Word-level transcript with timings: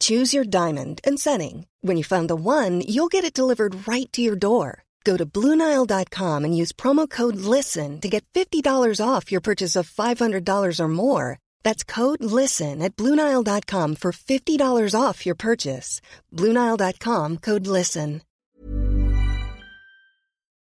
Choose 0.00 0.34
your 0.34 0.44
diamond 0.44 1.00
and 1.04 1.18
setting. 1.18 1.66
When 1.80 1.96
you 1.96 2.04
find 2.04 2.28
the 2.28 2.36
one, 2.36 2.82
you'll 2.86 3.08
get 3.08 3.24
it 3.24 3.34
delivered 3.34 3.88
right 3.88 4.10
to 4.12 4.20
your 4.22 4.36
door. 4.36 4.84
Go 5.04 5.16
to 5.16 5.24
Bluenile.com 5.26 6.44
and 6.44 6.56
use 6.56 6.72
promo 6.72 7.08
code 7.08 7.36
LISTEN 7.36 8.00
to 8.00 8.08
get 8.08 8.24
$50 8.34 8.62
off 9.04 9.32
your 9.32 9.40
purchase 9.40 9.76
of 9.76 9.90
$500 9.90 10.80
or 10.80 10.88
more. 10.88 11.38
That's 11.62 11.84
code 11.84 12.22
LISTEN 12.22 12.82
at 12.82 12.96
Bluenile.com 12.96 13.94
for 13.96 14.12
$50 14.12 15.00
off 15.00 15.24
your 15.24 15.34
purchase. 15.34 16.00
Bluenile.com 16.34 17.38
code 17.38 17.66
LISTEN. 17.66 18.22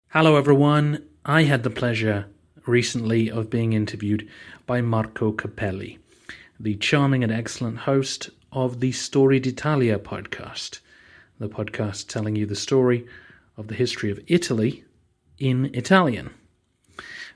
Hello, 0.09 0.35
everyone. 0.37 1.03
I 1.25 1.43
had 1.43 1.63
the 1.63 1.69
pleasure 1.69 2.27
recently 2.65 3.29
of 3.29 3.49
being 3.49 3.73
interviewed 3.73 4.27
by 4.65 4.81
Marco 4.81 5.31
Capelli, 5.31 5.99
the 6.59 6.75
charming 6.75 7.23
and 7.23 7.31
excellent 7.31 7.79
host 7.79 8.29
of 8.51 8.79
the 8.79 8.91
Storia 8.91 9.39
d'Italia 9.39 9.99
podcast, 9.99 10.79
the 11.39 11.49
podcast 11.49 12.07
telling 12.07 12.35
you 12.35 12.45
the 12.45 12.55
story 12.55 13.05
of 13.57 13.67
the 13.67 13.75
history 13.75 14.11
of 14.11 14.19
Italy 14.27 14.83
in 15.37 15.69
Italian. 15.73 16.29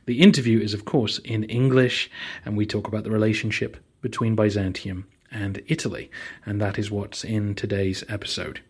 The 0.06 0.22
interview 0.22 0.60
is, 0.60 0.74
of 0.74 0.86
course, 0.86 1.20
in 1.20 1.44
English, 1.44 2.10
and 2.46 2.58
we 2.58 2.66
talk 2.66 2.88
about 2.88 3.04
the 3.04 3.12
relationship 3.12 3.78
between 4.02 4.36
Byzantium 4.36 5.08
and 5.32 5.62
Italy, 5.68 6.10
and 6.46 6.60
that 6.60 6.80
is 6.80 6.90
what's 6.90 7.24
in 7.24 7.56
today's 7.56 8.04
episode. 8.10 8.62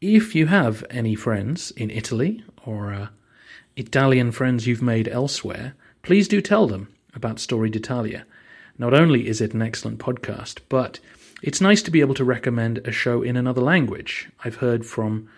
If 0.00 0.34
you 0.34 0.46
have 0.46 0.84
any 0.90 1.14
friends 1.14 1.70
in 1.72 1.90
Italy 1.90 2.44
or 2.64 2.92
uh, 2.92 3.08
Italian 3.76 4.32
friends 4.32 4.66
you've 4.66 4.82
made 4.82 5.08
elsewhere, 5.08 5.74
please 6.02 6.28
do 6.28 6.40
tell 6.40 6.66
them 6.66 6.88
about 7.14 7.40
Storia 7.40 7.72
d'Italia. 7.72 8.24
Not 8.78 8.94
only 8.94 9.28
is 9.28 9.40
it 9.40 9.54
an 9.54 9.62
excellent 9.62 9.98
podcast, 9.98 10.60
but 10.68 11.00
it's 11.42 11.60
nice 11.60 11.82
to 11.82 11.90
be 11.90 12.00
able 12.00 12.14
to 12.14 12.24
recommend 12.24 12.78
a 12.78 12.92
show 12.92 13.22
in 13.22 13.36
another 13.36 13.60
language. 13.62 14.28
I've 14.44 14.56
heard 14.56 14.84
from 14.84 15.28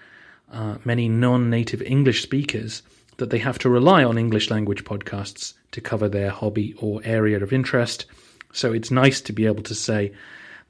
uh, 0.50 0.76
many 0.84 1.08
non 1.08 1.48
native 1.48 1.82
English 1.82 2.22
speakers 2.22 2.82
that 3.18 3.30
they 3.30 3.38
have 3.38 3.58
to 3.60 3.70
rely 3.70 4.02
on 4.02 4.18
English 4.18 4.50
language 4.50 4.84
podcasts 4.84 5.54
to 5.70 5.80
cover 5.80 6.08
their 6.08 6.30
hobby 6.30 6.74
or 6.78 7.00
area 7.04 7.42
of 7.42 7.52
interest. 7.52 8.06
So 8.52 8.72
it's 8.72 8.90
nice 8.90 9.20
to 9.22 9.32
be 9.32 9.46
able 9.46 9.62
to 9.64 9.74
say 9.74 10.12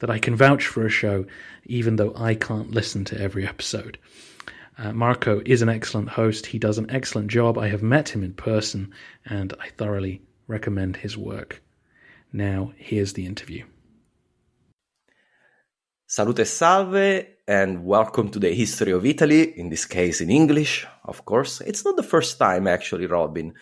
that 0.00 0.10
I 0.10 0.18
can 0.18 0.36
vouch 0.36 0.66
for 0.66 0.84
a 0.84 0.90
show 0.90 1.24
even 1.64 1.96
though 1.96 2.12
I 2.16 2.34
can't 2.34 2.70
listen 2.70 3.04
to 3.06 3.20
every 3.20 3.46
episode. 3.46 3.98
Uh, 4.78 4.92
Marco 4.92 5.42
is 5.46 5.62
an 5.62 5.68
excellent 5.68 6.10
host. 6.10 6.46
He 6.46 6.58
does 6.58 6.78
an 6.78 6.90
excellent 6.90 7.28
job. 7.28 7.58
I 7.58 7.68
have 7.68 7.82
met 7.82 8.08
him 8.08 8.22
in 8.22 8.34
person 8.34 8.92
and 9.24 9.54
I 9.60 9.68
thoroughly 9.68 10.22
recommend 10.46 10.96
his 10.96 11.16
work. 11.16 11.62
Now, 12.32 12.72
here's 12.76 13.12
the 13.12 13.26
interview. 13.26 13.64
Salute 16.14 16.46
salve 16.46 17.24
and 17.48 17.86
welcome 17.86 18.28
to 18.28 18.38
the 18.38 18.52
history 18.52 18.92
of 18.92 19.06
Italy, 19.06 19.58
in 19.58 19.70
this 19.70 19.86
case 19.86 20.20
in 20.20 20.28
English, 20.28 20.86
of 21.06 21.24
course. 21.24 21.62
It's 21.62 21.86
not 21.86 21.96
the 21.96 22.02
first 22.02 22.38
time, 22.38 22.66
actually, 22.66 23.06
Robin. 23.06 23.54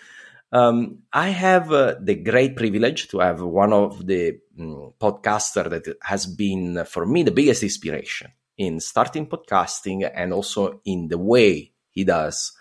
Um, 0.51 0.99
I 1.13 1.29
have 1.29 1.71
uh, 1.71 1.95
the 2.01 2.17
great 2.17 2.57
privilege 2.57 3.07
to 3.11 3.21
have 3.21 3.41
one 3.41 3.73
of 3.73 4.05
the 4.05 4.41
um, 4.59 4.95
podcaster 5.01 5.71
that 5.71 5.97
has 6.03 6.27
been, 6.27 6.85
for 6.87 7.07
me, 7.07 7.23
the 7.23 7.31
biggest 7.31 7.63
inspiration 7.63 8.33
in 8.59 8.81
starting 8.81 9.29
podcasting 9.29 10.11
and 10.13 10.33
also 10.33 10.81
in 10.85 11.07
the 11.07 11.19
way 11.19 11.71
he 11.93 12.03
does 12.03 12.53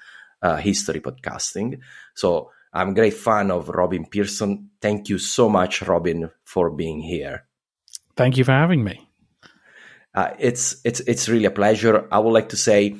uh, 0.43 0.57
history 0.57 0.99
podcasting. 0.99 1.79
So 2.13 2.51
I'm 2.71 2.89
a 2.89 2.93
great 2.93 3.15
fan 3.15 3.49
of 3.49 3.69
Robin 3.69 4.05
Pearson. 4.05 4.69
Thank 4.79 5.09
you 5.09 5.17
so 5.17 5.49
much, 5.49 5.81
Robin, 5.81 6.29
for 6.43 6.69
being 6.69 7.01
here. 7.01 7.47
Thank 8.15 8.37
you 8.37 8.43
for 8.43 8.51
having 8.51 8.83
me. 8.83 9.08
Uh, 10.19 10.35
it's 10.37 10.75
it's 10.83 10.99
it's 11.07 11.29
really 11.29 11.45
a 11.45 11.51
pleasure. 11.61 12.05
I 12.11 12.19
would 12.19 12.33
like 12.33 12.49
to 12.49 12.57
say, 12.57 12.97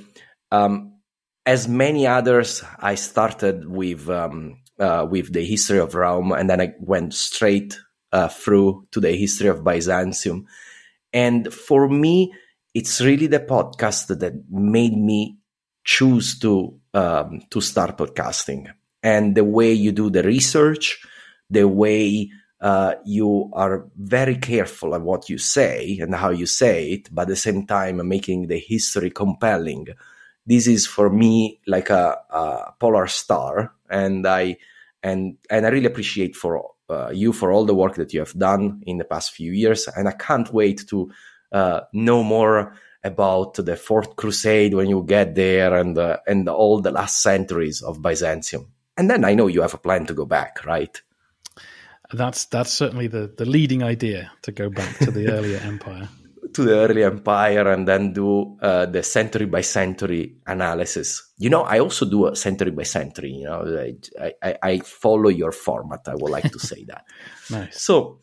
um, 0.51 0.93
as 1.45 1.67
many 1.67 2.07
others, 2.07 2.63
I 2.79 2.95
started 2.95 3.67
with 3.67 4.09
um, 4.09 4.61
uh, 4.79 5.05
with 5.11 5.33
the 5.33 5.43
history 5.43 5.79
of 5.79 5.95
Rome, 5.95 6.31
and 6.31 6.49
then 6.49 6.61
I 6.61 6.75
went 6.79 7.13
straight 7.13 7.77
uh, 8.13 8.29
through 8.29 8.87
to 8.91 9.01
the 9.01 9.11
history 9.11 9.49
of 9.49 9.65
Byzantium. 9.65 10.45
And 11.11 11.53
for 11.53 11.89
me, 11.89 12.31
it's 12.73 13.01
really 13.01 13.27
the 13.27 13.41
podcast 13.41 14.17
that 14.17 14.33
made 14.49 14.95
me 14.95 15.39
choose 15.83 16.39
to 16.39 16.79
um, 16.93 17.41
to 17.51 17.59
start 17.59 17.97
podcasting, 17.97 18.71
and 19.03 19.35
the 19.35 19.43
way 19.43 19.73
you 19.73 19.91
do 19.91 20.09
the 20.09 20.23
research, 20.23 21.05
the 21.49 21.67
way 21.67 22.31
uh, 22.61 22.95
you 23.05 23.49
are 23.53 23.87
very 23.97 24.35
careful 24.35 24.93
of 24.93 25.03
what 25.03 25.29
you 25.29 25.37
say 25.37 25.97
and 26.01 26.13
how 26.13 26.29
you 26.29 26.45
say 26.45 26.91
it, 26.91 27.13
but 27.13 27.23
at 27.23 27.27
the 27.29 27.35
same 27.35 27.65
time 27.65 28.05
making 28.07 28.47
the 28.47 28.59
history 28.59 29.09
compelling. 29.09 29.87
This 30.45 30.67
is 30.67 30.85
for 30.85 31.09
me 31.09 31.59
like 31.67 31.89
a, 31.89 32.17
a 32.29 32.73
polar 32.79 33.07
star, 33.07 33.73
and 33.89 34.27
I 34.27 34.57
and 35.03 35.37
and 35.49 35.65
I 35.65 35.69
really 35.69 35.85
appreciate 35.85 36.35
for 36.35 36.71
uh, 36.89 37.11
you 37.13 37.31
for 37.31 37.51
all 37.51 37.65
the 37.65 37.75
work 37.75 37.95
that 37.95 38.13
you 38.13 38.19
have 38.19 38.37
done 38.37 38.81
in 38.85 38.97
the 38.97 39.05
past 39.05 39.31
few 39.31 39.51
years, 39.51 39.87
and 39.87 40.07
I 40.07 40.13
can't 40.13 40.51
wait 40.51 40.85
to 40.89 41.11
uh, 41.51 41.81
know 41.93 42.23
more 42.23 42.73
about 43.03 43.53
the 43.53 43.75
Fourth 43.77 44.15
Crusade 44.17 44.73
when 44.73 44.89
you 44.89 45.03
get 45.03 45.35
there, 45.35 45.75
and 45.75 45.97
uh, 45.97 46.17
and 46.27 46.49
all 46.49 46.81
the 46.81 46.91
last 46.91 47.21
centuries 47.21 47.81
of 47.81 48.01
Byzantium. 48.01 48.67
And 48.97 49.09
then 49.09 49.23
I 49.23 49.33
know 49.33 49.47
you 49.47 49.61
have 49.61 49.75
a 49.75 49.77
plan 49.77 50.05
to 50.07 50.13
go 50.13 50.25
back, 50.25 50.65
right? 50.65 51.01
That's 52.11 52.45
that's 52.45 52.71
certainly 52.71 53.07
the, 53.07 53.31
the 53.37 53.45
leading 53.45 53.83
idea 53.83 54.31
to 54.41 54.51
go 54.51 54.69
back 54.69 54.97
to 54.99 55.11
the 55.11 55.31
earlier 55.31 55.59
empire. 55.59 56.09
To 56.53 56.63
the 56.63 56.73
early 56.73 57.03
empire 57.03 57.71
and 57.71 57.87
then 57.87 58.13
do 58.13 58.57
uh, 58.61 58.87
the 58.87 59.03
century 59.03 59.45
by 59.45 59.61
century 59.61 60.37
analysis. 60.47 61.31
You 61.37 61.51
know, 61.51 61.61
I 61.61 61.79
also 61.79 62.09
do 62.09 62.25
a 62.25 62.35
century 62.35 62.71
by 62.71 62.83
century. 62.83 63.31
You 63.31 63.45
know, 63.45 63.93
I, 64.19 64.33
I, 64.41 64.57
I 64.63 64.79
follow 64.79 65.29
your 65.29 65.51
format. 65.51 66.07
I 66.07 66.15
would 66.15 66.31
like 66.31 66.51
to 66.51 66.59
say 66.59 66.85
that. 66.85 67.05
nice. 67.51 67.79
So, 67.79 68.21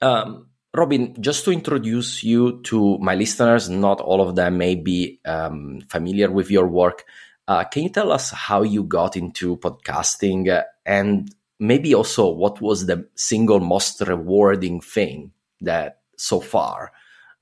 um, 0.00 0.46
Robin, 0.72 1.20
just 1.20 1.44
to 1.46 1.50
introduce 1.50 2.22
you 2.22 2.62
to 2.62 2.96
my 2.98 3.16
listeners, 3.16 3.68
not 3.68 4.00
all 4.00 4.20
of 4.20 4.36
them 4.36 4.56
may 4.56 4.76
be 4.76 5.18
um, 5.24 5.80
familiar 5.88 6.30
with 6.30 6.52
your 6.52 6.68
work. 6.68 7.04
Uh, 7.48 7.64
can 7.64 7.82
you 7.82 7.88
tell 7.88 8.12
us 8.12 8.30
how 8.30 8.62
you 8.62 8.84
got 8.84 9.16
into 9.16 9.56
podcasting 9.56 10.48
uh, 10.48 10.62
and 10.86 11.34
maybe 11.60 11.94
also 11.94 12.28
what 12.28 12.60
was 12.60 12.86
the 12.86 13.06
single 13.14 13.60
most 13.60 14.00
rewarding 14.00 14.80
thing 14.80 15.30
that 15.60 16.00
so 16.16 16.40
far 16.40 16.90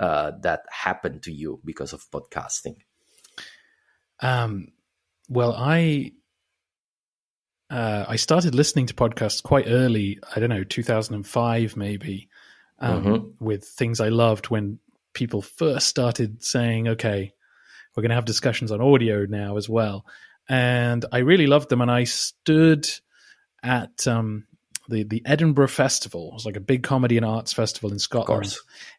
uh, 0.00 0.32
that 0.42 0.64
happened 0.70 1.22
to 1.22 1.32
you 1.32 1.60
because 1.64 1.92
of 1.92 2.10
podcasting? 2.10 2.76
Um, 4.20 4.72
well, 5.28 5.54
I 5.56 6.12
uh, 7.70 8.06
I 8.08 8.16
started 8.16 8.54
listening 8.54 8.86
to 8.86 8.94
podcasts 8.94 9.42
quite 9.42 9.66
early. 9.68 10.18
I 10.34 10.40
don't 10.40 10.48
know, 10.48 10.64
2005 10.64 11.76
maybe, 11.76 12.28
um, 12.78 13.04
mm-hmm. 13.04 13.44
with 13.44 13.64
things 13.64 14.00
I 14.00 14.08
loved 14.08 14.46
when 14.46 14.78
people 15.12 15.42
first 15.42 15.86
started 15.86 16.42
saying, 16.42 16.88
"Okay, 16.88 17.32
we're 17.94 18.02
going 18.02 18.10
to 18.10 18.16
have 18.16 18.24
discussions 18.24 18.72
on 18.72 18.80
audio 18.80 19.26
now 19.26 19.56
as 19.56 19.68
well," 19.68 20.06
and 20.48 21.04
I 21.12 21.18
really 21.18 21.46
loved 21.46 21.68
them. 21.68 21.82
And 21.82 21.90
I 21.90 22.04
stood 22.04 22.88
at 23.62 24.06
um, 24.06 24.46
the 24.88 25.04
the 25.04 25.22
Edinburgh 25.24 25.68
Festival. 25.68 26.28
It 26.30 26.34
was 26.34 26.46
like 26.46 26.56
a 26.56 26.60
big 26.60 26.82
comedy 26.82 27.16
and 27.16 27.26
arts 27.26 27.52
festival 27.52 27.92
in 27.92 27.98
Scotland 27.98 28.54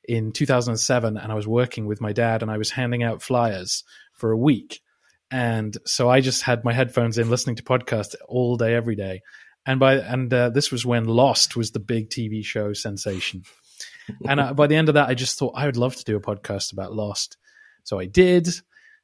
in 0.07 0.31
2007, 0.31 1.17
and 1.17 1.31
I 1.31 1.35
was 1.35 1.47
working 1.47 1.85
with 1.85 2.01
my 2.01 2.13
dad, 2.13 2.41
and 2.41 2.51
I 2.51 2.57
was 2.57 2.71
handing 2.71 3.03
out 3.03 3.21
flyers 3.21 3.83
for 4.13 4.31
a 4.31 4.37
week. 4.37 4.81
And 5.31 5.77
so 5.85 6.09
I 6.09 6.21
just 6.21 6.41
had 6.41 6.63
my 6.63 6.73
headphones 6.73 7.17
in, 7.17 7.29
listening 7.29 7.55
to 7.57 7.63
podcasts 7.63 8.15
all 8.27 8.57
day, 8.57 8.73
every 8.73 8.95
day. 8.95 9.21
And 9.65 9.79
by 9.79 9.95
and 9.95 10.33
uh, 10.33 10.49
this 10.49 10.71
was 10.71 10.85
when 10.85 11.05
Lost 11.05 11.55
was 11.55 11.71
the 11.71 11.79
big 11.79 12.09
TV 12.09 12.43
show 12.43 12.73
sensation. 12.73 13.43
and 14.27 14.39
uh, 14.39 14.53
by 14.53 14.67
the 14.67 14.75
end 14.75 14.89
of 14.89 14.95
that, 14.95 15.09
I 15.09 15.13
just 15.13 15.37
thought 15.37 15.53
I 15.55 15.65
would 15.65 15.77
love 15.77 15.95
to 15.95 16.03
do 16.03 16.15
a 16.15 16.21
podcast 16.21 16.73
about 16.73 16.93
Lost. 16.93 17.37
So 17.83 17.99
I 17.99 18.05
did, 18.05 18.47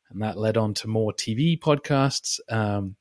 and 0.10 0.22
that 0.22 0.38
led 0.38 0.57
on 0.57 0.74
to 0.75 0.88
more 0.88 1.13
TV 1.13 1.60
podcasts. 1.60 2.40
Um, 2.50 2.96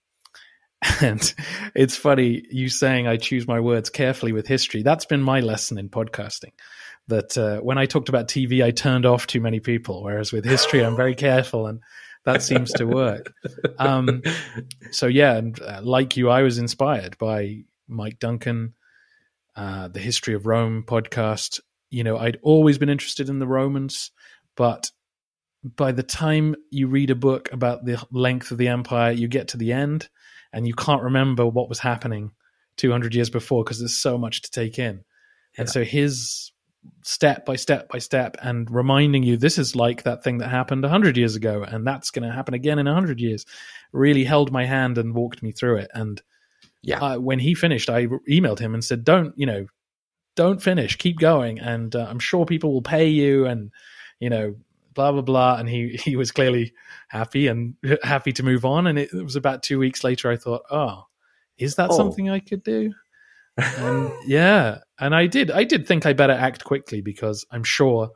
and 1.01 1.35
it's 1.75 1.97
funny 1.97 2.45
you 2.51 2.69
saying 2.69 3.07
I 3.07 3.17
choose 3.17 3.47
my 3.47 3.61
words 3.61 3.91
carefully 3.91 4.33
with 4.33 4.47
history. 4.47 4.83
That's 4.83 5.07
been 5.07 5.23
my 5.23 5.41
lesson 5.41 5.79
in 5.79 5.89
podcasting. 5.89 6.53
That 7.09 7.37
uh, 7.37 7.61
when 7.61 7.79
I 7.79 7.87
talked 7.87 8.09
about 8.09 8.29
TV, 8.29 8.65
I 8.65 8.71
turned 8.71 9.05
off 9.05 9.27
too 9.27 9.41
many 9.41 9.61
people, 9.61 10.03
whereas 10.03 10.33
with 10.33 10.45
history, 10.45 10.81
I'm 10.81 10.97
very 10.97 11.15
careful 11.15 11.67
and 11.67 11.81
that 12.25 12.43
seems 12.43 12.73
to 12.73 12.87
work. 12.87 13.33
Um, 13.79 14.23
so 14.91 15.07
yeah, 15.07 15.37
and 15.37 15.61
uh, 15.61 15.81
like 15.83 16.17
you, 16.17 16.31
I 16.31 16.43
was 16.43 16.59
inspired 16.59 17.19
by 17.19 17.65
Mike 17.87 18.19
Duncan, 18.19 18.75
uh, 19.57 19.89
the 19.89 20.01
History 20.01 20.35
of 20.35 20.47
Rome 20.47 20.85
podcast. 20.87 21.61
You 21.91 22.05
know, 22.05 22.17
I'd 22.17 22.39
always 22.43 22.79
been 22.79 22.89
interested 22.89 23.29
in 23.29 23.39
the 23.39 23.47
Romans, 23.47 24.11
but 24.57 24.91
by 25.63 25.93
the 25.93 26.03
time 26.03 26.57
you 26.71 26.87
read 26.87 27.11
a 27.11 27.15
book 27.15 27.53
about 27.53 27.85
the 27.85 28.03
length 28.11 28.51
of 28.51 28.59
the 28.59 28.69
empire, 28.69 29.13
you 29.13 29.29
get 29.29 29.49
to 29.49 29.57
the 29.57 29.73
end 29.73 30.09
and 30.55 30.67
you 30.67 30.75
can't 30.75 31.03
remember 31.03 31.45
what 31.47 31.69
was 31.69 31.81
happening 31.81 32.31
200 32.77 33.15
years 33.15 33.29
before 33.29 33.65
because 33.65 33.81
there's 33.81 33.97
so 33.97 34.17
much 34.17 34.43
to 34.43 34.51
take 34.51 34.79
in. 34.79 34.97
Yeah. 35.55 35.63
And 35.63 35.69
so 35.69 35.85
his 35.85 36.53
step 37.03 37.45
by 37.47 37.57
step 37.57 37.89
by 37.89 37.99
step 37.99 38.37
and 38.43 38.71
reminding 38.71 39.23
you 39.23 39.37
this 39.37 39.59
is 39.59 39.75
like 39.75 40.03
that 40.03 40.23
thing 40.23 40.39
that 40.39 40.49
happened 40.49 40.83
100 40.83 41.17
years 41.17 41.35
ago 41.35 41.63
and 41.63 41.87
that's 41.87 42.11
going 42.11 42.27
to 42.29 42.35
happen 42.35 42.53
again 42.53 42.79
in 42.79 42.85
100 42.85 43.19
years 43.21 43.47
really 43.93 44.23
held 44.23 44.53
my 44.53 44.67
hand 44.67 44.99
and 44.99 45.15
walked 45.15 45.43
me 45.43 45.51
through 45.51 45.77
it 45.77 45.91
and 45.95 46.21
yeah 46.83 47.01
uh, 47.01 47.19
when 47.19 47.39
he 47.39 47.55
finished 47.55 47.89
i 47.89 48.05
emailed 48.29 48.59
him 48.59 48.75
and 48.75 48.85
said 48.85 49.03
don't 49.03 49.33
you 49.39 49.47
know 49.47 49.67
don't 50.37 50.63
finish 50.63 50.97
keep 50.97 51.19
going 51.19 51.59
and 51.59 51.97
uh, 51.97 52.07
i'm 52.11 52.19
sure 52.19 52.45
people 52.45 52.75
will 52.75 52.83
pay 52.83 53.09
you 53.09 53.47
and 53.47 53.71
you 54.21 54.29
know 54.29 54.55
blah 54.95 55.13
blah 55.13 55.23
blah. 55.23 55.57
And 55.57 55.69
he 55.69 56.01
he 56.03 56.17
was 56.17 56.31
clearly 56.31 56.73
happy 57.09 57.49
and 57.49 57.75
happy 58.03 58.33
to 58.33 58.43
move 58.43 58.65
on. 58.65 58.87
And 58.87 58.99
it, 58.99 59.13
it 59.13 59.23
was 59.23 59.37
about 59.37 59.63
two 59.63 59.79
weeks 59.79 60.05
later 60.05 60.31
i 60.31 60.37
thought 60.37 60.63
oh 60.71 61.05
is 61.57 61.77
that 61.77 61.91
oh. 61.91 61.97
something 61.97 62.31
i 62.31 62.41
could 62.41 62.63
do? 62.63 62.93
And 63.57 64.11
yeah. 64.27 64.79
And 64.99 65.15
i 65.15 65.27
did 65.27 65.51
i 65.51 65.65
did 65.65 65.87
think 65.87 66.07
i 66.07 66.13
better 66.13 66.33
act 66.33 66.65
quickly 66.65 67.01
because 67.01 67.47
i'm 67.51 67.65
sure 67.65 68.11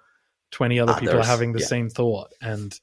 20 0.51 0.81
other 0.81 0.95
ah, 0.95 0.99
people 0.99 1.21
are 1.21 1.25
having 1.25 1.53
the 1.53 1.61
yeah. 1.61 1.67
same 1.67 1.91
thought. 1.91 2.33
And 2.41 2.79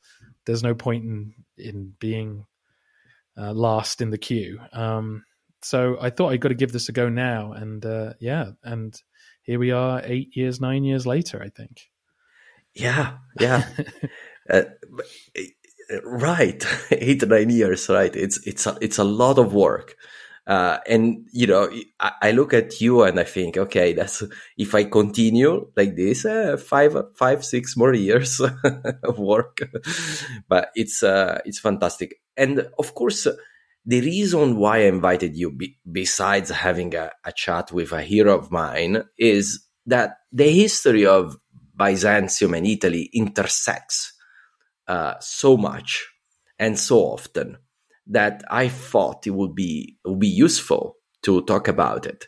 there's 0.46 0.64
no 0.64 0.76
point 0.76 1.04
in 1.04 1.34
in 1.58 1.94
being 2.00 2.46
uh, 3.38 3.52
last 3.52 4.02
in 4.02 4.10
the 4.12 4.18
queue. 4.18 4.60
Um 4.72 5.26
so 5.62 5.98
i 6.00 6.10
thought 6.10 6.32
i 6.32 6.38
got 6.38 6.50
to 6.50 6.56
give 6.56 6.72
this 6.72 6.90
a 6.90 6.94
go 6.94 7.10
now. 7.10 7.52
And 7.52 7.86
uh 7.86 8.14
yeah. 8.20 8.52
And 8.64 8.96
here 9.46 9.60
we 9.60 9.72
are 9.72 10.02
eight 10.04 10.36
years 10.36 10.60
nine 10.60 10.84
years 10.84 11.06
later 11.06 11.42
i 11.42 11.50
think 11.50 11.90
yeah, 12.76 13.18
yeah. 13.40 13.66
uh, 14.50 14.64
right, 16.04 16.66
eight 16.92 17.20
to 17.22 17.26
nine 17.26 17.50
years. 17.50 17.90
Right. 17.90 18.16
It's 18.16 18.46
it's 18.46 18.68
a, 18.68 18.78
it's 18.82 18.98
a 18.98 19.04
lot 19.04 19.38
of 19.38 19.54
work. 19.54 19.96
Uh, 20.48 20.78
and 20.88 21.28
you 21.32 21.48
know, 21.48 21.70
I, 22.00 22.12
I, 22.22 22.32
look 22.32 22.54
at 22.54 22.80
you 22.80 23.02
and 23.02 23.20
I 23.20 23.24
think, 23.24 23.58
okay, 23.58 23.94
that's 23.94 24.22
if 24.60 24.76
I 24.76 24.84
continue 24.84 25.72
like 25.76 25.96
this, 25.96 26.24
uh, 26.24 26.58
five, 26.58 26.96
five, 27.16 27.44
six 27.44 27.76
more 27.76 27.96
years 27.96 28.40
of 29.04 29.18
work. 29.18 29.58
but 30.48 30.70
it's 30.76 31.02
uh, 31.02 31.42
it's 31.46 31.58
fantastic. 31.58 32.22
And 32.38 32.68
of 32.78 32.94
course, 32.94 33.28
the 33.88 34.02
reason 34.02 34.58
why 34.58 34.78
I 34.78 34.82
invited 34.82 35.36
you, 35.36 35.52
be, 35.52 35.80
besides 35.92 36.52
having 36.52 36.94
a, 36.94 37.12
a 37.24 37.32
chat 37.32 37.72
with 37.72 37.92
a 37.92 38.04
hero 38.04 38.38
of 38.38 38.52
mine, 38.52 39.04
is 39.18 39.66
that 39.88 40.18
the 40.32 40.52
history 40.52 41.08
of 41.08 41.38
Byzantium 41.78 42.54
and 42.54 42.68
Italy 42.68 43.10
intersects 43.14 44.14
uh, 44.88 45.16
so 45.20 45.58
much 45.58 46.08
and 46.60 46.78
so 46.80 47.00
often 47.00 47.58
that 48.08 48.44
I 48.50 48.70
thought 48.70 49.28
it 49.28 49.32
would 49.32 49.56
be 49.56 49.98
would 50.06 50.20
be 50.20 50.28
useful 50.28 50.98
to 51.24 51.42
talk 51.44 51.68
about 51.68 52.06
it. 52.06 52.28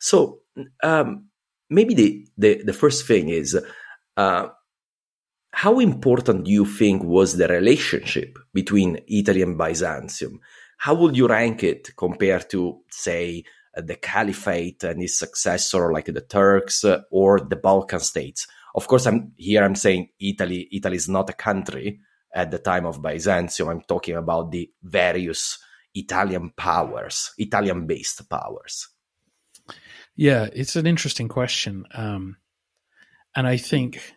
So 0.00 0.40
um, 0.82 1.28
maybe 1.68 1.94
the, 1.94 2.26
the, 2.36 2.62
the 2.64 2.72
first 2.72 3.06
thing 3.06 3.28
is 3.28 3.58
uh, 4.16 4.48
how 5.52 5.78
important 5.80 6.44
do 6.44 6.50
you 6.50 6.64
think 6.64 7.02
was 7.02 7.36
the 7.36 7.48
relationship 7.48 8.38
between 8.54 9.00
Italy 9.08 9.42
and 9.42 9.58
Byzantium? 9.58 10.40
How 10.78 10.94
would 10.94 11.16
you 11.16 11.26
rank 11.26 11.64
it 11.64 11.90
compared 11.96 12.48
to, 12.50 12.80
say, 12.90 13.44
the 13.74 13.96
Caliphate 13.96 14.84
and 14.84 15.02
its 15.02 15.18
successor, 15.18 15.92
like 15.92 16.06
the 16.06 16.20
Turks 16.20 16.84
or 17.10 17.40
the 17.40 17.56
Balkan 17.56 18.00
states? 18.00 18.46
Of 18.74 18.86
course, 18.86 19.06
I'm 19.06 19.32
here. 19.36 19.64
I'm 19.64 19.74
saying 19.74 20.10
Italy. 20.20 20.68
Italy 20.72 20.96
is 20.96 21.08
not 21.08 21.30
a 21.30 21.34
country 21.34 22.00
at 22.34 22.50
the 22.50 22.58
time 22.58 22.86
of 22.86 23.02
Byzantium. 23.02 23.68
I'm 23.68 23.80
talking 23.82 24.16
about 24.16 24.50
the 24.50 24.70
various 24.82 25.58
Italian 25.94 26.50
powers, 26.56 27.32
Italian-based 27.38 28.28
powers. 28.28 28.88
Yeah, 30.14 30.48
it's 30.52 30.76
an 30.76 30.86
interesting 30.86 31.28
question, 31.28 31.84
um, 31.94 32.36
and 33.34 33.46
I 33.46 33.56
think, 33.56 34.14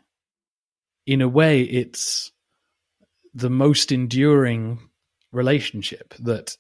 in 1.06 1.22
a 1.22 1.30
way, 1.30 1.62
it's 1.62 2.32
the 3.34 3.50
most 3.50 3.92
enduring 3.92 4.80
relationship 5.32 6.14
that 6.20 6.58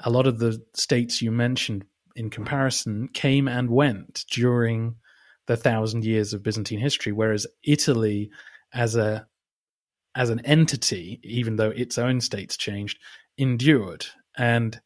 a 0.00 0.10
lot 0.10 0.26
of 0.26 0.38
the 0.38 0.62
states 0.74 1.22
you 1.22 1.30
mentioned 1.30 1.84
in 2.16 2.28
comparison 2.28 3.08
came 3.08 3.48
and 3.48 3.70
went 3.70 4.24
during 4.30 4.96
the 5.46 5.56
thousand 5.56 6.04
years 6.04 6.32
of 6.32 6.42
Byzantine 6.42 6.80
history, 6.80 7.12
whereas 7.12 7.46
Italy, 7.64 8.30
as 8.72 8.96
a 8.96 9.26
as 10.14 10.30
an 10.30 10.40
entity, 10.40 11.20
even 11.22 11.56
though 11.56 11.70
its 11.70 11.96
own 11.98 12.20
states 12.20 12.56
changed, 12.56 12.98
endured. 13.38 14.06
And 14.36 14.80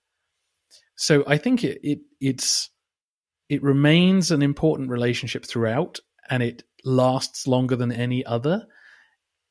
so 0.96 1.24
I 1.26 1.36
think 1.38 1.64
it, 1.64 1.80
it 1.82 1.98
it's 2.20 2.70
it 3.48 3.62
remains 3.62 4.30
an 4.30 4.42
important 4.42 4.90
relationship 4.90 5.44
throughout, 5.44 6.00
and 6.30 6.42
it 6.42 6.64
lasts 6.84 7.46
longer 7.46 7.76
than 7.76 7.92
any 7.92 8.24
other, 8.24 8.66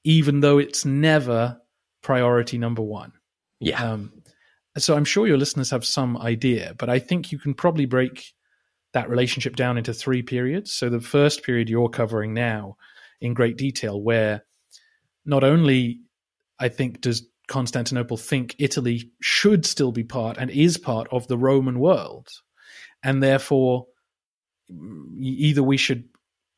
even 0.04 0.40
though 0.40 0.58
it's 0.58 0.86
never 0.86 1.60
priority 2.02 2.58
number 2.58 2.82
one. 2.82 3.14
Yeah. 3.60 3.84
Um, 3.84 4.12
so 4.78 4.96
I'm 4.96 5.06
sure 5.06 5.28
your 5.28 5.38
listeners 5.38 5.72
have 5.72 5.86
some 5.86 6.18
idea, 6.18 6.76
but 6.78 6.90
I 6.90 7.00
think 7.00 7.32
you 7.32 7.40
can 7.40 7.54
probably 7.54 7.86
break 7.86 8.34
that 8.96 9.10
relationship 9.10 9.58
down 9.58 9.78
into 9.78 9.94
three 9.94 10.22
periods. 10.22 10.74
So 10.74 10.90
the 10.90 11.02
first 11.02 11.44
period 11.44 11.70
you're 11.70 11.90
covering 11.90 12.34
now 12.34 12.78
in 13.20 13.34
great 13.34 13.58
detail, 13.58 14.02
where 14.02 14.46
not 15.26 15.44
only 15.44 16.00
I 16.58 16.70
think 16.70 17.02
does 17.02 17.28
Constantinople 17.50 18.16
think 18.16 18.56
Italy 18.58 19.12
should 19.22 19.66
still 19.66 19.92
be 19.92 20.06
part 20.06 20.38
and 20.38 20.50
is 20.50 20.78
part 20.78 21.08
of 21.12 21.28
the 21.28 21.38
Roman 21.38 21.78
world, 21.78 22.30
and 23.04 23.22
therefore 23.22 23.88
either 25.20 25.62
we 25.62 25.76
should, 25.76 26.06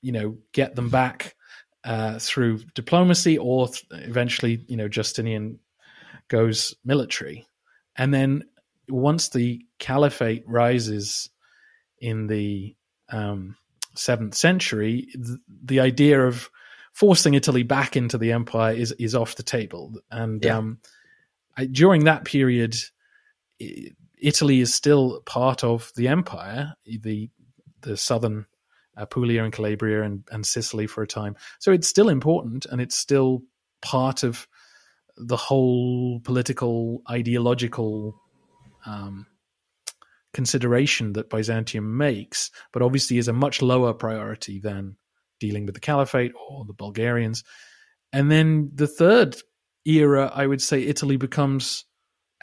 you 0.04 0.12
know, 0.12 0.38
get 0.54 0.75
them 0.75 0.89
back 0.89 1.36
uh, 1.84 2.19
through 2.19 2.60
diplomacy, 2.75 3.39
or 3.39 3.68
th- 3.68 3.84
eventually, 3.92 4.63
you 4.68 4.78
know, 4.78 4.88
Justinian 4.88 5.57
goes 6.28 6.75
military, 6.86 7.48
and 7.95 8.13
then 8.13 8.44
once 8.88 9.29
the 9.29 9.65
caliphate 9.79 10.44
rises 10.46 11.32
in 12.00 12.27
the 12.27 12.75
um, 13.10 13.56
seventh 13.96 14.36
century, 14.36 15.08
th- 15.13 15.39
the 15.63 15.80
idea 15.80 16.25
of 16.25 16.50
forcing 16.94 17.36
Italy 17.36 17.63
back 17.63 17.96
into 17.96 18.18
the 18.18 18.32
empire 18.32 18.74
is 18.74 18.92
is 18.94 19.16
off 19.16 19.36
the 19.36 19.44
table. 19.44 19.94
And 20.10 20.44
yeah. 20.44 20.58
um, 20.58 20.80
I, 21.56 21.66
during 21.66 22.06
that 22.06 22.25
period, 22.25 22.75
Italy 24.20 24.62
is 24.62 24.74
still 24.74 25.22
part 25.25 25.63
of 25.63 25.92
the 25.96 26.08
empire, 26.08 26.74
the 26.86 27.30
the 27.82 27.98
southern 27.98 28.46
Apulia 28.96 29.44
and 29.44 29.54
Calabria 29.54 30.04
and, 30.04 30.24
and 30.32 30.46
Sicily 30.46 30.88
for 30.88 31.04
a 31.04 31.08
time. 31.08 31.36
So 31.60 31.72
it's 31.72 31.88
still 31.88 32.10
important, 32.10 32.66
and 32.66 32.82
it's 32.82 32.98
still 32.98 33.44
part 33.82 34.24
of 34.24 34.48
the 35.18 35.38
whole 35.38 36.20
political 36.22 37.01
ideological 37.10 38.20
um, 38.86 39.27
consideration 40.38 41.13
that 41.13 41.32
Byzantium 41.32 41.98
makes, 41.98 42.51
but 42.72 42.84
obviously 42.84 43.17
is 43.17 43.27
a 43.27 43.34
much 43.34 43.60
lower 43.60 43.91
priority 43.91 44.60
than 44.60 44.96
dealing 45.39 45.65
with 45.65 45.74
the 45.74 45.82
Caliphate 45.82 46.32
or 46.48 46.63
the 46.63 46.75
Bulgarians. 46.75 47.44
And 48.13 48.29
then 48.29 48.70
the 48.72 48.86
third 48.86 49.36
era, 49.84 50.32
I 50.32 50.46
would 50.46 50.62
say 50.62 50.84
Italy 50.84 51.17
becomes 51.17 51.86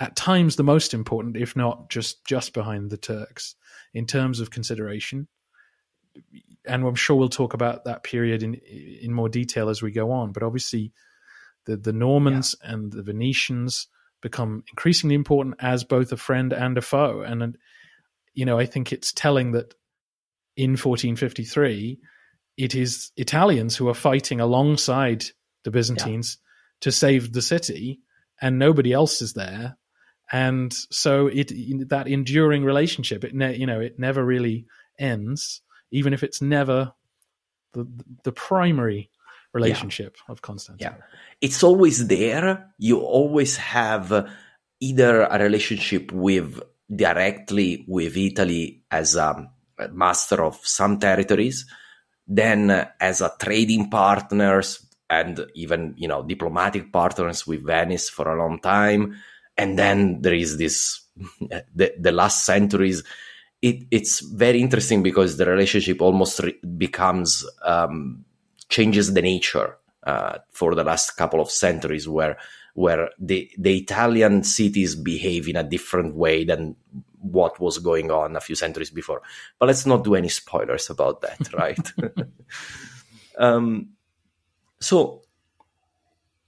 at 0.01 0.17
times 0.17 0.57
the 0.57 0.65
most 0.65 0.93
important, 0.93 1.37
if 1.37 1.55
not 1.55 1.89
just 1.89 2.27
just 2.27 2.53
behind 2.53 2.91
the 2.91 2.97
Turks 2.97 3.55
in 3.93 4.07
terms 4.07 4.41
of 4.41 4.51
consideration. 4.51 5.29
And 6.67 6.85
I'm 6.85 6.97
sure 6.97 7.15
we'll 7.15 7.29
talk 7.29 7.55
about 7.55 7.85
that 7.85 8.03
period 8.03 8.43
in 8.43 8.55
in 8.55 9.13
more 9.13 9.29
detail 9.29 9.69
as 9.69 9.83
we 9.83 9.93
go 9.93 10.11
on. 10.11 10.33
But 10.33 10.43
obviously, 10.43 10.93
the 11.67 11.77
the 11.77 11.93
Normans 11.93 12.57
yeah. 12.61 12.73
and 12.73 12.93
the 12.93 13.05
Venetians 13.05 13.87
become 14.21 14.65
increasingly 14.69 15.15
important 15.15 15.55
as 15.61 15.85
both 15.85 16.11
a 16.11 16.17
friend 16.17 16.53
and 16.53 16.77
a 16.77 16.83
foe. 16.83 17.21
And 17.21 17.57
you 18.35 18.45
know, 18.45 18.59
I 18.59 18.67
think 18.67 18.93
it's 18.93 19.13
telling 19.13 19.53
that 19.53 19.75
in 20.57 20.73
1453, 20.73 21.99
it 22.57 22.75
is 22.75 23.11
Italians 23.17 23.77
who 23.77 23.89
are 23.89 23.95
fighting 23.95 24.41
alongside 24.41 25.25
the 25.65 25.71
Byzantines 25.71 26.39
yeah. 26.39 26.45
to 26.83 26.93
save 26.93 27.33
the 27.33 27.43
city, 27.43 28.01
and 28.41 28.59
nobody 28.59 28.93
else 28.93 29.23
is 29.23 29.33
there. 29.33 29.77
And 30.33 30.73
so 30.91 31.27
it 31.27 31.53
that 31.89 32.09
enduring 32.09 32.65
relationship, 32.65 33.25
it 33.25 33.35
ne- 33.35 33.57
you 33.57 33.67
know, 33.67 33.81
it 33.81 33.99
never 33.99 34.25
really 34.25 34.67
ends, 34.99 35.63
even 35.91 36.13
if 36.13 36.23
it's 36.23 36.41
never 36.41 36.93
the 37.73 37.87
the 38.25 38.33
primary 38.33 39.11
relationship 39.53 40.17
yeah. 40.17 40.33
of 40.33 40.43
Constantinople. 40.43 40.99
Yeah. 40.99 41.19
It's 41.41 41.63
always 41.63 42.07
there. 42.09 42.71
You 42.79 43.01
always 43.01 43.57
have 43.57 44.29
either 44.81 45.23
a 45.23 45.39
relationship 45.39 46.13
with 46.13 46.61
directly 46.95 47.85
with 47.89 48.17
Italy 48.17 48.83
as 48.91 49.17
a 49.17 49.51
master 49.93 50.43
of 50.45 50.59
some 50.63 50.99
territories, 50.99 51.67
then 52.27 52.89
as 53.01 53.21
a 53.21 53.33
trading 53.39 53.91
partners 53.91 54.87
and 55.11 55.47
even 55.55 55.95
you 55.97 56.09
know 56.09 56.23
diplomatic 56.23 56.93
partners 56.93 57.47
with 57.47 57.65
Venice 57.65 58.09
for 58.09 58.33
a 58.33 58.39
long 58.39 58.59
time, 58.61 59.17
and 59.57 59.79
then 59.79 60.21
there 60.23 60.35
is 60.35 60.57
this 60.57 61.03
the, 61.75 61.95
the 61.99 62.13
last 62.13 62.45
centuries. 62.45 63.03
It, 63.63 63.87
it's 63.91 64.21
very 64.21 64.61
interesting 64.61 65.03
because 65.03 65.39
the 65.39 65.47
relationship 65.47 66.03
almost 66.03 66.41
re- 66.41 66.59
becomes 66.77 67.47
um, 67.65 68.25
changes 68.69 69.15
the 69.15 69.23
nature 69.23 69.79
uh, 70.07 70.39
for 70.51 70.75
the 70.75 70.85
last 70.85 71.17
couple 71.17 71.41
of 71.41 71.51
centuries, 71.51 72.07
where 72.07 72.37
where 72.75 73.11
the 73.19 73.51
the 73.59 73.79
Italian 73.79 74.45
cities 74.45 74.95
behave 74.95 75.49
in 75.49 75.57
a 75.57 75.63
different 75.63 76.15
way 76.15 76.45
than 76.45 76.77
what 77.21 77.59
was 77.59 77.79
going 77.79 78.11
on 78.11 78.37
a 78.37 78.41
few 78.41 78.55
centuries 78.55 78.91
before. 78.91 79.23
But 79.59 79.67
let's 79.67 79.87
not 79.87 80.05
do 80.05 80.15
any 80.15 80.29
spoilers 80.29 80.91
about 80.91 81.23
that, 81.23 81.53
right? 81.55 81.93
um, 83.39 83.91
so, 84.79 85.23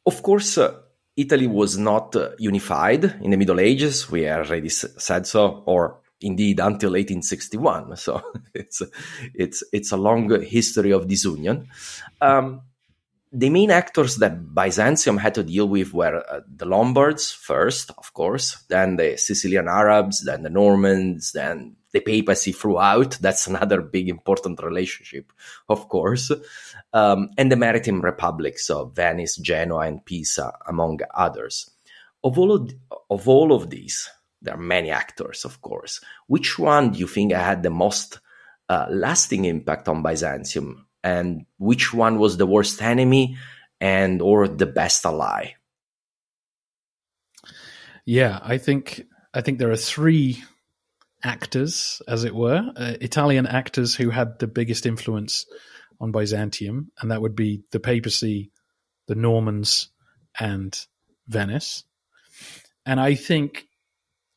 of 0.04 0.22
course, 0.22 0.58
uh, 0.58 0.74
Italy 1.16 1.46
was 1.46 1.78
not 1.78 2.14
uh, 2.14 2.30
unified 2.38 3.04
in 3.22 3.30
the 3.30 3.36
Middle 3.38 3.58
Ages. 3.58 4.10
We 4.10 4.28
already 4.28 4.68
s- 4.68 4.84
said 4.98 5.26
so, 5.26 5.62
or 5.64 6.00
indeed 6.20 6.60
until 6.60 6.90
1861. 6.90 7.96
So 7.96 8.20
it's 8.54 8.82
it's 9.34 9.62
it's 9.72 9.92
a 9.92 9.96
long 9.96 10.28
history 10.42 10.92
of 10.92 11.08
disunion. 11.08 11.68
Um, 12.20 12.62
the 13.36 13.50
main 13.50 13.70
actors 13.70 14.16
that 14.16 14.54
Byzantium 14.54 15.18
had 15.18 15.34
to 15.34 15.42
deal 15.42 15.68
with 15.68 15.92
were 15.92 16.24
uh, 16.26 16.40
the 16.48 16.64
Lombards 16.64 17.32
first, 17.32 17.90
of 17.98 18.14
course, 18.14 18.64
then 18.70 18.96
the 18.96 19.18
Sicilian 19.18 19.68
Arabs, 19.68 20.24
then 20.24 20.42
the 20.42 20.48
Normans, 20.48 21.32
then 21.32 21.76
the 21.92 22.00
papacy 22.00 22.52
throughout. 22.52 23.18
That's 23.20 23.46
another 23.46 23.82
big 23.82 24.08
important 24.08 24.62
relationship, 24.62 25.34
of 25.68 25.86
course, 25.90 26.32
um, 26.94 27.28
and 27.36 27.52
the 27.52 27.56
maritime 27.56 28.00
republics 28.00 28.70
of 28.70 28.96
Venice, 28.96 29.36
Genoa, 29.36 29.80
and 29.80 30.02
Pisa, 30.02 30.54
among 30.66 31.00
others. 31.14 31.70
Of 32.24 32.38
all 32.38 32.52
of, 32.52 32.72
of 33.10 33.28
all 33.28 33.52
of 33.52 33.68
these, 33.68 34.08
there 34.40 34.54
are 34.54 34.58
many 34.76 34.90
actors, 34.90 35.44
of 35.44 35.60
course. 35.60 36.00
Which 36.26 36.58
one 36.58 36.92
do 36.92 37.00
you 37.00 37.06
think 37.06 37.32
had 37.32 37.62
the 37.62 37.70
most 37.70 38.18
uh, 38.70 38.86
lasting 38.88 39.44
impact 39.44 39.88
on 39.88 40.02
Byzantium 40.02 40.85
and 41.06 41.46
which 41.58 41.94
one 41.94 42.18
was 42.18 42.36
the 42.36 42.46
worst 42.46 42.82
enemy 42.82 43.36
and 43.80 44.20
or 44.20 44.48
the 44.48 44.66
best 44.66 45.06
ally? 45.06 45.52
Yeah 48.04 48.38
i 48.42 48.58
think 48.58 49.02
i 49.32 49.40
think 49.40 49.58
there 49.58 49.70
are 49.70 49.76
three 49.94 50.42
actors 51.22 52.02
as 52.06 52.24
it 52.24 52.34
were. 52.34 52.60
Uh, 52.76 52.94
italian 53.00 53.46
actors 53.46 53.94
who 53.94 54.10
had 54.10 54.38
the 54.38 54.46
biggest 54.46 54.84
influence 54.86 55.46
on 56.00 56.12
byzantium 56.12 56.90
and 57.00 57.10
that 57.10 57.22
would 57.22 57.36
be 57.36 57.62
the 57.70 57.80
papacy 57.80 58.50
the 59.06 59.14
normans 59.14 59.88
and 60.40 60.86
venice. 61.28 61.84
And 62.84 62.98
i 63.00 63.14
think 63.14 63.66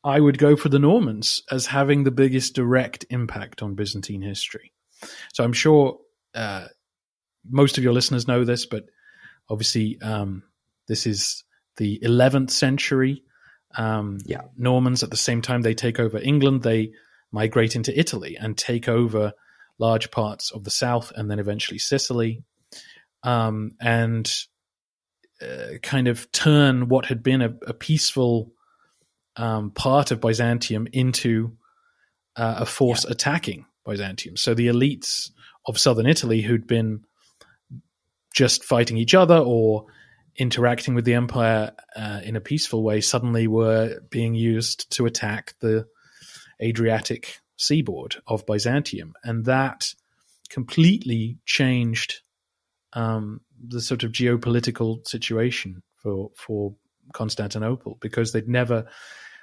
i 0.04 0.20
would 0.20 0.38
go 0.38 0.56
for 0.56 0.68
the 0.68 0.84
normans 0.90 1.42
as 1.50 1.66
having 1.66 2.04
the 2.04 2.18
biggest 2.22 2.54
direct 2.54 3.04
impact 3.10 3.60
on 3.62 3.74
byzantine 3.74 4.22
history. 4.22 4.72
So 5.34 5.42
i'm 5.42 5.52
sure 5.64 5.98
uh, 6.34 6.66
most 7.48 7.78
of 7.78 7.84
your 7.84 7.92
listeners 7.92 8.28
know 8.28 8.44
this, 8.44 8.66
but 8.66 8.84
obviously 9.48 9.98
um, 10.02 10.42
this 10.88 11.06
is 11.06 11.44
the 11.76 11.98
11th 12.00 12.50
century. 12.50 13.22
Um, 13.76 14.18
yeah. 14.24 14.42
Normans, 14.56 15.02
at 15.02 15.10
the 15.10 15.16
same 15.16 15.42
time 15.42 15.62
they 15.62 15.74
take 15.74 16.00
over 16.00 16.18
England, 16.18 16.62
they 16.62 16.92
migrate 17.32 17.76
into 17.76 17.98
Italy 17.98 18.36
and 18.38 18.56
take 18.56 18.88
over 18.88 19.32
large 19.78 20.10
parts 20.10 20.50
of 20.50 20.64
the 20.64 20.70
south 20.70 21.12
and 21.16 21.30
then 21.30 21.38
eventually 21.38 21.78
Sicily, 21.78 22.42
um, 23.22 23.72
and 23.80 24.30
uh, 25.40 25.78
kind 25.82 26.08
of 26.08 26.30
turn 26.32 26.88
what 26.88 27.06
had 27.06 27.22
been 27.22 27.40
a, 27.40 27.54
a 27.66 27.72
peaceful 27.72 28.52
um, 29.36 29.70
part 29.70 30.10
of 30.10 30.20
Byzantium 30.20 30.86
into 30.92 31.56
uh, 32.36 32.56
a 32.58 32.66
force 32.66 33.04
yeah. 33.04 33.12
attacking 33.12 33.66
Byzantium. 33.86 34.36
So 34.36 34.54
the 34.54 34.68
elites 34.68 35.30
of 35.66 35.78
southern 35.78 36.06
Italy 36.06 36.40
who'd 36.40 36.66
been 36.66 37.04
just 38.34 38.64
fighting 38.64 38.96
each 38.96 39.14
other 39.14 39.36
or 39.36 39.86
interacting 40.36 40.94
with 40.94 41.04
the 41.04 41.14
empire 41.14 41.72
uh, 41.96 42.20
in 42.24 42.36
a 42.36 42.40
peaceful 42.40 42.82
way 42.82 43.00
suddenly 43.00 43.46
were 43.46 44.00
being 44.10 44.34
used 44.34 44.90
to 44.90 45.06
attack 45.06 45.54
the 45.60 45.86
Adriatic 46.62 47.38
seaboard 47.56 48.16
of 48.26 48.46
Byzantium, 48.46 49.14
and 49.24 49.44
that 49.46 49.94
completely 50.48 51.38
changed 51.44 52.20
um, 52.92 53.40
the 53.66 53.80
sort 53.80 54.02
of 54.02 54.12
geopolitical 54.12 55.06
situation 55.06 55.82
for 55.96 56.30
for 56.36 56.74
Constantinople 57.12 57.98
because 58.00 58.32
they'd 58.32 58.48
never 58.48 58.86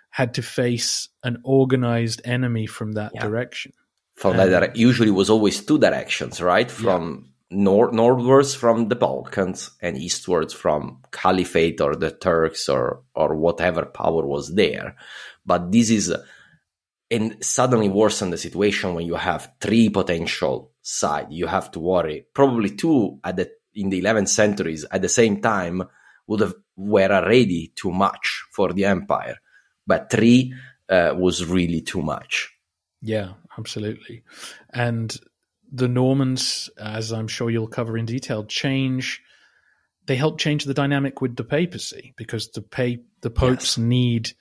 had 0.09 0.33
to 0.36 0.41
face 0.41 1.09
an 1.24 1.38
organized 1.43 2.21
enemy 2.25 2.65
from 2.65 2.93
that 2.93 3.12
yeah. 3.13 3.21
direction 3.21 3.74
from 4.17 4.36
that 4.36 4.50
dire- 4.50 4.71
usually 4.75 5.12
was 5.12 5.29
always 5.29 5.63
two 5.63 5.77
directions, 5.77 6.41
right? 6.41 6.69
From 6.69 7.31
yeah. 7.50 7.57
nor- 7.59 7.91
northwards 7.91 8.55
from 8.55 8.89
the 8.89 8.95
Balkans 8.95 9.71
and 9.79 9.95
eastwards 9.95 10.53
from 10.53 11.03
Caliphate 11.12 11.79
or 11.79 11.95
the 11.95 12.12
Turks 12.12 12.67
or 12.67 13.03
or 13.13 13.36
whatever 13.36 13.86
power 13.86 14.25
was 14.25 14.55
there. 14.55 14.95
But 15.45 15.71
this 15.71 15.91
is 15.91 16.13
and 17.09 17.38
suddenly 17.41 17.89
worsen 17.89 18.31
the 18.31 18.38
situation 18.38 18.95
when 18.95 19.05
you 19.05 19.15
have 19.15 19.53
three 19.62 19.88
potential 19.89 20.74
sides. 20.81 21.27
You 21.29 21.45
have 21.47 21.71
to 21.71 21.79
worry. 21.79 22.25
Probably 22.33 22.71
two 22.71 23.19
at 23.24 23.38
the 23.38 23.51
in 23.75 23.89
the 23.89 24.01
11th 24.01 24.29
centuries 24.29 24.83
at 24.89 25.03
the 25.03 25.09
same 25.09 25.39
time 25.39 25.83
would 26.25 26.39
have 26.39 26.55
were 26.75 27.12
already 27.12 27.71
too 27.75 27.91
much 27.91 28.45
for 28.51 28.74
the 28.74 28.86
empire, 28.86 29.38
but 29.86 30.09
three 30.09 30.53
uh, 30.89 31.13
was 31.15 31.45
really 31.45 31.81
too 31.81 32.01
much. 32.01 32.56
Yeah, 33.07 33.35
absolutely. 33.57 34.23
And 34.73 35.17
the 35.71 35.87
Normans, 35.87 36.69
as 36.77 37.13
I'm 37.13 37.29
sure 37.29 37.49
you'll 37.49 37.69
cover 37.69 37.97
in 37.97 38.05
detail, 38.05 38.43
change. 38.43 39.21
They 40.07 40.17
help 40.17 40.39
change 40.39 40.65
the 40.65 40.73
dynamic 40.73 41.21
with 41.21 41.37
the 41.37 41.45
papacy 41.45 42.13
because 42.17 42.49
the 42.51 42.61
pa- 42.61 43.01
the 43.21 43.29
popes 43.29 43.77
yes. 43.77 43.85
need 43.85 44.31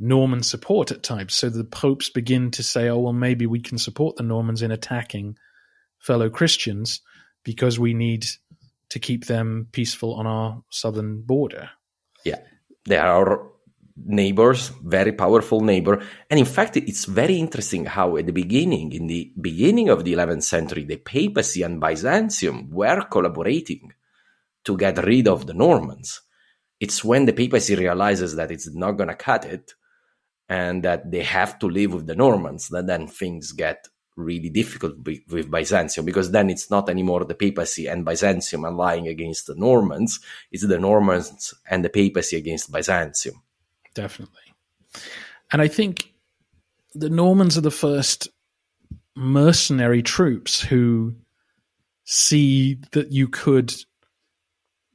Norman 0.00 0.42
support 0.42 0.90
at 0.90 1.04
times. 1.04 1.34
So 1.34 1.48
the 1.48 1.62
popes 1.62 2.10
begin 2.10 2.50
to 2.52 2.64
say, 2.64 2.88
"Oh 2.88 2.98
well, 2.98 3.12
maybe 3.12 3.46
we 3.46 3.60
can 3.60 3.78
support 3.78 4.16
the 4.16 4.24
Normans 4.24 4.62
in 4.62 4.72
attacking 4.72 5.36
fellow 6.00 6.28
Christians 6.28 7.02
because 7.44 7.78
we 7.78 7.94
need 7.94 8.26
to 8.90 8.98
keep 8.98 9.26
them 9.26 9.68
peaceful 9.70 10.14
on 10.14 10.26
our 10.26 10.64
southern 10.70 11.22
border." 11.22 11.70
Yeah, 12.24 12.40
they 12.84 12.96
are 12.96 13.51
neighbors, 13.96 14.72
very 14.82 15.12
powerful 15.12 15.60
neighbor. 15.60 16.02
And 16.30 16.38
in 16.38 16.46
fact, 16.46 16.76
it's 16.76 17.04
very 17.04 17.36
interesting 17.36 17.84
how 17.84 18.16
at 18.16 18.26
the 18.26 18.32
beginning, 18.32 18.92
in 18.92 19.06
the 19.06 19.32
beginning 19.40 19.88
of 19.88 20.04
the 20.04 20.14
11th 20.14 20.44
century, 20.44 20.84
the 20.84 20.96
papacy 20.96 21.62
and 21.62 21.80
Byzantium 21.80 22.70
were 22.70 23.02
collaborating 23.02 23.92
to 24.64 24.76
get 24.76 25.04
rid 25.04 25.28
of 25.28 25.46
the 25.46 25.54
Normans. 25.54 26.22
It's 26.80 27.04
when 27.04 27.26
the 27.26 27.32
papacy 27.32 27.74
realizes 27.74 28.36
that 28.36 28.50
it's 28.50 28.72
not 28.74 28.92
going 28.92 29.08
to 29.08 29.14
cut 29.14 29.44
it 29.44 29.74
and 30.48 30.82
that 30.82 31.10
they 31.10 31.22
have 31.22 31.58
to 31.60 31.68
live 31.68 31.94
with 31.94 32.06
the 32.06 32.16
Normans 32.16 32.68
that 32.68 32.86
then 32.86 33.06
things 33.06 33.52
get 33.52 33.88
really 34.16 34.50
difficult 34.50 34.96
with 34.98 35.50
Byzantium 35.50 36.04
because 36.04 36.30
then 36.30 36.50
it's 36.50 36.70
not 36.70 36.90
anymore 36.90 37.24
the 37.24 37.34
papacy 37.34 37.86
and 37.86 38.04
Byzantium 38.04 38.64
allying 38.64 39.08
against 39.08 39.46
the 39.46 39.54
Normans, 39.54 40.20
it's 40.50 40.66
the 40.66 40.78
Normans 40.78 41.54
and 41.70 41.84
the 41.84 41.88
papacy 41.88 42.36
against 42.36 42.70
Byzantium 42.70 43.42
definitely. 43.94 44.40
And 45.50 45.60
I 45.60 45.68
think 45.68 46.12
the 46.94 47.10
Normans 47.10 47.56
are 47.56 47.62
the 47.62 47.70
first 47.70 48.28
mercenary 49.14 50.02
troops 50.02 50.60
who 50.60 51.14
see 52.04 52.78
that 52.92 53.12
you 53.12 53.28
could 53.28 53.74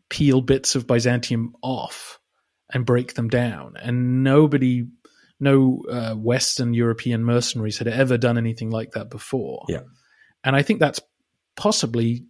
peel 0.10 0.42
bits 0.42 0.76
of 0.76 0.88
Byzantium 0.88 1.56
off 1.62 2.20
and 2.74 2.86
break 2.86 3.14
them 3.14 3.30
down. 3.30 3.76
And 3.82 4.24
nobody, 4.24 4.88
no 5.40 5.84
uh, 5.90 6.16
Western 6.16 6.74
European 6.74 7.24
mercenaries 7.24 7.78
had 7.78 7.88
ever 7.88 8.18
done 8.18 8.38
anything 8.38 8.70
like 8.70 8.92
that 8.92 9.10
before. 9.10 9.66
Yeah. 9.70 9.82
And 10.44 10.56
I 10.56 10.62
think 10.62 10.80
that's 10.80 11.00
possibly, 11.56 12.26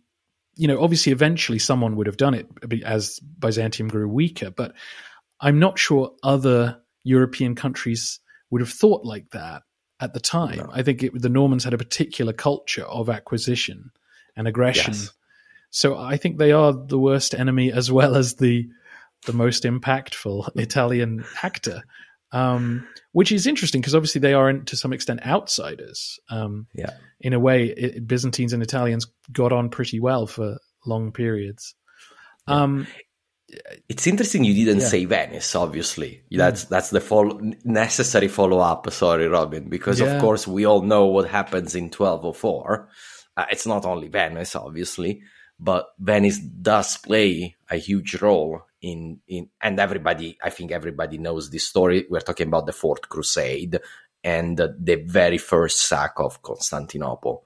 you 0.55 0.67
know, 0.67 0.81
obviously 0.81 1.11
eventually 1.11 1.59
someone 1.59 1.95
would 1.95 2.07
have 2.07 2.17
done 2.17 2.33
it 2.33 2.47
as 2.83 3.19
Byzantium 3.19 3.89
grew 3.89 4.07
weaker, 4.07 4.49
but 4.49 4.73
I'm 5.39 5.59
not 5.59 5.79
sure 5.79 6.13
other 6.23 6.81
European 7.03 7.55
countries 7.55 8.19
would 8.49 8.61
have 8.61 8.71
thought 8.71 9.05
like 9.05 9.29
that 9.31 9.63
at 9.99 10.13
the 10.13 10.19
time. 10.19 10.57
No. 10.57 10.69
I 10.71 10.83
think 10.83 11.03
it, 11.03 11.19
the 11.19 11.29
Normans 11.29 11.63
had 11.63 11.73
a 11.73 11.77
particular 11.77 12.33
culture 12.33 12.85
of 12.85 13.09
acquisition 13.09 13.91
and 14.35 14.47
aggression 14.47 14.93
yes. 14.93 15.11
so 15.71 15.97
I 15.97 16.17
think 16.17 16.37
they 16.37 16.51
are 16.51 16.71
the 16.71 16.99
worst 16.99 17.33
enemy 17.33 17.71
as 17.71 17.91
well 17.91 18.15
as 18.15 18.35
the 18.35 18.69
the 19.25 19.33
most 19.33 19.63
impactful 19.63 20.49
Italian 20.55 21.25
actor. 21.43 21.83
Um, 22.33 22.85
which 23.13 23.31
is 23.31 23.47
interesting 23.47 23.79
because 23.79 23.95
obviously 23.95 24.19
they 24.19 24.33
are 24.33 24.51
to 24.51 24.75
some 24.75 24.91
extent 24.91 25.25
outsiders. 25.25 26.19
Um, 26.29 26.67
yeah. 26.73 26.91
In 27.21 27.33
a 27.33 27.39
way, 27.39 27.67
it, 27.67 28.05
Byzantines 28.05 28.51
and 28.51 28.61
Italians 28.61 29.07
got 29.31 29.53
on 29.53 29.69
pretty 29.69 29.99
well 29.99 30.27
for 30.27 30.57
long 30.85 31.11
periods. 31.13 31.73
Um, 32.45 32.85
it's 33.87 34.07
interesting 34.07 34.43
you 34.43 34.53
didn't 34.53 34.81
yeah. 34.81 34.87
say 34.87 35.05
Venice. 35.05 35.55
Obviously, 35.55 36.23
that's 36.31 36.65
that's 36.65 36.89
the 36.89 36.99
follow- 36.99 37.39
necessary 37.63 38.27
follow 38.27 38.59
up. 38.59 38.89
Sorry, 38.91 39.27
Robin, 39.27 39.69
because 39.69 39.99
Yeah. 39.99 40.15
of 40.15 40.21
course 40.21 40.47
we 40.47 40.65
all 40.65 40.81
know 40.81 41.05
what 41.05 41.29
happens 41.29 41.75
in 41.75 41.89
1204. 41.89 42.89
Uh, 43.37 43.45
it's 43.51 43.65
not 43.65 43.85
only 43.85 44.07
Venice, 44.09 44.55
obviously, 44.55 45.21
but 45.59 45.87
Venice 45.99 46.39
does 46.39 46.97
play 46.97 47.55
a 47.69 47.77
huge 47.77 48.21
role 48.21 48.63
in 48.81 49.19
in 49.27 49.49
and 49.61 49.79
everybody. 49.79 50.37
I 50.43 50.49
think 50.49 50.71
everybody 50.71 51.17
knows 51.17 51.49
this 51.49 51.65
story. 51.67 52.05
We're 52.09 52.19
talking 52.19 52.47
about 52.47 52.65
the 52.65 52.73
Fourth 52.73 53.07
Crusade 53.07 53.79
and 54.23 54.57
the, 54.57 54.75
the 54.77 54.95
very 54.95 55.37
first 55.37 55.87
sack 55.87 56.13
of 56.17 56.41
Constantinople. 56.41 57.45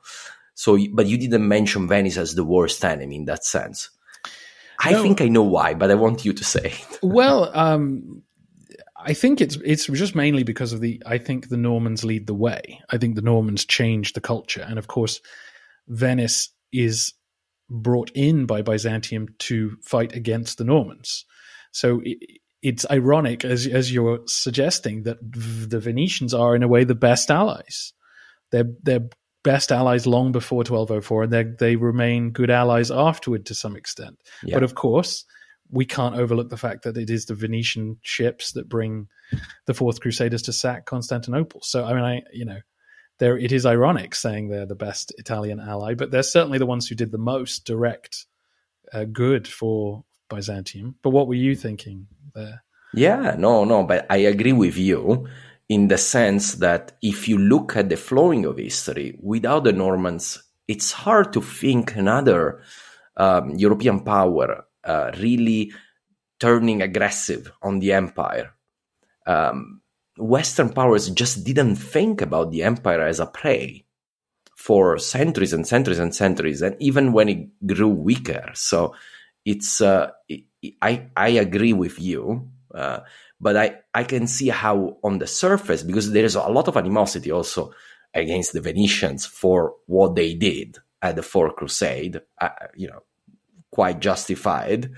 So, 0.55 0.77
but 0.93 1.05
you 1.07 1.17
didn't 1.17 1.47
mention 1.47 1.87
Venice 1.87 2.17
as 2.17 2.33
the 2.35 2.43
worst 2.43 2.83
enemy 2.83 3.17
in 3.17 3.25
that 3.25 3.43
sense. 3.45 3.89
I 4.83 4.91
No. 4.91 5.03
think 5.03 5.21
I 5.21 5.27
know 5.27 5.43
why, 5.43 5.73
but 5.73 5.91
I 5.91 5.95
want 5.95 6.25
you 6.25 6.33
to 6.33 6.43
say 6.43 6.73
it. 6.73 6.99
well, 7.03 7.51
um, 7.57 8.23
I 8.97 9.13
think 9.13 9.41
it's 9.41 9.57
it's 9.63 9.85
just 9.87 10.15
mainly 10.15 10.43
because 10.43 10.73
of 10.73 10.81
the. 10.81 11.01
I 11.05 11.17
think 11.17 11.49
the 11.49 11.57
Normans 11.57 12.03
lead 12.03 12.27
the 12.27 12.33
way. 12.35 12.81
I 12.89 12.97
think 12.97 13.15
the 13.15 13.21
Normans 13.21 13.65
changed 13.65 14.15
the 14.15 14.21
culture, 14.21 14.65
and 14.67 14.77
of 14.79 14.87
course, 14.87 15.21
Venice 15.87 16.49
is 16.71 17.13
brought 17.69 18.11
in 18.13 18.45
by 18.45 18.61
Byzantium 18.61 19.27
to 19.39 19.77
fight 19.83 20.15
against 20.15 20.57
the 20.57 20.63
Normans. 20.65 21.25
So 21.71 22.01
it, 22.03 22.17
it's 22.61 22.85
ironic, 22.91 23.43
as 23.45 23.65
as 23.67 23.91
you're 23.93 24.19
suggesting, 24.25 25.03
that 25.03 25.17
v- 25.21 25.65
the 25.65 25.79
Venetians 25.79 26.33
are 26.33 26.55
in 26.55 26.63
a 26.63 26.67
way 26.67 26.83
the 26.83 26.95
best 26.95 27.31
allies. 27.31 27.93
They're 28.51 28.69
they're 28.83 29.09
best 29.43 29.71
allies 29.71 30.05
long 30.05 30.31
before 30.31 30.57
1204, 30.57 31.23
and 31.23 31.33
they 31.33 31.43
they 31.43 31.75
remain 31.75 32.31
good 32.31 32.49
allies 32.49 32.91
afterward 32.91 33.45
to 33.47 33.55
some 33.55 33.75
extent. 33.75 34.19
Yeah. 34.43 34.55
But 34.55 34.63
of 34.63 34.75
course, 34.75 35.25
we 35.69 35.85
can't 35.85 36.15
overlook 36.15 36.49
the 36.49 36.57
fact 36.57 36.83
that 36.83 36.97
it 36.97 37.09
is 37.09 37.25
the 37.25 37.35
Venetian 37.35 37.97
ships 38.01 38.51
that 38.53 38.69
bring 38.69 39.07
the 39.65 39.73
Fourth 39.73 40.01
Crusaders 40.01 40.41
to 40.43 40.53
sack 40.53 40.85
Constantinople. 40.85 41.61
So 41.63 41.85
I 41.85 41.93
mean, 41.93 42.03
I 42.03 42.21
you 42.33 42.45
know, 42.45 42.59
there 43.19 43.37
it 43.37 43.51
is 43.51 43.65
ironic 43.65 44.15
saying 44.15 44.49
they're 44.49 44.65
the 44.65 44.75
best 44.75 45.13
Italian 45.17 45.59
ally, 45.59 45.93
but 45.95 46.11
they're 46.11 46.23
certainly 46.23 46.57
the 46.57 46.65
ones 46.65 46.87
who 46.87 46.95
did 46.95 47.11
the 47.11 47.17
most 47.17 47.65
direct 47.65 48.25
uh, 48.93 49.05
good 49.05 49.47
for 49.47 50.03
Byzantium. 50.29 50.95
But 51.01 51.11
what 51.11 51.27
were 51.27 51.35
you 51.35 51.55
thinking 51.55 52.07
there? 52.35 52.63
Yeah, 52.93 53.35
no, 53.37 53.63
no, 53.63 53.83
but 53.83 54.05
I 54.09 54.17
agree 54.17 54.51
with 54.51 54.77
you 54.77 55.27
in 55.71 55.87
the 55.87 55.97
sense 55.97 56.55
that 56.55 56.97
if 57.01 57.29
you 57.29 57.37
look 57.37 57.77
at 57.77 57.87
the 57.87 57.95
flowing 57.95 58.43
of 58.43 58.57
history, 58.57 59.17
without 59.21 59.63
the 59.63 59.71
Normans, 59.71 60.43
it's 60.67 60.91
hard 60.91 61.31
to 61.31 61.41
think 61.41 61.95
another 61.95 62.61
um, 63.15 63.51
European 63.51 64.01
power 64.01 64.65
uh, 64.83 65.11
really 65.17 65.71
turning 66.41 66.81
aggressive 66.81 67.49
on 67.61 67.79
the 67.79 67.93
empire. 67.93 68.53
Um, 69.25 69.79
Western 70.17 70.73
powers 70.73 71.09
just 71.09 71.45
didn't 71.45 71.77
think 71.77 72.19
about 72.21 72.51
the 72.51 72.63
empire 72.63 73.07
as 73.07 73.21
a 73.21 73.25
prey 73.25 73.85
for 74.57 74.97
centuries 74.97 75.53
and 75.53 75.65
centuries 75.65 75.99
and 75.99 76.13
centuries, 76.13 76.61
and 76.61 76.75
even 76.79 77.13
when 77.13 77.29
it 77.29 77.65
grew 77.65 77.87
weaker. 77.87 78.51
So 78.55 78.93
it's 79.45 79.79
uh, 79.79 80.11
I 80.81 81.07
I 81.15 81.29
agree 81.29 81.71
with 81.71 81.97
you, 81.97 82.49
uh, 82.75 82.99
but 83.41 83.57
I 83.57 83.79
I 83.93 84.03
can 84.03 84.27
see 84.27 84.49
how 84.49 84.97
on 85.03 85.17
the 85.17 85.27
surface 85.27 85.83
because 85.83 86.11
there 86.11 86.23
is 86.23 86.35
a 86.35 86.47
lot 86.47 86.67
of 86.67 86.77
animosity 86.77 87.31
also 87.31 87.73
against 88.13 88.53
the 88.53 88.61
Venetians 88.61 89.25
for 89.25 89.73
what 89.87 90.15
they 90.15 90.33
did 90.35 90.77
at 91.01 91.15
the 91.15 91.23
Fourth 91.23 91.55
Crusade. 91.55 92.21
Uh, 92.39 92.49
you 92.75 92.87
know, 92.87 93.01
quite 93.71 93.99
justified, 93.99 94.91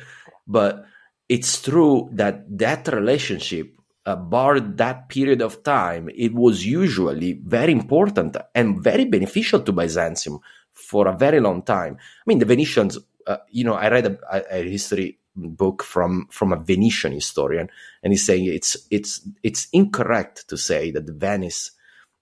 but 0.46 0.86
it's 1.30 1.62
true 1.62 2.10
that 2.12 2.46
that 2.58 2.88
relationship. 2.90 3.78
Uh, 4.06 4.18
barred 4.18 4.78
that 4.78 5.08
period 5.08 5.42
of 5.42 5.64
time, 5.64 6.10
it 6.14 6.34
was 6.34 6.66
usually 6.66 7.40
very 7.46 7.72
important 7.72 8.36
and 8.54 8.84
very 8.84 9.06
beneficial 9.06 9.62
to 9.62 9.72
Byzantium 9.72 10.40
for 10.74 11.08
a 11.08 11.18
very 11.18 11.40
long 11.40 11.62
time. 11.62 11.96
I 11.96 12.24
mean, 12.28 12.40
the 12.40 12.46
Venetians 12.46 13.00
uh, 13.26 13.38
you 13.50 13.64
know, 13.64 13.74
I 13.74 13.90
read 13.90 14.06
a, 14.06 14.58
a 14.58 14.70
history 14.70 15.20
book 15.36 15.84
from 15.84 16.28
from 16.32 16.54
a 16.54 16.58
Venetian 16.58 17.12
historian, 17.12 17.70
and 18.04 18.14
he's 18.14 18.26
saying 18.26 18.46
it's 18.46 18.78
it's 18.92 19.28
it's 19.44 19.68
incorrect 19.74 20.48
to 20.50 20.58
say 20.58 20.92
that 20.92 21.10
Venice 21.10 21.72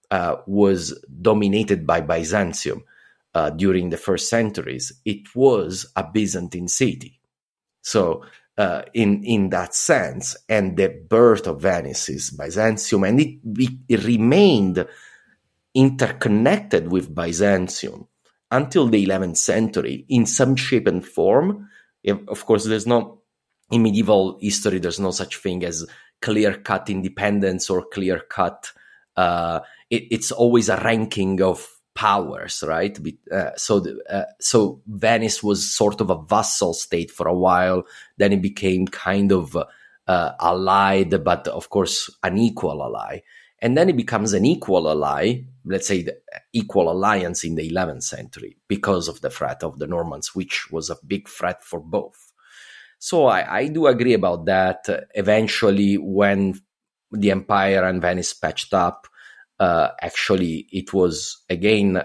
uh, 0.09 0.37
was 0.47 0.97
dominated 1.21 1.85
by 1.85 2.01
Byzantium 2.01 2.83
uh, 3.33 3.49
during 3.49 3.89
the 3.89 3.97
first 3.97 4.29
centuries. 4.29 4.93
It 5.05 5.35
was 5.35 5.91
a 5.95 6.03
Byzantine 6.03 6.67
city, 6.67 7.19
so. 7.81 8.23
Uh, 8.57 8.83
in 8.93 9.23
in 9.23 9.49
that 9.49 9.73
sense, 9.73 10.35
and 10.47 10.75
the 10.75 10.89
birth 10.89 11.47
of 11.47 11.61
Venice 11.61 12.09
is 12.09 12.29
Byzantium, 12.31 13.05
and 13.05 13.19
it, 13.19 13.39
it 13.87 14.03
remained 14.03 14.85
interconnected 15.73 16.91
with 16.91 17.15
Byzantium 17.15 18.07
until 18.51 18.87
the 18.87 19.05
11th 19.05 19.37
century 19.37 20.05
in 20.09 20.25
some 20.25 20.55
shape 20.55 20.87
and 20.87 21.05
form. 21.05 21.69
Of 22.07 22.45
course, 22.45 22.65
there's 22.65 22.87
no, 22.87 23.21
in 23.71 23.83
medieval 23.83 24.37
history, 24.41 24.79
there's 24.79 24.99
no 24.99 25.11
such 25.11 25.37
thing 25.37 25.63
as 25.63 25.85
clear 26.21 26.53
cut 26.55 26.89
independence 26.89 27.69
or 27.69 27.85
clear 27.85 28.19
cut. 28.19 28.71
Uh, 29.15 29.61
it, 29.89 30.03
it's 30.11 30.31
always 30.31 30.69
a 30.69 30.77
ranking 30.77 31.41
of 31.41 31.67
powers, 31.93 32.63
right? 32.65 32.97
Uh, 33.31 33.51
so, 33.57 33.79
the, 33.79 34.01
uh, 34.09 34.25
so 34.39 34.81
Venice 34.87 35.43
was 35.43 35.71
sort 35.71 36.01
of 36.01 36.09
a 36.09 36.21
vassal 36.21 36.73
state 36.73 37.11
for 37.11 37.27
a 37.27 37.35
while. 37.35 37.83
Then 38.17 38.33
it 38.33 38.41
became 38.41 38.87
kind 38.87 39.31
of 39.31 39.55
uh, 40.07 40.31
allied, 40.39 41.23
but 41.23 41.47
of 41.47 41.69
course, 41.69 42.09
an 42.23 42.37
equal 42.37 42.81
ally 42.83 43.21
and 43.61 43.77
then 43.77 43.89
it 43.89 43.97
becomes 43.97 44.33
an 44.33 44.45
equal 44.45 44.89
ally, 44.89 45.43
let's 45.65 45.87
say 45.87 46.07
equal 46.51 46.91
alliance 46.91 47.43
in 47.43 47.55
the 47.55 47.69
11th 47.69 48.03
century 48.03 48.57
because 48.67 49.07
of 49.07 49.21
the 49.21 49.29
threat 49.29 49.63
of 49.63 49.77
the 49.77 49.87
Normans, 49.87 50.33
which 50.33 50.71
was 50.71 50.89
a 50.89 50.97
big 51.05 51.29
threat 51.29 51.63
for 51.63 51.79
both. 51.79 52.31
So 52.97 53.25
I, 53.25 53.59
I 53.59 53.67
do 53.67 53.87
agree 53.87 54.13
about 54.13 54.45
that. 54.45 54.85
Eventually, 55.13 55.97
when 55.97 56.59
the 57.11 57.31
empire 57.31 57.83
and 57.83 58.01
Venice 58.01 58.33
patched 58.33 58.73
up, 58.73 59.07
uh, 59.59 59.89
actually 60.01 60.67
it 60.71 60.91
was 60.91 61.43
again 61.47 62.01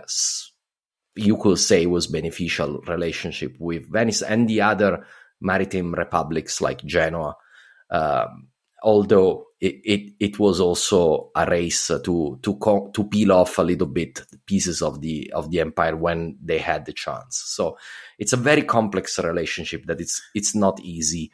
you 1.15 1.39
could 1.39 1.59
say 1.59 1.87
was 1.87 2.07
beneficial 2.07 2.81
relationship 2.87 3.57
with 3.59 3.91
Venice 3.91 4.21
and 4.21 4.47
the 4.47 4.61
other 4.61 5.07
maritime 5.41 5.95
republics 5.95 6.61
like 6.61 6.85
Genoa. 6.85 7.35
Um, 7.91 8.49
although 8.87 9.49
it, 9.61 9.81
it, 9.85 10.13
it 10.21 10.39
was 10.39 10.61
also 10.61 11.31
a 11.35 11.45
race 11.51 11.89
to 11.89 12.39
to 12.41 12.55
co- 12.57 12.91
to 12.95 13.05
peel 13.05 13.33
off 13.33 13.59
a 13.59 13.63
little 13.63 13.89
bit 13.89 14.23
pieces 14.47 14.81
of 14.81 15.01
the 15.01 15.31
of 15.35 15.51
the 15.51 15.61
empire 15.61 15.97
when 15.97 16.39
they 16.41 16.59
had 16.59 16.87
the 16.87 16.93
chance. 16.93 17.43
So 17.47 17.77
it's 18.19 18.33
a 18.33 18.37
very 18.37 18.63
complex 18.63 19.19
relationship 19.19 19.87
that 19.87 20.01
it's 20.01 20.23
it's 20.35 20.55
not 20.55 20.81
easy 20.81 21.33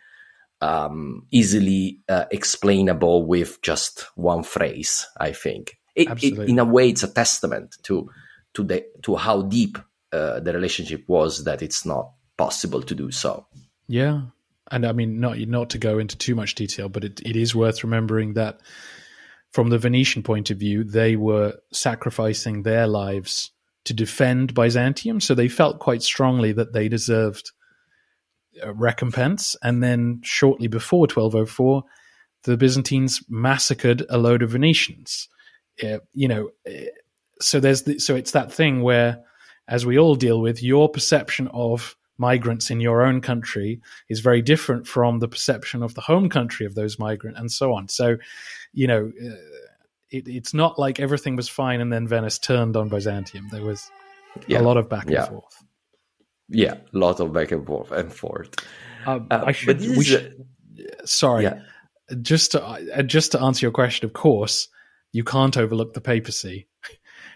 um, 0.63 1.27
easily 1.31 2.01
uh, 2.09 2.25
explainable 2.31 3.27
with 3.27 3.61
just 3.61 4.07
one 4.15 4.45
phrase. 4.45 5.07
I 5.21 5.33
think 5.33 5.77
it, 5.95 6.09
it, 6.23 6.49
in 6.49 6.59
a 6.59 6.65
way 6.65 6.89
it's 6.89 7.03
a 7.03 7.13
testament 7.13 7.77
to 7.83 8.09
to 8.55 8.65
the 8.65 8.87
to 9.03 9.17
how 9.17 9.43
deep 9.43 9.77
uh, 10.13 10.41
the 10.41 10.55
relationship 10.55 11.05
was 11.07 11.45
that 11.45 11.61
it's 11.61 11.85
not 11.85 12.13
possible 12.39 12.83
to 12.83 12.95
do 12.95 13.11
so. 13.11 13.47
Yeah, 13.89 14.23
and 14.71 14.87
I 14.87 14.93
mean, 14.93 15.21
not 15.21 15.39
not 15.39 15.71
to 15.71 15.79
go 15.79 15.99
into 15.99 16.17
too 16.17 16.35
much 16.35 16.55
detail, 16.55 16.89
but 16.89 17.05
it, 17.05 17.21
it 17.25 17.37
is 17.37 17.55
worth 17.55 17.83
remembering 17.83 18.35
that 18.35 18.61
from 19.53 19.69
the 19.69 19.79
Venetian 19.79 20.23
point 20.23 20.51
of 20.51 20.59
view, 20.59 20.85
they 20.85 21.17
were 21.17 21.55
sacrificing 21.73 22.63
their 22.63 22.87
lives 22.87 23.51
to 23.85 23.93
defend 23.93 24.55
Byzantium, 24.55 25.21
so 25.21 25.35
they 25.35 25.49
felt 25.49 25.81
quite 25.81 26.03
strongly 26.03 26.53
that 26.53 26.73
they 26.73 26.89
deserved 26.89 27.51
a 28.63 28.73
recompense. 28.73 29.57
And 29.63 29.83
then, 29.83 30.21
shortly 30.23 30.69
before 30.69 31.03
1204, 31.03 31.83
the 32.45 32.57
Byzantines 32.57 33.23
massacred 33.29 34.05
a 34.09 34.19
load 34.19 34.43
of 34.43 34.51
Venetians. 34.51 35.29
Uh, 35.83 35.99
you 36.13 36.29
know, 36.29 36.51
uh, 36.67 36.87
so 37.41 37.61
there's 37.61 37.83
the, 37.83 37.99
so 37.99 38.15
it's 38.15 38.33
that 38.33 38.53
thing 38.53 38.83
where, 38.83 39.23
as 39.69 39.85
we 39.85 39.99
all 39.99 40.15
deal 40.15 40.41
with, 40.41 40.63
your 40.63 40.89
perception 40.89 41.49
of 41.53 41.97
migrants 42.19 42.71
in 42.71 42.81
your 42.81 43.03
own 43.03 43.21
country 43.21 43.81
is 44.09 44.21
very 44.21 44.43
different 44.43 44.87
from 44.87 45.19
the 45.19 45.29
perception 45.29 45.83
of 45.83 45.95
the 45.95 46.01
home 46.01 46.29
country 46.29 46.67
of 46.67 46.75
those 46.75 46.99
migrants 46.99 47.39
and 47.41 47.51
so 47.51 47.73
on 47.75 47.89
so 47.89 48.17
you 48.73 48.87
know 48.87 49.11
uh, 49.25 49.35
it, 50.11 50.29
it's 50.29 50.53
not 50.55 50.79
like 50.79 51.01
everything 51.01 51.37
was 51.37 51.49
fine 51.49 51.81
and 51.81 51.93
then 51.93 52.07
venice 52.07 52.39
turned 52.39 52.77
on 52.77 52.89
byzantium 52.89 53.49
there 53.51 53.65
was 53.65 53.91
Yeah. 54.47 54.61
a 54.61 54.63
lot 54.63 54.77
of 54.77 54.89
back 54.89 55.05
and 55.05 55.13
Yeah. 55.13 55.27
forth 55.27 55.65
Yeah, 56.49 56.75
a 56.75 56.99
lot 56.99 57.21
of 57.21 57.33
back 57.33 57.51
and 57.53 57.67
forth 57.67 57.91
and 57.93 58.13
forth. 58.13 58.55
Um, 59.07 59.27
uh, 59.31 59.43
I 59.47 59.53
should. 59.53 59.81
We 59.81 60.05
should 60.05 60.45
sorry, 61.05 61.45
yeah. 61.45 61.61
just 62.21 62.53
to 62.53 62.63
uh, 62.63 63.03
just 63.03 63.33
to 63.33 63.41
answer 63.41 63.65
your 63.65 63.73
question. 63.73 64.05
Of 64.07 64.13
course, 64.13 64.69
you 65.13 65.25
can't 65.25 65.57
overlook 65.57 65.95
the 65.95 66.01
papacy 66.03 66.69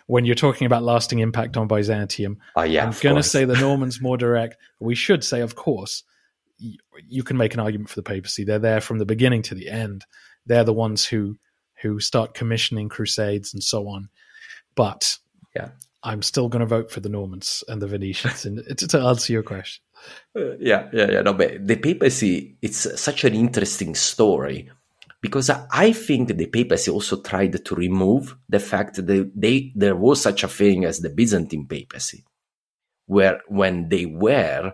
when 0.06 0.24
you're 0.24 0.34
talking 0.34 0.66
about 0.66 0.82
lasting 0.82 1.18
impact 1.18 1.56
on 1.56 1.66
Byzantium. 1.66 2.38
Uh, 2.56 2.62
yeah, 2.62 2.84
I'm 2.84 2.94
going 3.00 3.16
to 3.16 3.22
say 3.22 3.44
the 3.44 3.56
Normans 3.56 4.00
more 4.00 4.16
direct. 4.16 4.56
We 4.80 4.94
should 4.94 5.24
say, 5.24 5.40
of 5.40 5.56
course, 5.56 6.04
you 6.58 7.22
can 7.22 7.36
make 7.36 7.54
an 7.54 7.60
argument 7.60 7.90
for 7.90 7.96
the 7.96 8.02
papacy. 8.02 8.44
They're 8.44 8.58
there 8.58 8.80
from 8.80 8.98
the 8.98 9.06
beginning 9.06 9.42
to 9.42 9.54
the 9.54 9.68
end. 9.68 10.04
They're 10.46 10.64
the 10.64 10.72
ones 10.72 11.04
who 11.04 11.36
who 11.82 12.00
start 12.00 12.34
commissioning 12.34 12.88
crusades 12.88 13.52
and 13.52 13.62
so 13.62 13.88
on. 13.88 14.08
But 14.74 15.16
yeah, 15.54 15.70
I'm 16.02 16.22
still 16.22 16.48
going 16.48 16.60
to 16.60 16.66
vote 16.66 16.90
for 16.90 17.00
the 17.00 17.08
Normans 17.08 17.62
and 17.68 17.82
the 17.82 17.86
Venetians. 17.86 18.46
and 18.46 18.78
to 18.78 19.00
answer 19.00 19.32
your 19.32 19.42
question, 19.42 19.82
uh, 20.36 20.56
yeah, 20.58 20.88
yeah, 20.92 21.10
yeah. 21.10 21.22
No, 21.22 21.34
but 21.34 21.66
the 21.66 21.76
papacy 21.76 22.56
it's 22.62 23.00
such 23.00 23.24
an 23.24 23.34
interesting 23.34 23.94
story 23.94 24.70
because 25.26 25.50
I 25.50 25.90
think 25.90 26.36
the 26.36 26.46
papacy 26.46 26.88
also 26.88 27.20
tried 27.20 27.64
to 27.64 27.74
remove 27.74 28.36
the 28.48 28.60
fact 28.60 28.94
that 29.04 29.32
they, 29.34 29.72
there 29.74 29.96
was 29.96 30.22
such 30.22 30.44
a 30.44 30.48
thing 30.48 30.84
as 30.84 31.00
the 31.00 31.10
Byzantine 31.10 31.66
papacy, 31.66 32.24
where 33.06 33.40
when 33.48 33.88
they 33.88 34.06
were 34.06 34.72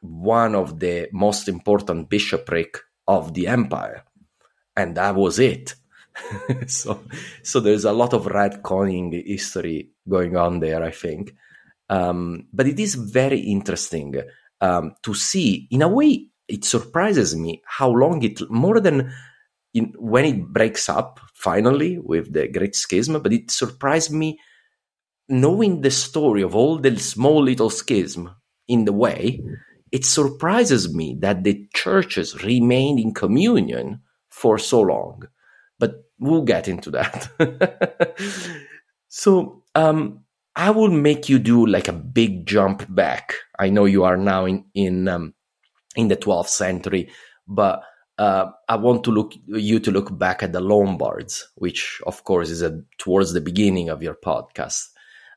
one 0.00 0.54
of 0.54 0.78
the 0.78 1.08
most 1.12 1.48
important 1.48 2.08
bishopric 2.08 2.78
of 3.08 3.34
the 3.34 3.48
empire, 3.48 4.04
and 4.76 4.96
that 4.96 5.16
was 5.16 5.40
it. 5.40 5.74
so, 6.68 7.02
so 7.42 7.58
there's 7.58 7.84
a 7.84 7.92
lot 7.92 8.12
of 8.12 8.26
retconning 8.26 9.26
history 9.26 9.90
going 10.08 10.36
on 10.36 10.60
there, 10.60 10.84
I 10.84 10.92
think. 10.92 11.34
Um, 11.88 12.46
but 12.52 12.68
it 12.68 12.78
is 12.78 12.94
very 12.94 13.40
interesting 13.40 14.14
um, 14.60 14.94
to 15.02 15.12
see. 15.12 15.66
In 15.72 15.82
a 15.82 15.88
way, 15.88 16.28
it 16.46 16.64
surprises 16.64 17.34
me 17.34 17.62
how 17.66 17.90
long 17.90 18.22
it 18.22 18.48
more 18.48 18.78
than 18.78 19.12
in, 19.74 19.92
when 19.98 20.24
it 20.24 20.48
breaks 20.48 20.88
up 20.88 21.20
finally 21.34 21.98
with 21.98 22.32
the 22.32 22.48
Great 22.48 22.74
Schism. 22.74 23.20
But 23.22 23.32
it 23.32 23.50
surprised 23.50 24.12
me 24.12 24.38
knowing 25.28 25.80
the 25.80 25.90
story 25.90 26.42
of 26.42 26.54
all 26.54 26.78
the 26.78 26.98
small 26.98 27.42
little 27.42 27.70
schism 27.70 28.30
in 28.68 28.84
the 28.84 28.92
way. 28.92 29.40
It 29.90 30.04
surprises 30.04 30.94
me 30.94 31.16
that 31.20 31.44
the 31.44 31.68
churches 31.74 32.42
remained 32.42 32.98
in 32.98 33.12
communion 33.12 34.00
for 34.30 34.58
so 34.58 34.80
long. 34.80 35.22
But 35.78 36.04
we'll 36.18 36.42
get 36.42 36.68
into 36.68 36.90
that. 36.92 37.28
so 39.08 39.62
um, 39.74 40.24
I 40.56 40.70
will 40.70 40.90
make 40.90 41.28
you 41.28 41.38
do 41.38 41.66
like 41.66 41.88
a 41.88 41.92
big 41.92 42.46
jump 42.46 42.86
back. 42.88 43.34
I 43.58 43.70
know 43.70 43.84
you 43.84 44.04
are 44.04 44.16
now 44.16 44.46
in 44.46 44.64
in 44.74 45.08
um, 45.08 45.34
in 45.96 46.08
the 46.08 46.16
12th 46.16 46.48
century, 46.48 47.10
but 47.46 47.82
uh, 48.18 48.50
I 48.68 48.76
want 48.76 49.04
to 49.04 49.10
look 49.10 49.32
you 49.46 49.80
to 49.80 49.90
look 49.90 50.16
back 50.18 50.42
at 50.42 50.52
the 50.52 50.60
Lombards, 50.60 51.48
which 51.56 52.00
of 52.06 52.24
course 52.24 52.50
is 52.50 52.62
a, 52.62 52.80
towards 52.98 53.32
the 53.32 53.40
beginning 53.40 53.88
of 53.88 54.02
your 54.02 54.14
podcast. 54.14 54.88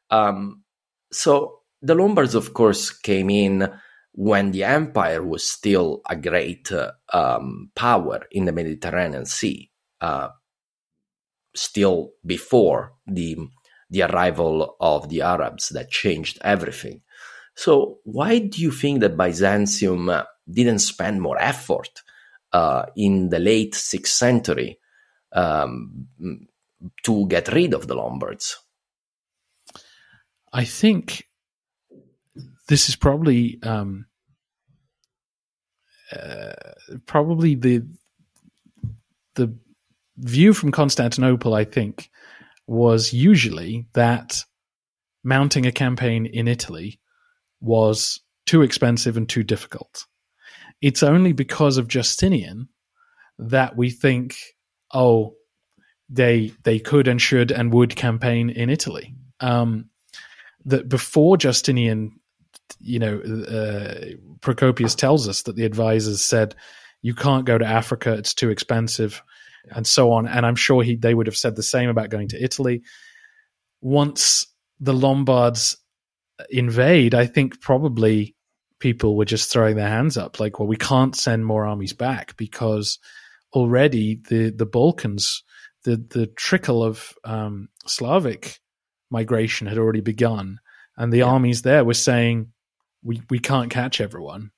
Um, 0.09 0.63
so 1.11 1.59
the 1.81 1.95
Lombards, 1.95 2.35
of 2.35 2.53
course, 2.53 2.89
came 2.91 3.29
in 3.29 3.71
when 4.13 4.51
the 4.51 4.63
empire 4.63 5.23
was 5.23 5.47
still 5.47 6.01
a 6.09 6.15
great 6.15 6.71
uh, 6.71 6.91
um, 7.13 7.71
power 7.75 8.21
in 8.31 8.45
the 8.45 8.51
Mediterranean 8.51 9.25
Sea, 9.25 9.71
uh, 10.01 10.29
still 11.55 12.11
before 12.25 12.93
the 13.07 13.37
the 13.89 14.01
arrival 14.01 14.75
of 14.79 15.09
the 15.09 15.21
Arabs 15.21 15.69
that 15.69 15.91
changed 15.91 16.39
everything. 16.41 17.01
So 17.55 17.99
why 18.03 18.39
do 18.39 18.61
you 18.61 18.71
think 18.71 18.99
that 19.01 19.15
Byzantium 19.15 20.09
uh, 20.09 20.23
didn't 20.51 20.79
spend 20.79 21.21
more 21.21 21.39
effort 21.39 22.01
uh, 22.55 22.85
in 22.95 23.29
the 23.29 23.39
late 23.39 23.75
sixth 23.75 24.13
century 24.13 24.79
um, 25.33 26.07
to 27.03 27.27
get 27.27 27.51
rid 27.51 27.73
of 27.73 27.87
the 27.87 27.95
Lombards? 27.95 28.57
I 30.53 30.63
think 30.63 31.27
this 32.69 32.87
is 32.87 32.95
probably 32.95 33.59
um, 33.61 34.05
uh, 36.15 36.53
probably 37.05 37.55
the 37.55 37.85
the 39.35 39.53
view 40.17 40.53
from 40.53 40.71
Constantinople. 40.71 41.53
I 41.53 41.65
think 41.65 42.09
was 42.67 43.11
usually 43.11 43.85
that 43.93 44.45
mounting 45.25 45.65
a 45.65 45.73
campaign 45.73 46.25
in 46.25 46.47
Italy 46.47 47.01
was 47.59 48.21
too 48.45 48.61
expensive 48.61 49.17
and 49.17 49.27
too 49.27 49.43
difficult. 49.43 50.05
It's 50.85 51.01
only 51.01 51.33
because 51.33 51.77
of 51.79 51.87
Justinian 51.87 52.69
that 53.39 53.75
we 53.75 53.89
think, 53.89 54.35
oh, 54.93 55.33
they 56.09 56.53
they 56.63 56.77
could 56.77 57.07
and 57.07 57.19
should 57.19 57.51
and 57.51 57.73
would 57.73 57.95
campaign 57.95 58.51
in 58.51 58.69
Italy. 58.69 59.15
Um, 59.39 59.89
that 60.65 60.87
before 60.87 61.37
Justinian, 61.37 62.19
you 62.79 62.99
know, 62.99 63.19
uh, 63.19 64.13
Procopius 64.41 64.93
tells 64.93 65.27
us 65.27 65.41
that 65.41 65.55
the 65.55 65.65
advisors 65.65 66.21
said, 66.21 66.53
"You 67.01 67.15
can't 67.15 67.47
go 67.47 67.57
to 67.57 67.65
Africa; 67.65 68.13
it's 68.13 68.35
too 68.35 68.51
expensive," 68.51 69.23
and 69.75 69.87
so 69.87 70.11
on. 70.11 70.27
And 70.27 70.45
I'm 70.45 70.55
sure 70.55 70.83
he 70.83 70.97
they 70.97 71.15
would 71.15 71.25
have 71.25 71.35
said 71.35 71.55
the 71.55 71.63
same 71.63 71.89
about 71.89 72.11
going 72.11 72.27
to 72.27 72.43
Italy. 72.43 72.83
Once 73.81 74.45
the 74.79 74.93
Lombards 74.93 75.77
invade, 76.51 77.15
I 77.15 77.25
think 77.25 77.59
probably 77.59 78.34
people 78.85 79.15
were 79.15 79.25
just 79.25 79.51
throwing 79.51 79.75
their 79.75 79.89
hands 79.89 80.15
up, 80.15 80.39
like, 80.39 80.59
"Well, 80.59 80.67
we 80.67 80.77
can't 80.77 81.15
send 81.15 81.43
more 81.43 81.65
armies 81.65 81.93
back 81.93 82.37
because 82.37 82.99
already 83.51 84.21
the 84.29 84.51
the 84.51 84.67
Balkans." 84.67 85.43
The, 85.85 85.97
the 85.97 86.27
trickle 86.27 86.83
of 86.83 87.13
um, 87.23 87.69
Slavic 87.85 88.59
migration 89.09 89.65
had 89.65 89.79
already 89.79 90.01
begun, 90.01 90.59
and 90.97 91.11
the 91.11 91.19
yeah. 91.19 91.25
armies 91.25 91.63
there 91.63 91.83
were 91.83 91.95
saying, 91.95 92.51
"We 93.01 93.23
we 93.27 93.39
can't 93.39 93.71
catch 93.71 93.99
everyone," 93.99 94.51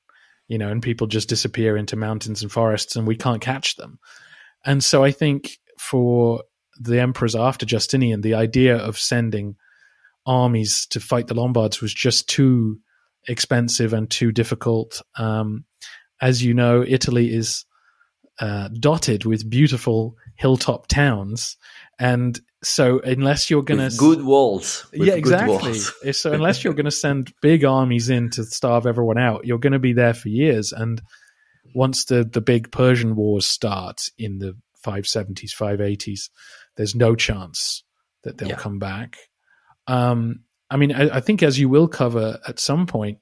you 0.49 0.57
know, 0.57 0.67
and 0.67 0.83
people 0.83 1.07
just 1.07 1.29
disappear 1.29 1.77
into 1.77 1.95
mountains 1.95 2.41
and 2.41 2.51
forests, 2.51 2.97
and 2.97 3.07
we 3.07 3.15
can't 3.15 3.41
catch 3.41 3.77
them. 3.77 3.97
And 4.65 4.83
so 4.83 5.05
I 5.05 5.11
think 5.11 5.51
for 5.79 6.43
the 6.77 6.99
emperors 6.99 7.35
after 7.35 7.65
Justinian, 7.65 8.19
the 8.19 8.33
idea 8.33 8.75
of 8.75 8.97
sending 8.97 9.55
armies 10.25 10.85
to 10.87 10.99
fight 10.99 11.27
the 11.27 11.33
Lombards 11.33 11.81
was 11.81 11.93
just 11.93 12.27
too 12.27 12.79
expensive 13.27 13.93
and 13.93 14.09
too 14.09 14.31
difficult. 14.31 15.01
Um, 15.17 15.65
as 16.21 16.43
you 16.43 16.53
know, 16.53 16.83
Italy 16.85 17.33
is 17.33 17.65
uh, 18.39 18.69
dotted 18.79 19.25
with 19.25 19.49
beautiful 19.49 20.15
hilltop 20.35 20.87
towns, 20.87 21.57
and 21.99 22.39
so 22.63 22.99
unless 22.99 23.49
you're 23.49 23.63
going 23.63 23.89
to 23.89 23.95
good 23.97 24.23
walls, 24.23 24.85
yeah, 24.93 25.13
exactly. 25.13 25.73
so 26.11 26.31
unless 26.31 26.63
you're 26.63 26.73
going 26.73 26.85
to 26.85 26.91
send 26.91 27.33
big 27.41 27.63
armies 27.63 28.09
in 28.09 28.29
to 28.31 28.43
starve 28.43 28.85
everyone 28.85 29.17
out, 29.17 29.45
you're 29.45 29.59
going 29.59 29.73
to 29.73 29.79
be 29.79 29.93
there 29.93 30.13
for 30.13 30.29
years. 30.29 30.71
And 30.71 31.01
once 31.75 32.05
the 32.05 32.23
the 32.23 32.41
big 32.41 32.71
Persian 32.71 33.15
wars 33.15 33.47
start 33.47 34.01
in 34.17 34.39
the 34.39 34.55
570s, 34.85 35.55
580s, 35.55 36.29
there's 36.75 36.95
no 36.95 37.15
chance 37.15 37.83
that 38.23 38.37
they'll 38.37 38.49
yeah. 38.49 38.55
come 38.55 38.79
back. 38.79 39.17
Um, 39.87 40.41
I 40.69 40.77
mean, 40.77 40.91
I, 40.91 41.17
I, 41.17 41.19
think 41.21 41.43
as 41.43 41.57
you 41.59 41.69
will 41.69 41.87
cover 41.87 42.39
at 42.47 42.59
some 42.59 42.87
point, 42.87 43.19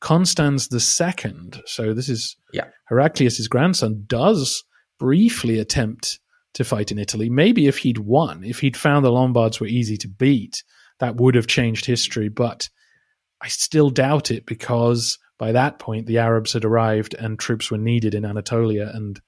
Constans 0.00 0.68
the 0.68 0.80
second. 0.80 1.62
So 1.66 1.94
this 1.94 2.08
is 2.08 2.36
yeah. 2.52 2.66
Heraclius's 2.90 3.48
grandson 3.48 4.04
does 4.06 4.64
briefly 4.98 5.58
attempt 5.58 6.20
to 6.54 6.64
fight 6.64 6.92
in 6.92 6.98
Italy. 6.98 7.30
Maybe 7.30 7.66
if 7.66 7.78
he'd 7.78 7.98
won, 7.98 8.44
if 8.44 8.60
he'd 8.60 8.76
found 8.76 9.04
the 9.04 9.10
Lombards 9.10 9.60
were 9.60 9.66
easy 9.66 9.96
to 9.98 10.08
beat, 10.08 10.62
that 11.00 11.16
would 11.16 11.34
have 11.34 11.46
changed 11.46 11.86
history. 11.86 12.28
But 12.28 12.68
I 13.40 13.48
still 13.48 13.90
doubt 13.90 14.30
it 14.30 14.46
because 14.46 15.18
by 15.38 15.52
that 15.52 15.78
point 15.78 16.06
the 16.06 16.18
Arabs 16.18 16.52
had 16.52 16.64
arrived 16.64 17.14
and 17.14 17.38
troops 17.38 17.70
were 17.70 17.78
needed 17.78 18.14
in 18.14 18.24
Anatolia. 18.24 18.90
And 18.92 19.20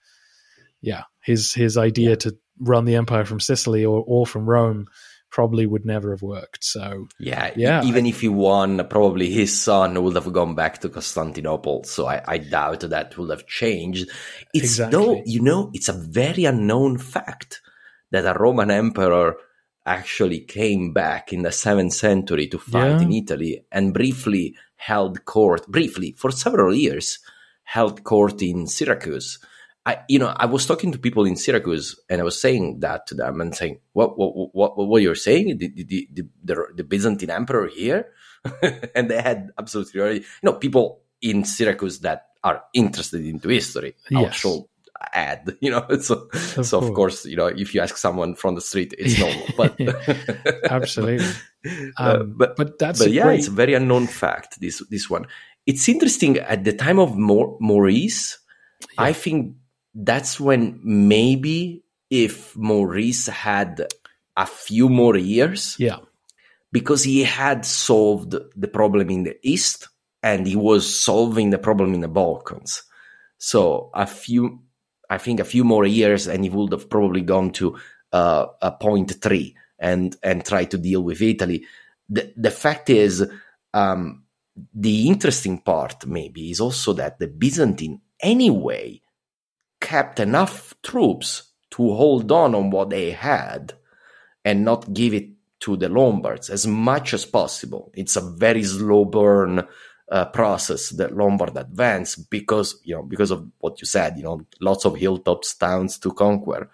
yeah, 0.81 1.05
his 1.23 1.53
his 1.53 1.77
idea 1.77 2.17
to 2.17 2.37
run 2.61 2.85
the 2.85 2.97
empire 2.97 3.25
from 3.25 3.41
Sicily 3.41 3.85
or, 3.85 4.03
or 4.07 4.27
from 4.27 4.49
Rome 4.49 4.87
probably 5.31 5.67
would 5.67 5.85
never 5.85 6.11
have 6.11 6.23
worked. 6.23 6.65
So 6.65 7.09
yeah, 7.19 7.53
yeah. 7.57 7.85
Even 7.85 8.07
if 8.07 8.21
he 8.21 8.29
won, 8.29 8.87
probably 8.89 9.31
his 9.31 9.61
son 9.61 10.03
would 10.03 10.15
have 10.15 10.33
gone 10.33 10.55
back 10.55 10.81
to 10.81 10.89
Constantinople. 10.89 11.85
So 11.85 12.07
I, 12.07 12.23
I 12.27 12.39
doubt 12.39 12.81
that 12.81 13.17
would 13.19 13.31
have 13.31 13.47
changed. 13.47 14.09
It's 14.55 14.65
exactly. 14.65 14.99
though 14.99 15.23
you 15.27 15.43
know 15.43 15.71
it's 15.73 15.89
a 15.89 15.93
very 15.93 16.45
unknown 16.45 16.99
fact 16.99 17.61
that 18.11 18.27
a 18.27 18.39
Roman 18.39 18.71
emperor 18.71 19.37
actually 19.85 20.41
came 20.41 20.93
back 20.93 21.33
in 21.33 21.43
the 21.43 21.53
seventh 21.53 21.93
century 21.93 22.49
to 22.49 22.59
fight 22.59 23.01
yeah. 23.01 23.03
in 23.03 23.13
Italy 23.13 23.65
and 23.71 23.95
briefly 23.95 24.57
held 24.77 25.25
court 25.25 25.67
briefly 25.69 26.13
for 26.13 26.31
several 26.31 26.75
years 26.75 27.19
held 27.63 28.03
court 28.05 28.43
in 28.43 28.67
Syracuse 28.67 29.39
I, 29.87 29.99
you 30.09 30.19
know, 30.19 30.35
I 30.37 30.47
was 30.47 30.67
talking 30.67 30.91
to 30.93 30.99
people 30.99 31.25
in 31.25 31.37
Syracuse 31.37 31.99
and 32.11 32.21
I 32.21 32.25
was 32.25 32.41
saying 32.41 32.81
that 32.81 33.07
to 33.07 33.15
them 33.15 33.41
and 33.41 33.55
saying, 33.55 33.79
what, 33.93 34.19
what, 34.19 34.53
what, 34.53 34.77
what 34.77 35.01
you're 35.01 35.15
saying? 35.15 35.59
The, 35.59 35.69
the, 35.69 36.09
the, 36.13 36.25
the, 36.45 36.65
the 36.77 36.85
Byzantine 36.85 37.31
emperor 37.31 37.69
here? 37.69 38.09
and 38.95 39.09
they 39.11 39.23
had 39.23 39.51
absolutely 39.59 40.01
already, 40.01 40.19
you 40.21 40.25
know, 40.43 40.55
people 40.55 41.03
in 41.23 41.45
Syracuse 41.45 42.01
that 42.01 42.27
are 42.43 42.65
interested 42.75 43.25
into 43.25 43.49
history. 43.49 43.95
I'll 44.15 44.23
Yes. 44.23 44.35
show 44.35 44.69
add, 45.13 45.57
you 45.61 45.71
know. 45.71 45.87
So, 46.01 46.29
Of 46.33 46.67
so 46.67 46.79
of 46.79 46.85
course. 46.85 46.95
course, 46.97 47.27
you 47.27 47.37
know, 47.37 47.47
if 47.47 47.75
you 47.75 47.81
ask 47.81 47.97
someone 47.97 48.35
from 48.35 48.55
the 48.57 48.61
street, 48.61 48.93
it's 48.99 49.19
normal. 49.21 49.47
But 49.57 49.77
Absolutely. 50.71 51.27
Uh, 51.99 52.19
Um, 52.21 52.35
but 52.37 52.57
but 52.57 52.79
that's 52.79 52.99
but 53.01 53.11
yeah, 53.13 53.25
great- 53.25 53.39
it's 53.41 53.49
a 53.49 53.53
very 53.53 53.75
unknown 53.75 54.07
fact. 54.07 54.61
This 54.61 54.83
this 54.91 55.11
one. 55.11 55.27
It's 55.67 55.89
interesting. 55.89 56.39
At 56.39 56.65
the 56.65 56.73
time 56.73 56.99
of 56.99 57.17
Mau- 57.17 57.57
Maurice, 57.61 58.39
I 58.99 59.13
think 59.13 59.57
that's 59.97 60.39
when 60.39 60.79
maybe 60.85 61.83
if 62.11 62.55
Maurice 62.55 63.27
had 63.27 63.87
a 64.37 64.47
few 64.47 64.89
more 64.89 65.17
years, 65.17 65.75
yeah, 65.79 65.99
because 66.71 67.03
he 67.03 67.25
had 67.25 67.65
solved 67.65 68.35
the 68.55 68.69
problem 68.69 69.09
in 69.09 69.25
the 69.25 69.37
east 69.43 69.89
and 70.23 70.47
he 70.47 70.55
was 70.55 70.85
solving 70.87 71.51
the 71.51 71.59
problem 71.59 71.95
in 71.95 72.01
the 72.01 72.09
Balkans. 72.09 72.83
So 73.39 73.91
a 73.95 74.07
few, 74.07 74.61
I 75.09 75.19
think 75.19 75.41
a 75.41 75.45
few 75.45 75.65
more 75.65 75.87
years, 75.87 76.27
and 76.27 76.45
he 76.45 76.51
would 76.51 76.73
have 76.73 76.91
probably 76.91 77.23
gone 77.23 77.51
to 77.53 77.79
uh, 78.13 78.47
a 78.61 78.73
point 78.73 79.21
three 79.23 79.57
and 79.79 80.15
and 80.23 80.45
try 80.45 80.65
to 80.65 80.77
deal 80.77 81.03
with 81.03 81.23
Italy. 81.23 81.65
The 82.11 82.33
the 82.37 82.51
fact 82.51 82.91
is, 82.91 83.27
um, 83.73 84.25
the 84.75 85.09
interesting 85.09 85.59
part 85.59 86.07
maybe 86.07 86.51
is 86.51 86.61
also 86.61 86.93
that 86.95 87.19
the 87.19 87.29
Byzantine 87.29 88.03
anyway 88.21 89.01
kept 89.87 90.19
enough 90.19 90.75
troops 90.83 91.53
to 91.71 91.95
hold 91.95 92.33
on 92.33 92.57
on 92.57 92.71
what 92.71 92.91
they 92.91 93.13
had 93.13 93.73
and 94.45 94.65
not 94.65 94.93
give 94.93 95.15
it 95.15 95.29
to 95.61 95.77
the 95.77 95.89
Lombards 95.89 96.51
as 96.51 96.67
much 96.67 97.15
as 97.15 97.25
possible. 97.25 97.93
It's 97.95 98.17
a 98.17 98.21
very 98.21 98.65
slow 98.65 99.05
burn 99.05 99.65
uh, 100.11 100.25
process 100.27 100.91
that 100.91 101.17
Lombard 101.17 101.57
advance 101.57 102.17
because 102.17 102.81
you 102.83 102.97
know 102.97 103.03
because 103.03 103.31
of 103.31 103.49
what 103.59 103.81
you 103.81 103.87
said. 103.87 104.17
You 104.17 104.25
know, 104.25 104.41
lots 104.61 104.85
of 104.85 104.97
hilltops 104.97 105.55
towns 105.55 105.99
to 105.99 106.13
conquer. 106.13 106.69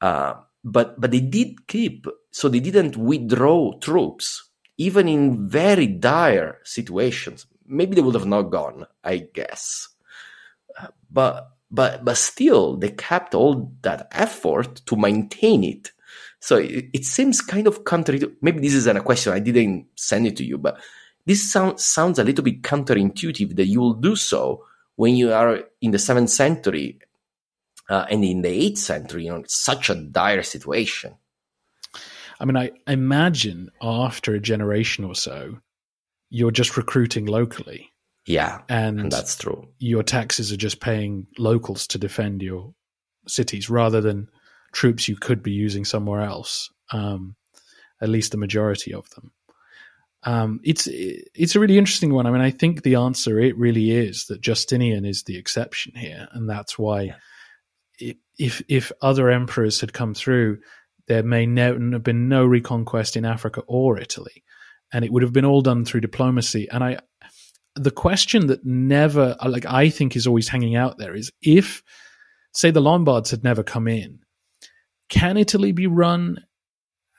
Uh, 0.00 0.34
but 0.64 0.98
but 0.98 1.10
they 1.10 1.20
did 1.20 1.66
keep 1.68 2.06
so 2.30 2.48
they 2.48 2.60
didn't 2.60 2.96
withdraw 2.96 3.78
troops 3.78 4.48
even 4.78 5.06
in 5.06 5.48
very 5.48 5.86
dire 5.86 6.58
situations. 6.64 7.46
Maybe 7.66 7.94
they 7.94 8.02
would 8.02 8.14
have 8.14 8.26
not 8.26 8.50
gone, 8.50 8.86
I 9.04 9.28
guess. 9.32 9.88
Uh, 10.80 10.88
but 11.10 11.52
but 11.72 12.04
but 12.04 12.16
still 12.18 12.76
they 12.76 12.90
kept 12.90 13.34
all 13.34 13.72
that 13.82 14.06
effort 14.12 14.82
to 14.86 14.94
maintain 14.94 15.64
it. 15.64 15.90
So 16.40 16.58
it, 16.58 16.90
it 16.92 17.04
seems 17.04 17.40
kind 17.40 17.66
of 17.66 17.84
counter. 17.84 18.18
Maybe 18.42 18.60
this 18.60 18.74
isn't 18.74 18.96
a 18.96 19.00
question. 19.00 19.32
I 19.32 19.38
didn't 19.40 19.86
send 19.96 20.26
it 20.26 20.36
to 20.36 20.44
you, 20.44 20.58
but 20.58 20.78
this 21.24 21.50
sounds 21.50 21.82
sounds 21.82 22.18
a 22.18 22.24
little 22.24 22.44
bit 22.44 22.62
counterintuitive 22.62 23.56
that 23.56 23.66
you 23.66 23.80
will 23.80 23.94
do 23.94 24.14
so 24.14 24.64
when 24.96 25.16
you 25.16 25.32
are 25.32 25.64
in 25.80 25.92
the 25.92 25.98
seventh 25.98 26.30
century 26.30 26.98
uh, 27.88 28.06
and 28.10 28.22
in 28.24 28.42
the 28.42 28.50
eighth 28.50 28.78
century. 28.78 29.24
You 29.24 29.32
know, 29.32 29.44
such 29.46 29.88
a 29.88 29.94
dire 29.94 30.42
situation. 30.42 31.14
I 32.38 32.44
mean, 32.44 32.56
I 32.56 32.72
imagine 32.88 33.70
after 33.80 34.34
a 34.34 34.40
generation 34.40 35.04
or 35.04 35.14
so, 35.14 35.58
you're 36.28 36.50
just 36.50 36.76
recruiting 36.76 37.26
locally, 37.26 37.91
Yeah, 38.26 38.60
and, 38.68 39.00
and 39.00 39.12
that's 39.12 39.36
true. 39.36 39.68
your 39.78 40.02
taxes 40.02 40.52
are 40.52 40.56
just 40.56 40.80
paying 40.80 41.26
locals 41.38 41.86
to 41.88 41.98
defend 41.98 42.42
your 42.42 42.74
cities 43.26 43.68
rather 43.68 44.00
than 44.00 44.28
troops 44.72 45.08
you 45.08 45.16
could 45.16 45.42
be 45.42 45.50
using 45.50 45.84
somewhere 45.84 46.22
else. 46.22 46.70
Um, 46.92 47.36
at 48.00 48.08
least 48.08 48.32
the 48.32 48.38
majority 48.38 48.92
of 48.92 49.08
them. 49.10 49.30
Um, 50.24 50.60
it's 50.62 50.88
it's 50.90 51.56
a 51.56 51.60
really 51.60 51.78
interesting 51.78 52.12
one. 52.12 52.26
I 52.26 52.30
mean, 52.30 52.40
I 52.40 52.50
think 52.50 52.82
the 52.82 52.96
answer 52.96 53.40
it 53.40 53.56
really 53.56 53.90
is 53.90 54.26
that 54.26 54.40
Justinian 54.40 55.04
is 55.04 55.24
the 55.24 55.36
exception 55.36 55.94
here, 55.94 56.28
and 56.32 56.48
that's 56.48 56.78
why 56.78 57.14
i 58.00 58.16
if 58.38 58.62
if 58.68 58.90
other 59.02 59.30
emperors 59.30 59.80
had 59.80 59.92
come 59.92 60.14
through, 60.14 60.58
there 61.06 61.22
may 61.22 61.46
no, 61.46 61.78
have 61.92 62.02
been 62.02 62.28
no 62.28 62.44
reconquest 62.44 63.16
in 63.16 63.24
Africa 63.24 63.62
or 63.66 63.98
Italy, 63.98 64.42
and 64.92 65.04
it 65.04 65.12
would 65.12 65.22
have 65.22 65.32
been 65.32 65.44
all 65.44 65.60
done 65.60 65.84
through 65.84 66.00
diplomacy. 66.00 66.68
And 66.70 66.82
I, 66.82 66.98
the 67.74 67.90
question 67.90 68.48
that 68.48 68.64
never, 68.64 69.36
uh, 69.40 69.48
like 69.48 69.66
I 69.66 69.88
think, 69.88 70.16
is 70.16 70.26
always 70.26 70.48
hanging 70.48 70.76
out 70.76 70.98
there 70.98 71.14
is 71.14 71.30
if, 71.40 71.82
say, 72.54 72.70
the 72.70 72.80
Lombards 72.80 73.30
had 73.30 73.44
never 73.44 73.62
come 73.62 73.88
in, 73.88 74.20
can 75.08 75.36
Italy 75.36 75.72
be 75.72 75.86
run 75.86 76.44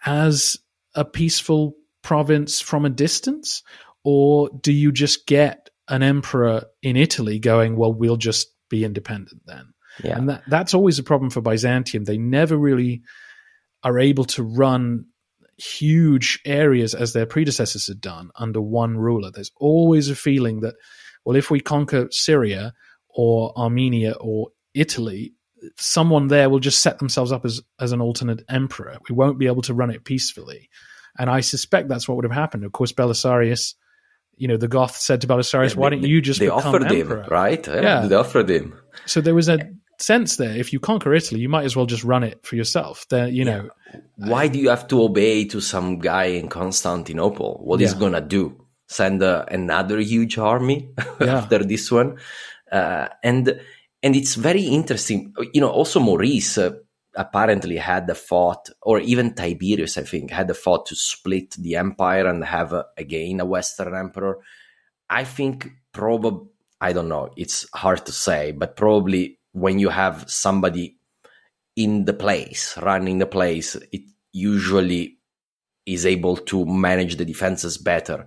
as 0.06 0.58
a 0.96 1.06
peaceful 1.06 1.76
province 2.02 2.60
from 2.60 2.86
a 2.86 2.90
distance, 2.90 3.64
or 4.04 4.50
do 4.62 4.72
you 4.72 4.92
just 4.92 5.26
get 5.26 5.70
an 5.88 6.04
emperor 6.04 6.66
in 6.82 6.98
Italy 6.98 7.40
going, 7.40 7.76
well, 7.76 7.94
we'll 7.94 8.18
just 8.18 8.48
be 8.70 8.84
independent 8.84 9.42
then? 9.46 9.74
Yeah, 10.04 10.18
And 10.18 10.30
that, 10.30 10.44
that's 10.48 10.74
always 10.74 11.00
a 11.00 11.04
problem 11.04 11.30
for 11.30 11.42
Byzantium. 11.42 12.04
They 12.04 12.18
never 12.18 12.58
really 12.58 13.04
are 13.84 14.00
able 14.00 14.26
to 14.26 14.44
run 14.44 15.06
huge 15.64 16.40
areas 16.46 16.94
as 16.94 17.14
their 17.14 17.26
predecessors 17.26 17.88
had 17.88 18.02
done 18.02 18.30
under 18.36 18.62
one 18.62 18.98
ruler. 18.98 19.32
There's 19.32 19.52
always 19.58 20.10
a 20.10 20.16
feeling 20.16 20.62
that, 20.62 20.76
well, 21.26 21.36
if 21.38 21.50
we 21.50 21.60
conquer 21.60 22.08
Syria 22.12 22.74
or 23.10 23.58
Armenia 23.58 24.14
or 24.20 24.50
Italy, 24.74 25.34
someone 25.78 26.28
there 26.28 26.50
will 26.50 26.60
just 26.60 26.82
set 26.82 27.00
themselves 27.00 27.32
up 27.32 27.46
as, 27.46 27.62
as 27.80 27.92
an 27.92 28.02
alternate 28.02 28.44
emperor. 28.50 28.98
We 29.10 29.16
won't 29.16 29.40
be 29.40 29.48
able 29.48 29.62
to 29.64 29.74
run 29.74 29.92
it 29.92 30.04
peacefully. 30.04 30.70
And 31.18 31.30
I 31.30 31.42
suspect 31.42 31.88
that's 31.90 32.08
what 32.08 32.16
would 32.16 32.26
have 32.26 32.32
happened. 32.34 32.66
Of 32.66 32.72
course, 32.72 32.92
Belisarius, 32.92 33.76
you 34.36 34.48
know, 34.48 34.58
the 34.58 34.68
Goth 34.68 34.96
said 34.98 35.22
to 35.22 35.28
Belisarius, 35.28 35.76
Yeah, 35.76 35.80
why 35.80 35.90
they- 35.92 35.96
don't 35.98 36.10
you 36.10 36.22
just 36.22 36.40
they 36.40 36.48
become 36.48 36.58
offered 36.60 36.92
emperor? 36.92 37.22
him, 37.24 37.28
right? 37.30 37.66
Yeah. 37.68 38.08
they 38.08 38.16
offered 38.16 38.50
him. 38.50 38.74
So 39.06 39.22
there 39.22 39.36
was 39.36 39.48
a 39.48 39.60
sense 40.02 40.38
there. 40.38 40.56
If 40.56 40.74
you 40.74 40.80
conquer 40.80 41.14
Italy, 41.14 41.42
you 41.42 41.50
might 41.50 41.66
as 41.66 41.76
well 41.76 41.86
just 41.86 42.04
run 42.04 42.24
it 42.24 42.46
for 42.46 42.56
yourself. 42.56 43.06
There, 43.10 43.28
you 43.28 43.46
know, 43.46 43.70
Why 44.18 44.48
do 44.48 44.60
you 44.60 44.70
have 44.70 44.88
to 44.88 45.02
obey 45.04 45.46
to 45.46 45.60
some 45.62 46.00
guy 46.00 46.26
in 46.26 46.48
Constantinople? 46.50 47.62
What 47.64 47.80
Yeah. 47.80 47.94
gonna 48.00 48.22
do? 48.22 48.66
Send 48.88 49.24
uh, 49.24 49.46
another 49.50 50.00
huge 50.00 50.38
army 50.38 50.90
Yeah. 51.22 51.38
after 51.38 51.60
this 51.64 51.92
one? 51.92 52.18
Uh, 52.72 53.08
and 53.24 53.60
and 54.02 54.16
it's 54.16 54.36
very 54.36 54.64
interesting. 54.64 55.34
You 55.54 55.62
know, 55.62 55.70
also 55.70 56.00
Maurice 56.00 56.58
uh, 56.58 56.72
apparently 57.16 57.78
had 57.78 58.08
the 58.08 58.16
thought, 58.16 58.70
or 58.82 59.00
even 59.00 59.34
Tiberius, 59.34 59.98
I 59.98 60.04
think, 60.04 60.32
had 60.32 60.48
the 60.48 60.54
thought 60.54 60.86
to 60.88 60.96
split 60.96 61.52
the 61.58 61.76
empire 61.76 62.28
and 62.28 62.44
have 62.44 62.74
uh, 62.74 62.84
again 62.98 63.40
a 63.40 63.46
Western 63.46 63.96
emperor. 63.96 64.40
I 65.10 65.24
think 65.24 65.70
probably 65.92 66.48
I 66.82 66.92
don't 66.94 67.08
know. 67.08 67.30
It's 67.38 67.66
hard 67.74 68.06
to 68.08 68.12
say, 68.12 68.52
but 68.52 68.76
probably 68.76 69.40
when 69.54 69.80
you 69.80 69.90
have 69.90 70.30
somebody 70.30 70.98
in 71.76 72.06
the 72.06 72.14
place, 72.14 72.78
running 72.78 73.20
the 73.20 73.26
place, 73.26 73.76
it 73.92 74.02
usually 74.32 75.18
is 75.86 76.06
able 76.06 76.38
to 76.38 76.66
manage 76.66 77.16
the 77.16 77.26
defenses 77.26 77.78
better. 77.78 78.26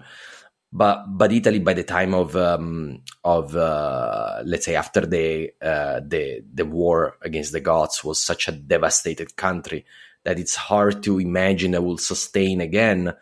But 0.72 1.04
but 1.08 1.32
Italy 1.32 1.58
by 1.60 1.74
the 1.74 1.84
time 1.84 2.12
of 2.12 2.36
um, 2.36 3.02
of 3.24 3.54
uh, 3.56 4.42
let's 4.44 4.64
say 4.64 4.74
after 4.74 5.06
the 5.06 5.50
uh, 5.62 6.00
the 6.06 6.42
the 6.52 6.66
war 6.66 7.16
against 7.22 7.52
the 7.52 7.60
Goths 7.60 8.02
was 8.02 8.22
such 8.22 8.48
a 8.48 8.52
devastated 8.52 9.36
country 9.36 9.84
that 10.24 10.38
it's 10.40 10.56
hard 10.56 11.04
to 11.04 11.20
imagine 11.20 11.72
it 11.72 11.84
will 11.84 11.98
sustain 11.98 12.60
again 12.60 13.14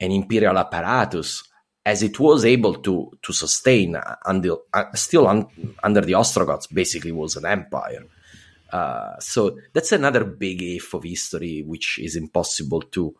an 0.00 0.10
imperial 0.10 0.58
apparatus 0.58 1.47
as 1.88 2.02
it 2.02 2.20
was 2.20 2.44
able 2.44 2.74
to 2.86 2.94
to 3.24 3.32
sustain 3.32 3.96
until 4.26 4.56
uh, 4.74 4.92
still 4.94 5.26
un, 5.26 5.46
under 5.82 6.02
the 6.02 6.14
Ostrogoths 6.22 6.66
basically 6.66 7.12
was 7.12 7.34
an 7.36 7.46
empire. 7.46 8.04
Uh, 8.70 9.18
so 9.18 9.56
that's 9.72 9.92
another 9.92 10.24
big 10.24 10.62
if 10.62 10.92
of 10.92 11.02
history, 11.02 11.64
which 11.66 11.98
is 11.98 12.14
impossible 12.14 12.82
to, 12.82 13.16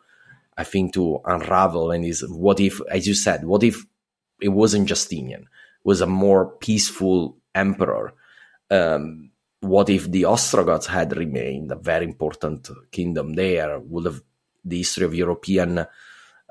I 0.55 0.63
think, 0.63 0.93
to 0.93 1.19
unravel. 1.25 1.89
And 1.89 2.05
is 2.05 2.23
what 2.29 2.59
if, 2.59 2.79
as 2.91 3.07
you 3.07 3.15
said, 3.15 3.43
what 3.43 3.63
if 3.63 3.83
it 4.39 4.49
wasn't 4.49 4.87
Justinian, 4.87 5.47
was 5.83 6.01
a 6.01 6.05
more 6.05 6.51
peaceful 6.59 7.37
emperor? 7.55 8.13
Um, 8.69 9.31
what 9.61 9.89
if 9.89 10.11
the 10.11 10.25
Ostrogoths 10.25 10.85
had 10.85 11.17
remained 11.17 11.71
a 11.71 11.75
very 11.75 12.05
important 12.05 12.69
kingdom 12.91 13.33
there? 13.33 13.79
Would 13.79 14.05
have 14.05 14.21
the 14.63 14.77
history 14.77 15.05
of 15.05 15.15
European, 15.15 15.87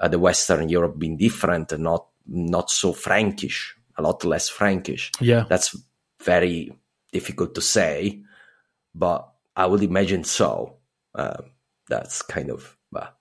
uh, 0.01 0.09
the 0.09 0.19
Western 0.19 0.69
Europe, 0.69 0.99
been 0.99 1.17
different 1.17 1.73
and 1.73 1.85
not 1.85 2.07
not 2.27 2.71
so 2.71 2.93
Frankish, 2.93 3.77
a 3.97 4.03
lot 4.03 4.25
less 4.25 4.49
Frankish? 4.49 5.13
yeah, 5.21 5.45
That's 5.49 5.77
very 6.23 6.73
difficult 7.13 7.55
to 7.55 7.61
say, 7.61 8.23
but 8.95 9.29
I 9.57 9.67
would 9.67 9.83
imagine 9.83 10.25
so. 10.25 10.77
Uh, 11.15 11.43
that's 11.89 12.23
kind 12.23 12.51
of, 12.51 12.77
but 12.93 13.17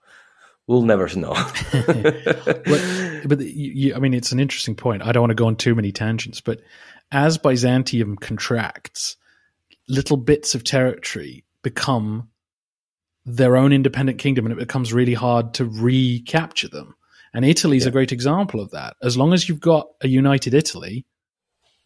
we'll 0.68 0.82
never 0.82 1.08
know. 1.16 1.34
but, 1.72 3.22
but 3.26 3.40
you, 3.40 3.72
you, 3.74 3.96
I 3.96 4.00
mean, 4.00 4.14
it's 4.14 4.32
an 4.32 4.40
interesting 4.40 4.76
point. 4.76 5.04
I 5.04 5.12
don't 5.12 5.22
want 5.22 5.32
to 5.32 5.36
go 5.36 5.48
on 5.48 5.56
too 5.56 5.74
many 5.74 5.92
tangents, 5.92 6.42
but 6.42 6.60
as 7.12 7.38
Byzantium 7.38 8.18
contracts, 8.18 9.16
little 9.88 10.18
bits 10.18 10.54
of 10.54 10.64
territory 10.64 11.46
become 11.64 12.30
their 13.28 13.58
own 13.58 13.74
independent 13.74 14.18
kingdom, 14.18 14.46
and 14.46 14.54
it 14.54 14.58
becomes 14.58 14.94
really 14.94 15.14
hard 15.14 15.54
to 15.56 15.66
recapture 15.66 16.70
them. 16.70 16.96
And 17.34 17.44
Italy's 17.44 17.84
yeah. 17.84 17.90
a 17.90 17.92
great 17.92 18.14
example 18.14 18.62
of 18.62 18.72
that. 18.72 18.96
As 19.04 19.18
long 19.18 19.34
as 19.34 19.48
you've 19.48 19.60
got 19.60 19.88
a 20.02 20.08
united 20.08 20.54
Italy, 20.54 21.06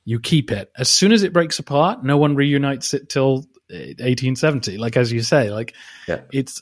you 0.05 0.19
keep 0.19 0.51
it. 0.51 0.71
As 0.77 0.87
soon 0.87 1.11
as 1.11 1.23
it 1.23 1.33
breaks 1.33 1.59
apart, 1.59 2.03
no 2.03 2.15
one 2.17 2.35
reunites 2.35 2.93
it 2.93 3.09
till 3.09 3.47
1870. 3.69 4.77
Like 4.77 4.95
as 4.95 5.11
you 5.11 5.21
say, 5.21 5.49
like 5.49 5.73
yeah. 6.07 6.21
it's 6.31 6.61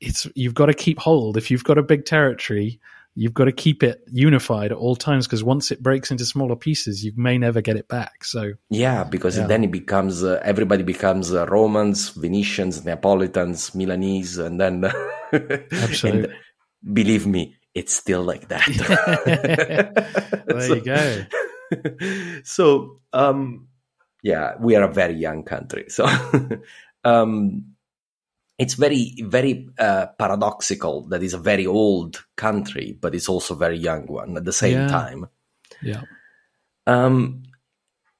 it's 0.00 0.28
you've 0.34 0.54
got 0.54 0.66
to 0.66 0.74
keep 0.74 0.98
hold. 0.98 1.36
If 1.36 1.50
you've 1.50 1.64
got 1.64 1.78
a 1.78 1.82
big 1.82 2.04
territory, 2.04 2.80
you've 3.14 3.34
got 3.34 3.44
to 3.44 3.52
keep 3.52 3.82
it 3.82 4.02
unified 4.10 4.72
at 4.72 4.78
all 4.78 4.96
times 4.96 5.26
because 5.26 5.42
once 5.42 5.70
it 5.70 5.82
breaks 5.82 6.10
into 6.10 6.24
smaller 6.24 6.56
pieces, 6.56 7.04
you 7.04 7.12
may 7.16 7.38
never 7.38 7.60
get 7.60 7.76
it 7.76 7.88
back. 7.88 8.24
So 8.24 8.52
yeah, 8.68 9.04
because 9.04 9.36
yeah. 9.36 9.46
then 9.46 9.64
it 9.64 9.70
becomes 9.70 10.22
uh, 10.22 10.40
everybody 10.42 10.82
becomes 10.82 11.32
uh, 11.32 11.46
Romans, 11.46 12.10
Venetians, 12.10 12.84
Neapolitans, 12.84 13.70
Milanese, 13.74 14.38
and 14.38 14.60
then 14.60 14.84
absolutely. 15.32 16.24
and 16.24 16.34
believe 16.94 17.26
me, 17.26 17.56
it's 17.74 17.94
still 17.94 18.22
like 18.22 18.48
that. 18.48 18.66
there 20.46 20.60
so, 20.60 20.74
you 20.74 20.80
go. 20.80 22.42
so 22.44 23.00
um, 23.12 23.68
yeah, 24.22 24.54
we 24.60 24.76
are 24.76 24.84
a 24.84 24.92
very 24.92 25.14
young 25.14 25.42
country, 25.42 25.86
so 25.88 26.06
um, 27.04 27.69
it's 28.60 28.74
very 28.74 29.16
very 29.24 29.66
uh, 29.78 30.06
paradoxical 30.18 31.08
that 31.08 31.22
it's 31.22 31.32
a 31.32 31.38
very 31.38 31.66
old 31.66 32.22
country, 32.36 32.96
but 33.00 33.14
it's 33.14 33.28
also 33.28 33.54
a 33.54 33.56
very 33.56 33.78
young 33.78 34.06
one 34.06 34.36
at 34.36 34.44
the 34.44 34.52
same 34.52 34.80
yeah. 34.80 34.88
time. 34.88 35.28
Yeah. 35.82 36.02
Um, 36.86 37.42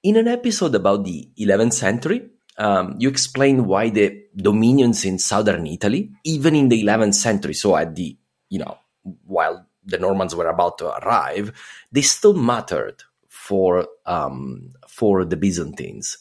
in 0.03 0.17
an 0.17 0.29
episode 0.29 0.75
about 0.75 1.05
the 1.05 1.29
11th 1.39 1.75
century, 1.75 2.31
um, 2.57 2.97
you 2.99 3.11
explain 3.11 3.67
why 3.67 3.91
the 3.91 4.25
dominions 4.35 5.05
in 5.05 5.19
southern 5.19 5.67
Italy, 5.67 6.11
even 6.25 6.57
in 6.57 6.71
the 6.71 6.83
11th 6.83 7.17
century, 7.17 7.53
so 7.53 7.77
at 7.77 7.95
the 7.95 8.17
you 8.49 8.61
know 8.61 8.79
while 9.27 9.67
the 9.85 9.99
Normans 9.99 10.35
were 10.35 10.49
about 10.49 10.79
to 10.79 10.89
arrive, 11.05 11.53
they 11.93 12.03
still 12.03 12.35
mattered 12.35 13.03
for 13.29 13.87
um, 14.07 14.73
for 14.89 15.27
the 15.27 15.37
Byzantines. 15.37 16.17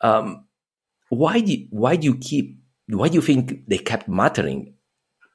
Um, 0.00 0.44
why 1.08 1.40
do 1.40 1.56
why 1.70 1.96
do 1.96 2.04
you 2.06 2.16
keep 2.16 2.57
why 2.88 3.08
do 3.08 3.14
you 3.14 3.22
think 3.22 3.68
they 3.68 3.78
kept 3.78 4.08
mattering 4.08 4.74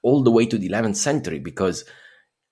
all 0.02 0.24
the 0.24 0.32
way 0.32 0.46
to 0.46 0.58
the 0.58 0.70
11th 0.70 0.96
century? 0.96 1.39
Because 1.39 1.86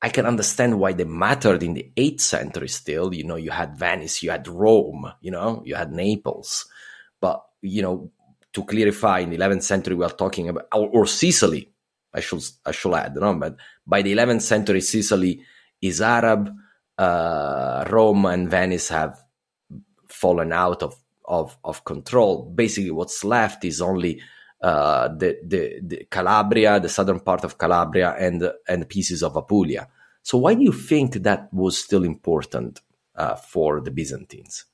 I 0.02 0.10
can 0.10 0.26
understand 0.26 0.80
why 0.80 0.94
they 0.94 1.04
mattered 1.04 1.64
in 1.64 1.74
the 1.74 1.92
8th 1.96 2.22
century 2.22 2.68
still. 2.68 3.14
You 3.14 3.24
know, 3.24 3.36
you 3.36 3.52
had 3.52 3.78
Venice, 3.78 4.24
you 4.24 4.32
had 4.32 4.48
Rome, 4.48 5.12
you 5.22 5.32
know, 5.32 5.62
you 5.66 5.76
had 5.76 5.92
Naples. 5.92 6.66
But, 7.20 7.44
you 7.62 7.82
know, 7.82 8.12
to 8.54 8.64
clarify, 8.64 9.20
in 9.20 9.30
the 9.30 9.38
11th 9.38 9.64
century, 9.64 9.96
we 9.96 10.06
are 10.06 10.10
talking 10.10 10.50
about, 10.50 10.68
or, 10.74 10.90
or 10.90 11.06
Sicily, 11.06 11.72
I 12.14 12.20
should, 12.20 12.44
I 12.66 12.72
should 12.72 12.94
add, 12.94 13.16
no? 13.16 13.34
but 13.36 13.56
by 13.86 14.02
the 14.02 14.14
11th 14.14 14.42
century, 14.42 14.82
Sicily 14.82 15.42
is 15.82 16.02
Arab, 16.02 16.52
uh, 16.98 17.86
Rome 17.90 18.26
and 18.26 18.50
Venice 18.50 18.90
have 18.90 19.20
fallen 20.08 20.52
out 20.52 20.84
of, 20.84 20.96
of, 21.26 21.58
of 21.64 21.84
control. 21.86 22.52
Basically, 22.54 22.92
what's 22.92 23.24
left 23.24 23.64
is 23.66 23.82
only 23.82 24.22
uh, 24.62 25.08
the, 25.10 25.40
the, 25.44 25.80
the 25.82 26.08
Calabria, 26.10 26.80
the 26.80 26.90
southern 26.90 27.20
part 27.20 27.44
of 27.44 27.58
Calabria, 27.58 28.16
and 28.20 28.52
and 28.68 28.88
pieces 28.88 29.24
of 29.24 29.36
Apulia. 29.36 29.88
So, 30.24 30.38
why 30.38 30.54
do 30.54 30.64
you 30.64 30.74
think 30.74 31.14
that 31.14 31.52
was 31.54 31.84
still 31.84 32.04
important 32.04 32.82
uh, 33.16 33.36
for 33.36 33.82
the 33.82 33.92
Byzantines? 33.92 34.66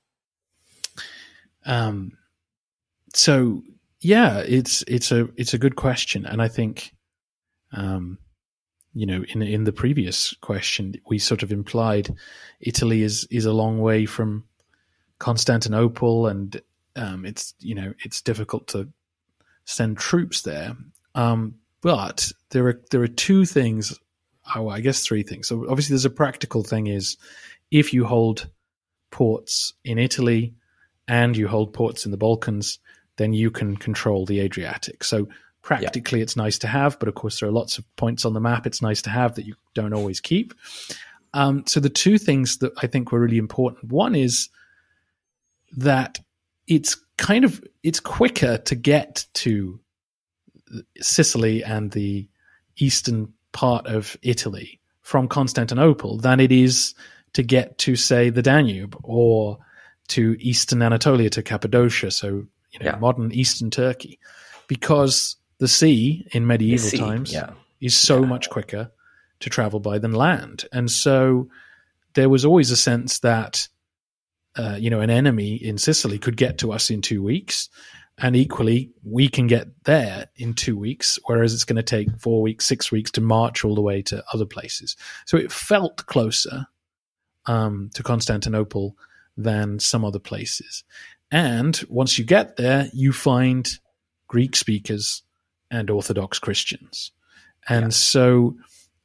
Um, 1.66 2.18
so 3.14 3.64
yeah, 4.02 4.40
it's 4.40 4.84
it's 4.88 5.12
a 5.12 5.30
it's 5.36 5.54
a 5.54 5.58
good 5.58 5.76
question, 5.76 6.26
and 6.26 6.42
I 6.42 6.48
think 6.48 6.94
um, 7.72 8.20
you 8.94 9.06
know, 9.06 9.24
in 9.30 9.42
in 9.42 9.64
the 9.64 9.72
previous 9.72 10.34
question, 10.42 10.96
we 11.08 11.20
sort 11.20 11.44
of 11.44 11.52
implied 11.52 12.16
Italy 12.60 13.04
is 13.04 13.28
is 13.30 13.46
a 13.46 13.54
long 13.54 13.80
way 13.80 14.06
from 14.06 14.46
Constantinople, 15.20 16.28
and 16.28 16.62
um, 16.96 17.26
it's 17.26 17.54
you 17.60 17.76
know 17.76 17.94
it's 18.04 18.22
difficult 18.22 18.68
to 18.70 18.90
send 19.68 19.98
troops 19.98 20.42
there. 20.42 20.76
Um, 21.14 21.56
but 21.82 22.32
there 22.50 22.68
are 22.68 22.82
there 22.90 23.04
are 23.04 23.08
two 23.08 23.46
things. 23.46 23.98
Oh, 24.56 24.70
I 24.70 24.80
guess 24.80 25.06
three 25.06 25.24
things. 25.24 25.48
So 25.48 25.70
obviously, 25.70 25.94
there's 25.94 26.06
a 26.06 26.10
practical 26.10 26.64
thing: 26.64 26.88
is 26.88 27.18
if 27.70 27.94
you 27.94 28.06
hold 28.06 28.50
ports 29.12 29.74
in 29.84 30.00
Italy 30.00 30.56
and 31.08 31.38
you 31.38 31.48
hold 31.48 31.74
ports 31.74 32.06
in 32.06 32.12
the 32.12 32.18
Balkans, 32.18 32.80
then 33.18 33.34
you 33.34 33.52
can 33.52 33.78
control 33.78 34.26
the 34.26 34.40
Adriatic. 34.40 35.04
So 35.04 35.28
Practically, 35.68 36.20
yeah. 36.20 36.24
it's 36.24 36.38
nice 36.38 36.58
to 36.60 36.68
have, 36.68 36.98
but 36.98 37.10
of 37.10 37.16
course, 37.16 37.42
there 37.42 37.50
are 37.50 37.52
lots 37.52 37.78
of 37.78 37.84
points 37.98 38.24
on 38.24 38.32
the 38.32 38.40
map 38.40 38.66
it's 38.66 38.82
nice 38.82 39.02
to 39.02 39.10
have 39.10 39.36
that 39.36 39.46
you 39.46 39.56
don't 39.74 39.92
always 39.92 40.22
keep. 40.22 40.54
Um, 41.34 41.66
so, 41.68 41.82
the 41.82 41.90
two 41.90 42.18
things 42.18 42.60
that 42.60 42.72
I 42.82 42.88
think 42.88 43.12
were 43.12 43.20
really 43.20 43.38
important 43.38 43.92
one 43.92 44.16
is 44.16 44.48
that 45.76 46.20
it's 46.66 46.96
kind 47.18 47.46
of 47.46 47.64
it's 47.84 48.00
quicker 48.00 48.58
to 48.58 48.76
get 48.76 49.26
to 49.34 49.80
Sicily 51.00 51.64
and 51.64 51.92
the 51.92 52.28
eastern 52.78 53.34
part 53.52 53.88
of 53.88 54.18
Italy 54.22 54.80
from 55.02 55.28
Constantinople 55.28 56.18
than 56.18 56.40
it 56.40 56.52
is 56.52 56.94
to 57.34 57.44
get 57.44 57.78
to 57.80 57.96
say 57.96 58.30
the 58.30 58.42
Danube 58.42 59.00
or 59.04 59.58
to 60.10 60.36
eastern 60.40 60.82
Anatolia 60.82 61.30
to 61.32 61.44
Cappadocia, 61.44 62.12
so 62.12 62.28
you 62.72 62.80
know 62.80 62.86
yeah. 62.86 62.96
modern 62.98 63.32
eastern 63.32 63.70
Turkey, 63.72 64.20
because 64.68 65.36
the 65.60 65.68
sea 65.68 66.28
in 66.32 66.46
medieval 66.46 66.90
sea, 66.90 66.98
times 66.98 67.34
yeah. 67.34 67.52
is 67.82 67.96
so 67.96 68.22
yeah. 68.22 68.28
much 68.28 68.50
quicker 68.50 68.92
to 69.40 69.50
travel 69.50 69.80
by 69.80 70.00
than 70.00 70.14
land. 70.14 70.66
And 70.72 70.90
so 70.90 71.50
there 72.14 72.30
was 72.30 72.46
always 72.46 72.72
a 72.72 72.78
sense 72.78 73.20
that, 73.20 73.68
uh, 74.58 74.76
you 74.80 74.90
know, 74.90 75.00
an 75.00 75.10
enemy 75.10 75.56
in 75.56 75.78
Sicily 75.78 76.20
could 76.20 76.38
get 76.38 76.58
to 76.60 76.72
us 76.72 76.90
in 76.90 77.02
two 77.02 77.24
weeks. 77.24 77.70
And 78.20 78.36
equally, 78.36 78.92
we 79.04 79.30
can 79.30 79.46
get 79.46 79.68
there 79.84 80.26
in 80.36 80.56
two 80.56 80.76
weeks, 80.76 81.20
whereas 81.26 81.54
it's 81.54 81.66
going 81.66 81.76
to 81.76 81.84
take 81.84 82.20
four 82.20 82.42
weeks, 82.42 82.66
six 82.66 82.92
weeks 82.92 83.12
to 83.12 83.22
march 83.22 83.64
all 83.64 83.76
the 83.76 83.82
way 83.82 84.02
to 84.04 84.24
other 84.34 84.46
places. 84.46 84.96
So 85.26 85.38
it 85.38 85.52
felt 85.52 86.04
closer 86.08 86.66
um, 87.46 87.92
to 87.94 88.02
Constantinople 88.02 88.98
than 89.38 89.78
some 89.78 90.04
other 90.04 90.20
places. 90.20 90.84
And 91.30 91.80
once 91.90 92.18
you 92.18 92.26
get 92.26 92.58
there, 92.58 92.90
you 92.92 93.14
find 93.14 93.70
Greek 94.28 94.56
speakers 94.56 95.22
and 95.70 95.90
Orthodox 95.90 96.40
Christians. 96.40 97.12
And 97.70 97.86
yeah. 97.86 97.90
so 97.90 98.56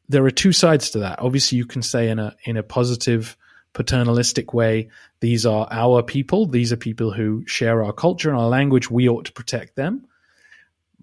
there 0.08 0.24
are 0.24 0.30
two 0.30 0.52
sides 0.52 0.90
to 0.90 1.00
that. 1.00 1.18
Obviously, 1.20 1.58
you 1.58 1.66
can 1.66 1.82
say 1.82 2.08
in 2.08 2.18
a 2.18 2.34
in 2.44 2.56
a 2.56 2.62
positive, 2.62 3.36
paternalistic 3.72 4.52
way, 4.52 4.88
these 5.20 5.46
are 5.46 5.66
our 5.70 6.02
people. 6.02 6.46
These 6.46 6.72
are 6.72 6.76
people 6.76 7.12
who 7.12 7.44
share 7.46 7.82
our 7.82 7.92
culture 7.92 8.30
and 8.30 8.38
our 8.38 8.48
language. 8.48 8.90
We 8.90 9.08
ought 9.08 9.26
to 9.26 9.32
protect 9.32 9.76
them. 9.76 10.06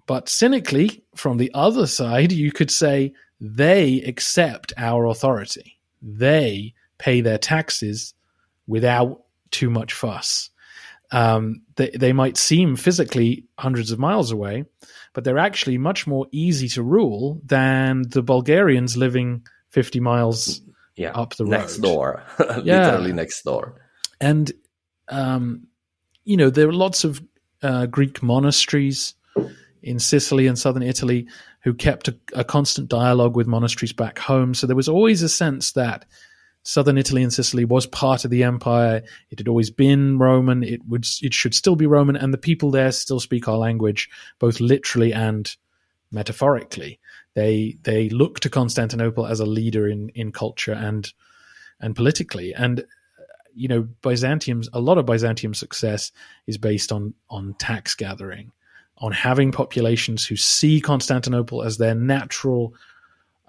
But 0.06 0.28
cynically, 0.28 1.04
from 1.14 1.36
the 1.36 1.50
other 1.54 1.86
side, 1.86 2.32
you 2.32 2.52
could 2.52 2.70
say 2.70 3.12
they 3.40 4.02
accept 4.02 4.72
our 4.76 5.06
authority. 5.06 5.78
They 6.02 6.74
pay 6.98 7.20
their 7.20 7.38
taxes 7.38 8.14
without 8.66 9.22
too 9.50 9.70
much 9.70 9.92
fuss. 9.92 10.50
Um, 11.12 11.62
they, 11.76 11.90
they 11.90 12.12
might 12.12 12.36
seem 12.36 12.76
physically 12.76 13.44
hundreds 13.58 13.90
of 13.90 13.98
miles 13.98 14.30
away, 14.30 14.64
but 15.12 15.24
they're 15.24 15.38
actually 15.38 15.78
much 15.78 16.06
more 16.06 16.26
easy 16.30 16.68
to 16.68 16.82
rule 16.82 17.40
than 17.44 18.02
the 18.08 18.22
Bulgarians 18.22 18.96
living 18.96 19.44
50 19.70 20.00
miles 20.00 20.62
yeah, 20.96 21.12
up 21.12 21.36
the 21.36 21.44
road. 21.44 21.50
Next 21.50 21.78
door. 21.78 22.22
Literally 22.38 23.12
next 23.12 23.42
door. 23.42 23.74
And, 24.20 24.52
um, 25.08 25.66
you 26.24 26.36
know, 26.36 26.50
there 26.50 26.68
are 26.68 26.72
lots 26.72 27.04
of 27.04 27.22
uh, 27.62 27.86
Greek 27.86 28.22
monasteries 28.22 29.14
in 29.82 29.98
Sicily 29.98 30.46
and 30.46 30.58
southern 30.58 30.82
Italy 30.82 31.26
who 31.62 31.74
kept 31.74 32.08
a, 32.08 32.16
a 32.34 32.44
constant 32.44 32.88
dialogue 32.88 33.36
with 33.36 33.46
monasteries 33.46 33.92
back 33.92 34.18
home. 34.18 34.54
So 34.54 34.66
there 34.66 34.76
was 34.76 34.88
always 34.88 35.22
a 35.22 35.28
sense 35.28 35.72
that 35.72 36.06
southern 36.62 36.98
Italy 36.98 37.22
and 37.22 37.32
Sicily 37.32 37.64
was 37.64 37.86
part 37.86 38.24
of 38.24 38.30
the 38.30 38.44
empire. 38.44 39.02
It 39.30 39.38
had 39.38 39.48
always 39.48 39.70
been 39.70 40.18
Roman. 40.18 40.62
It 40.62 40.80
would 40.86 41.06
it 41.22 41.34
should 41.34 41.54
still 41.54 41.76
be 41.76 41.86
Roman, 41.86 42.16
and 42.16 42.32
the 42.32 42.38
people 42.38 42.70
there 42.70 42.92
still 42.92 43.20
speak 43.20 43.48
our 43.48 43.56
language, 43.56 44.08
both 44.38 44.60
literally 44.60 45.12
and 45.12 45.54
metaphorically. 46.10 46.98
They 47.40 47.78
they 47.82 48.08
look 48.08 48.40
to 48.40 48.50
Constantinople 48.50 49.26
as 49.26 49.40
a 49.40 49.46
leader 49.46 49.88
in 49.88 50.10
in 50.10 50.32
culture 50.32 50.72
and 50.72 51.12
and 51.80 51.96
politically. 51.96 52.54
And 52.54 52.84
you 53.54 53.68
know, 53.68 53.88
Byzantium's 54.02 54.68
a 54.72 54.80
lot 54.80 54.98
of 54.98 55.06
Byzantium's 55.06 55.58
success 55.58 56.12
is 56.46 56.58
based 56.58 56.92
on 56.92 57.14
on 57.28 57.54
tax 57.58 57.94
gathering, 57.94 58.52
on 58.98 59.12
having 59.12 59.52
populations 59.52 60.26
who 60.26 60.36
see 60.36 60.80
Constantinople 60.80 61.62
as 61.62 61.78
their 61.78 61.94
natural 61.94 62.74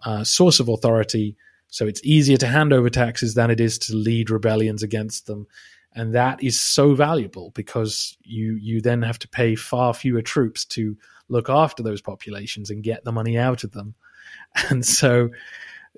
uh, 0.04 0.24
source 0.24 0.60
of 0.60 0.70
authority 0.70 1.36
so 1.72 1.88
it's 1.88 2.02
easier 2.04 2.38
to 2.38 2.48
hand 2.48 2.74
over 2.74 2.90
taxes 2.90 3.34
than 3.34 3.50
it 3.50 3.62
is 3.62 3.80
to 3.80 3.96
lead 3.96 4.30
rebellions 4.30 4.84
against 4.84 5.26
them. 5.26 5.48
And 5.96 6.14
that 6.14 6.44
is 6.44 6.60
so 6.60 6.94
valuable 6.94 7.52
because 7.52 8.18
you 8.24 8.56
you 8.56 8.82
then 8.82 9.02
have 9.02 9.20
to 9.20 9.28
pay 9.28 9.56
far 9.56 9.94
fewer 9.94 10.22
troops 10.22 10.64
to 10.66 10.98
look 11.32 11.50
after 11.50 11.82
those 11.82 12.02
populations 12.02 12.70
and 12.70 12.84
get 12.84 13.04
the 13.04 13.12
money 13.12 13.38
out 13.38 13.64
of 13.64 13.72
them. 13.72 13.96
And 14.70 14.86
so 14.86 15.30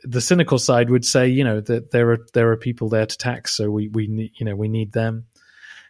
the 0.04 0.22
cynical 0.22 0.60
side 0.60 0.90
would 0.90 1.06
say, 1.06 1.28
you 1.28 1.44
know, 1.44 1.60
that 1.62 1.92
there 1.92 2.12
are 2.12 2.20
there 2.34 2.52
are 2.52 2.58
people 2.58 2.90
there 2.90 3.06
to 3.06 3.18
tax, 3.18 3.56
so 3.56 3.70
we 3.70 3.88
we 3.88 4.08
need, 4.08 4.32
you 4.36 4.46
know 4.46 4.56
we 4.56 4.68
need 4.68 4.92
them. 4.94 5.26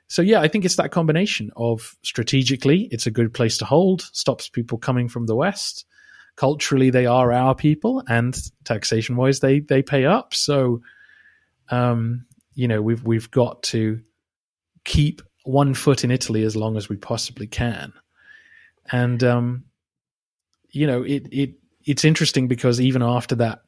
So 0.07 0.21
yeah, 0.21 0.41
I 0.41 0.47
think 0.47 0.65
it's 0.65 0.75
that 0.75 0.91
combination 0.91 1.51
of 1.55 1.95
strategically, 2.03 2.87
it's 2.91 3.07
a 3.07 3.11
good 3.11 3.33
place 3.33 3.57
to 3.57 3.65
hold, 3.65 4.01
stops 4.13 4.49
people 4.49 4.77
coming 4.77 5.09
from 5.09 5.25
the 5.25 5.35
west. 5.35 5.85
Culturally, 6.35 6.89
they 6.89 7.05
are 7.05 7.31
our 7.31 7.55
people, 7.55 8.03
and 8.07 8.37
taxation 8.63 9.15
wise, 9.15 9.39
they 9.39 9.59
they 9.59 9.81
pay 9.81 10.05
up. 10.05 10.33
So, 10.33 10.81
um, 11.69 12.25
you 12.53 12.67
know, 12.67 12.81
we've 12.81 13.03
we've 13.03 13.31
got 13.31 13.63
to 13.63 14.01
keep 14.83 15.21
one 15.43 15.73
foot 15.73 16.03
in 16.03 16.11
Italy 16.11 16.43
as 16.43 16.55
long 16.55 16.77
as 16.77 16.89
we 16.89 16.95
possibly 16.95 17.47
can, 17.47 17.93
and 18.91 19.23
um, 19.23 19.65
you 20.69 20.87
know, 20.87 21.03
it 21.03 21.27
it 21.31 21.53
it's 21.85 22.05
interesting 22.05 22.47
because 22.47 22.81
even 22.81 23.01
after 23.01 23.35
that 23.35 23.61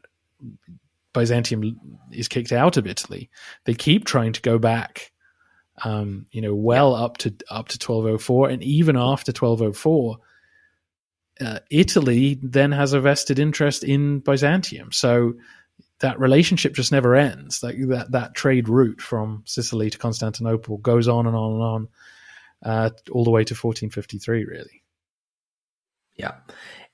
Byzantium 1.14 1.80
is 2.12 2.28
kicked 2.28 2.52
out 2.52 2.78
of 2.78 2.88
Italy, 2.88 3.30
they 3.66 3.74
keep 3.74 4.06
trying 4.06 4.34
to 4.34 4.42
go 4.42 4.58
back, 4.58 5.12
um, 5.84 6.26
you 6.32 6.42
know, 6.42 6.56
well 6.56 6.94
up 6.96 7.18
to 7.18 7.30
up 7.50 7.70
to 7.70 7.78
1204, 7.78 8.50
and 8.50 8.64
even 8.64 8.98
after 8.98 9.32
1204, 9.32 10.18
uh, 11.42 11.60
Italy 11.70 12.40
then 12.42 12.72
has 12.72 12.94
a 12.94 13.00
vested 13.00 13.40
interest 13.40 13.84
in 13.84 14.20
Byzantium. 14.20 14.92
So 14.92 15.34
that 16.00 16.20
relationship 16.20 16.74
just 16.74 16.92
never 16.92 17.16
ends. 17.16 17.62
Like 17.64 17.76
that 17.88 18.12
that 18.12 18.36
trade 18.36 18.68
route 18.68 19.02
from 19.02 19.44
Sicily 19.46 19.90
to 19.90 19.98
Constantinople 19.98 20.78
goes 20.78 21.08
on 21.08 21.28
and 21.28 21.36
on 21.36 21.52
and 21.54 21.62
on, 21.62 21.88
uh, 22.64 22.90
all 23.12 23.24
the 23.24 23.32
way 23.32 23.44
to 23.44 23.54
1453, 23.54 24.46
really. 24.46 24.84
Yeah, 26.16 26.36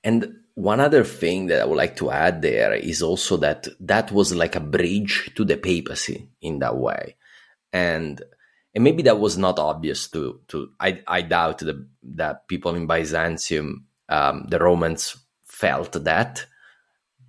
and 0.02 0.36
one 0.54 0.80
other 0.80 1.04
thing 1.04 1.46
that 1.46 1.62
I 1.62 1.64
would 1.64 1.76
like 1.76 1.96
to 1.96 2.10
add 2.10 2.42
there 2.42 2.74
is 2.74 3.02
also 3.02 3.36
that 3.38 3.68
that 3.80 4.12
was 4.12 4.34
like 4.34 4.54
a 4.56 4.60
bridge 4.60 5.30
to 5.36 5.44
the 5.44 5.56
papacy 5.56 6.28
in 6.40 6.58
that 6.58 6.76
way, 6.76 7.16
and 7.72 8.20
and 8.74 8.84
maybe 8.84 9.02
that 9.04 9.18
was 9.18 9.38
not 9.38 9.58
obvious 9.58 10.08
to 10.10 10.40
to 10.48 10.70
I 10.80 11.02
I 11.06 11.22
doubt 11.22 11.58
that 11.58 11.86
that 12.02 12.48
people 12.48 12.74
in 12.74 12.86
Byzantium, 12.86 13.86
um, 14.08 14.46
the 14.48 14.58
Romans 14.58 15.16
felt 15.44 15.92
that. 16.04 16.46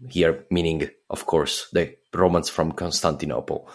Here, 0.10 0.46
meaning 0.52 0.90
of 1.10 1.26
course 1.26 1.70
the 1.72 1.96
Romans 2.14 2.50
from 2.50 2.74
Constantinople, 2.74 3.70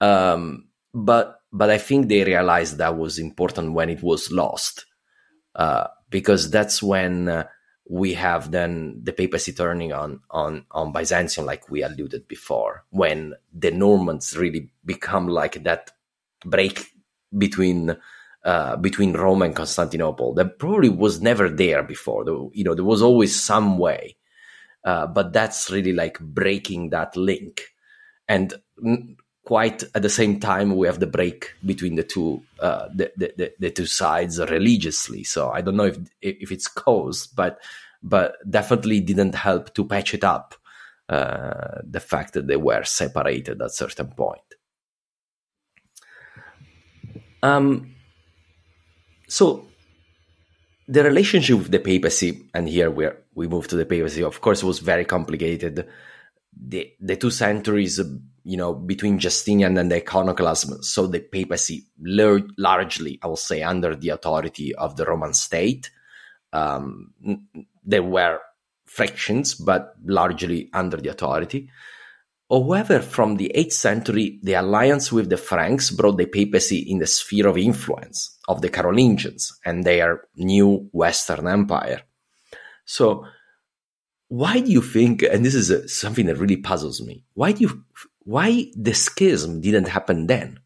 um, 0.00 0.68
but 0.94 1.40
but 1.52 1.68
I 1.68 1.76
think 1.76 2.08
they 2.08 2.24
realized 2.24 2.78
that 2.78 2.96
was 2.96 3.18
important 3.18 3.74
when 3.74 3.90
it 3.90 4.02
was 4.02 4.32
lost, 4.32 4.86
uh, 5.54 5.88
because 6.08 6.50
that's 6.50 6.82
when. 6.82 7.28
Uh, 7.28 7.44
we 7.88 8.14
have 8.14 8.50
then 8.50 9.00
the 9.02 9.12
papacy 9.12 9.52
turning 9.52 9.92
on 9.92 10.20
on 10.30 10.66
on 10.72 10.92
Byzantium, 10.92 11.46
like 11.46 11.70
we 11.70 11.82
alluded 11.82 12.26
before, 12.28 12.84
when 12.90 13.34
the 13.52 13.70
Normans 13.70 14.36
really 14.36 14.70
become 14.84 15.28
like 15.28 15.62
that 15.64 15.90
break 16.44 16.92
between 17.36 17.96
uh, 18.44 18.76
between 18.76 19.12
Rome 19.12 19.42
and 19.42 19.54
Constantinople 19.54 20.34
that 20.34 20.58
probably 20.58 20.88
was 20.88 21.20
never 21.20 21.48
there 21.48 21.82
before. 21.82 22.24
You 22.52 22.64
know, 22.64 22.74
there 22.74 22.84
was 22.84 23.02
always 23.02 23.40
some 23.40 23.78
way, 23.78 24.16
uh, 24.84 25.06
but 25.06 25.32
that's 25.32 25.70
really 25.70 25.92
like 25.92 26.18
breaking 26.20 26.90
that 26.90 27.16
link, 27.16 27.62
and 28.28 28.54
quite 29.46 29.84
at 29.94 30.02
the 30.02 30.10
same 30.10 30.40
time 30.40 30.76
we 30.76 30.88
have 30.88 30.98
the 30.98 31.06
break 31.06 31.54
between 31.64 31.94
the 31.94 32.02
two 32.02 32.42
uh, 32.58 32.88
the, 32.92 33.12
the, 33.16 33.52
the, 33.60 33.70
two 33.70 33.86
sides 33.86 34.40
religiously. 34.40 35.22
So 35.22 35.50
i 35.50 35.60
don't 35.62 35.76
know 35.76 35.84
if 35.84 35.98
if 36.20 36.50
it's 36.50 36.66
caused 36.66 37.34
but 37.36 37.60
but 38.02 38.34
definitely 38.48 39.00
didn't 39.00 39.36
help 39.36 39.72
to 39.74 39.84
patch 39.84 40.14
it 40.14 40.24
up 40.24 40.54
uh, 41.08 41.78
the 41.84 42.00
fact 42.00 42.34
that 42.34 42.48
they 42.48 42.56
were 42.56 42.82
separated 42.82 43.62
at 43.62 43.70
certain 43.70 44.08
point. 44.08 44.48
Um, 47.42 47.94
so 49.28 49.68
the 50.88 51.04
relationship 51.04 51.58
with 51.58 51.70
the 51.70 51.78
papacy 51.78 52.48
and 52.52 52.68
here 52.68 52.90
we 52.90 53.08
we 53.34 53.46
move 53.46 53.68
to 53.68 53.76
the 53.76 53.86
papacy 53.86 54.24
of 54.24 54.40
course 54.40 54.64
was 54.64 54.80
very 54.80 55.04
complicated. 55.04 55.86
The 56.74 56.92
the 57.00 57.16
two 57.16 57.30
centuries 57.30 58.00
you 58.46 58.56
know, 58.56 58.72
between 58.72 59.18
Justinian 59.18 59.76
and 59.76 59.90
the 59.90 59.96
iconoclasm. 59.96 60.80
So 60.84 61.08
the 61.08 61.18
papacy 61.18 61.86
largely, 62.00 63.18
I 63.20 63.26
will 63.26 63.34
say, 63.36 63.64
under 63.64 63.96
the 63.96 64.10
authority 64.10 64.72
of 64.72 64.94
the 64.96 65.04
Roman 65.04 65.34
state. 65.34 65.90
Um, 66.52 67.12
there 67.84 68.04
were 68.04 68.38
frictions, 68.86 69.56
but 69.56 69.94
largely 70.04 70.70
under 70.72 70.96
the 70.96 71.08
authority. 71.08 71.68
However, 72.48 73.00
from 73.00 73.36
the 73.36 73.50
8th 73.52 73.72
century, 73.72 74.38
the 74.44 74.54
alliance 74.54 75.10
with 75.10 75.28
the 75.28 75.36
Franks 75.36 75.90
brought 75.90 76.16
the 76.16 76.26
papacy 76.26 76.78
in 76.78 76.98
the 76.98 77.08
sphere 77.08 77.48
of 77.48 77.58
influence 77.58 78.38
of 78.46 78.62
the 78.62 78.68
Carolingians 78.68 79.58
and 79.64 79.82
their 79.82 80.20
new 80.36 80.88
Western 80.92 81.48
Empire. 81.48 82.02
So, 82.84 83.26
why 84.28 84.60
do 84.60 84.70
you 84.70 84.82
think, 84.82 85.22
and 85.24 85.44
this 85.44 85.56
is 85.56 85.92
something 85.92 86.26
that 86.26 86.38
really 86.38 86.58
puzzles 86.58 87.00
me, 87.00 87.24
why 87.34 87.50
do 87.50 87.62
you 87.62 87.82
why 88.26 88.66
the 88.74 88.92
schism 88.92 89.60
didn't 89.60 89.86
happen 89.86 90.26
then? 90.26 90.58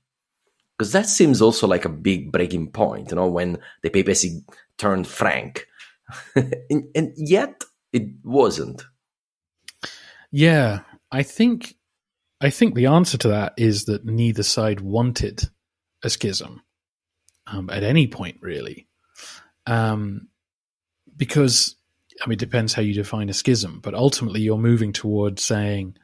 Because 0.76 0.92
that 0.92 1.06
seems 1.06 1.42
also 1.42 1.66
like 1.66 1.84
a 1.84 1.90
big 1.90 2.32
breaking 2.32 2.70
point, 2.70 3.10
you 3.10 3.16
know, 3.16 3.28
when 3.28 3.58
the 3.82 3.90
papacy 3.90 4.42
turned 4.78 5.06
Frank. 5.06 5.66
and, 6.34 6.84
and 6.94 7.12
yet 7.16 7.62
it 7.92 8.08
wasn't. 8.24 8.86
Yeah, 10.32 10.80
I 11.12 11.22
think 11.22 11.74
I 12.40 12.48
think 12.48 12.74
the 12.74 12.86
answer 12.86 13.18
to 13.18 13.28
that 13.28 13.52
is 13.58 13.84
that 13.84 14.06
neither 14.06 14.42
side 14.42 14.80
wanted 14.80 15.42
a 16.02 16.08
schism 16.08 16.62
um, 17.46 17.68
at 17.68 17.82
any 17.82 18.06
point, 18.06 18.38
really, 18.40 18.88
um, 19.66 20.28
because 21.14 21.76
I 22.22 22.26
mean, 22.26 22.36
it 22.36 22.38
depends 22.38 22.72
how 22.72 22.80
you 22.80 22.94
define 22.94 23.28
a 23.28 23.34
schism, 23.34 23.80
but 23.82 23.92
ultimately 23.92 24.40
you're 24.40 24.56
moving 24.56 24.94
towards 24.94 25.42
saying 25.42 25.96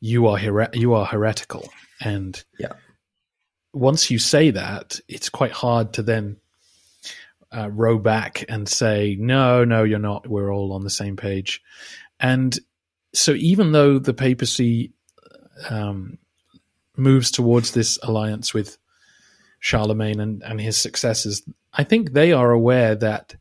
you 0.00 0.26
are 0.26 0.68
you 0.72 0.94
are 0.94 1.06
heretical. 1.06 1.68
And 2.00 2.42
yeah. 2.58 2.74
once 3.72 4.10
you 4.10 4.18
say 4.18 4.50
that 4.50 5.00
it's 5.08 5.28
quite 5.28 5.52
hard 5.52 5.94
to 5.94 6.02
then 6.02 6.36
uh, 7.50 7.70
row 7.70 7.98
back 7.98 8.44
and 8.48 8.68
say 8.68 9.16
no 9.18 9.64
no 9.64 9.82
you're 9.84 9.98
not. 9.98 10.26
We're 10.26 10.52
all 10.52 10.72
on 10.72 10.84
the 10.84 10.90
same 10.90 11.16
page. 11.16 11.62
And 12.20 12.58
so 13.14 13.32
even 13.32 13.72
though 13.72 13.98
the 13.98 14.14
papacy 14.14 14.92
um, 15.70 16.18
moves 16.96 17.30
towards 17.30 17.72
this 17.72 17.98
alliance 18.02 18.52
with 18.52 18.78
Charlemagne 19.60 20.20
and, 20.20 20.42
and 20.42 20.60
his 20.60 20.76
successors, 20.76 21.42
I 21.72 21.84
think 21.84 22.12
they 22.12 22.32
are 22.32 22.50
aware 22.50 22.94
that 22.96 23.34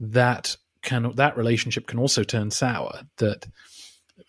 that 0.00 0.56
can 0.82 1.12
that 1.16 1.36
relationship 1.36 1.86
can 1.86 1.98
also 1.98 2.22
turn 2.22 2.50
sour. 2.50 3.02
That 3.18 3.46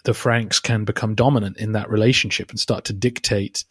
the 0.08 0.14
Franks 0.14 0.62
can 0.62 0.86
become 0.86 1.16
dominant 1.16 1.58
in 1.58 1.74
that 1.74 1.90
relationship 1.90 2.50
and 2.50 2.58
start 2.58 2.86
to 2.86 2.94
dictate 2.94 3.66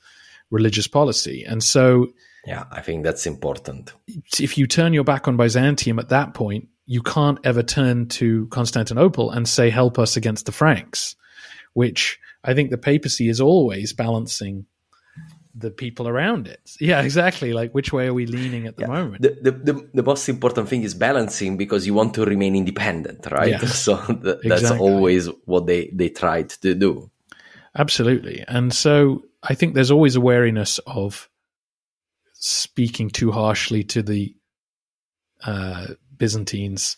religious 0.51 0.87
policy. 0.87 1.45
And 1.49 1.65
so, 1.65 2.09
yeah, 2.47 2.65
I 2.71 2.83
think 2.83 3.05
that's 3.05 3.27
important. 3.27 3.95
If 4.39 4.59
you 4.59 4.67
turn 4.67 4.93
your 4.93 5.03
back 5.03 5.27
on 5.29 5.39
Byzantium 5.39 5.99
at 5.99 6.11
that 6.11 6.35
point, 6.35 6.69
you 6.85 7.03
can't 7.03 7.39
ever 7.43 7.63
turn 7.63 8.09
to 8.09 8.49
Constantinople 8.49 9.31
and 9.31 9.49
say, 9.49 9.71
help 9.71 9.99
us 9.99 10.19
against 10.19 10.45
the 10.45 10.53
Franks, 10.53 11.17
which 11.73 12.19
I 12.45 12.53
think 12.53 12.69
the 12.69 12.77
papacy 12.77 13.31
is 13.31 13.41
always 13.41 13.95
balancing 13.95 14.67
the 15.59 15.71
people 15.71 16.07
around 16.07 16.47
it. 16.47 16.77
Yeah, 16.79 17.01
exactly. 17.03 17.53
Like 17.53 17.73
which 17.73 17.93
way 17.93 18.09
are 18.09 18.15
we 18.15 18.27
leaning 18.27 18.67
at 18.67 18.77
the 18.77 18.83
yeah. 18.83 18.89
moment? 18.89 19.23
The, 19.23 19.39
the, 19.41 19.51
the, 19.51 19.89
the, 19.95 20.03
most 20.03 20.29
important 20.29 20.69
thing 20.69 20.83
is 20.83 20.95
balancing 20.95 21.57
because 21.57 21.87
you 21.87 21.95
want 21.95 22.15
to 22.15 22.25
remain 22.25 22.55
independent, 22.55 23.27
right? 23.31 23.51
Yeah. 23.51 23.61
So 23.67 23.97
th- 23.97 24.21
that's 24.23 24.63
exactly. 24.63 24.79
always 24.79 25.29
what 25.45 25.67
they, 25.67 25.91
they 25.93 26.11
tried 26.11 26.51
to 26.51 26.75
do. 26.75 27.11
Absolutely. 27.77 28.45
And 28.47 28.73
so 28.73 29.25
I 29.43 29.55
think 29.55 29.75
there's 29.75 29.91
always 29.91 30.17
a 30.17 30.21
wariness 30.21 30.79
of 30.87 31.29
speaking 32.35 33.11
too 33.11 33.33
harshly 33.33 33.83
to 33.85 34.03
the 34.03 34.35
uh, 35.45 35.87
Byzantines 36.17 36.97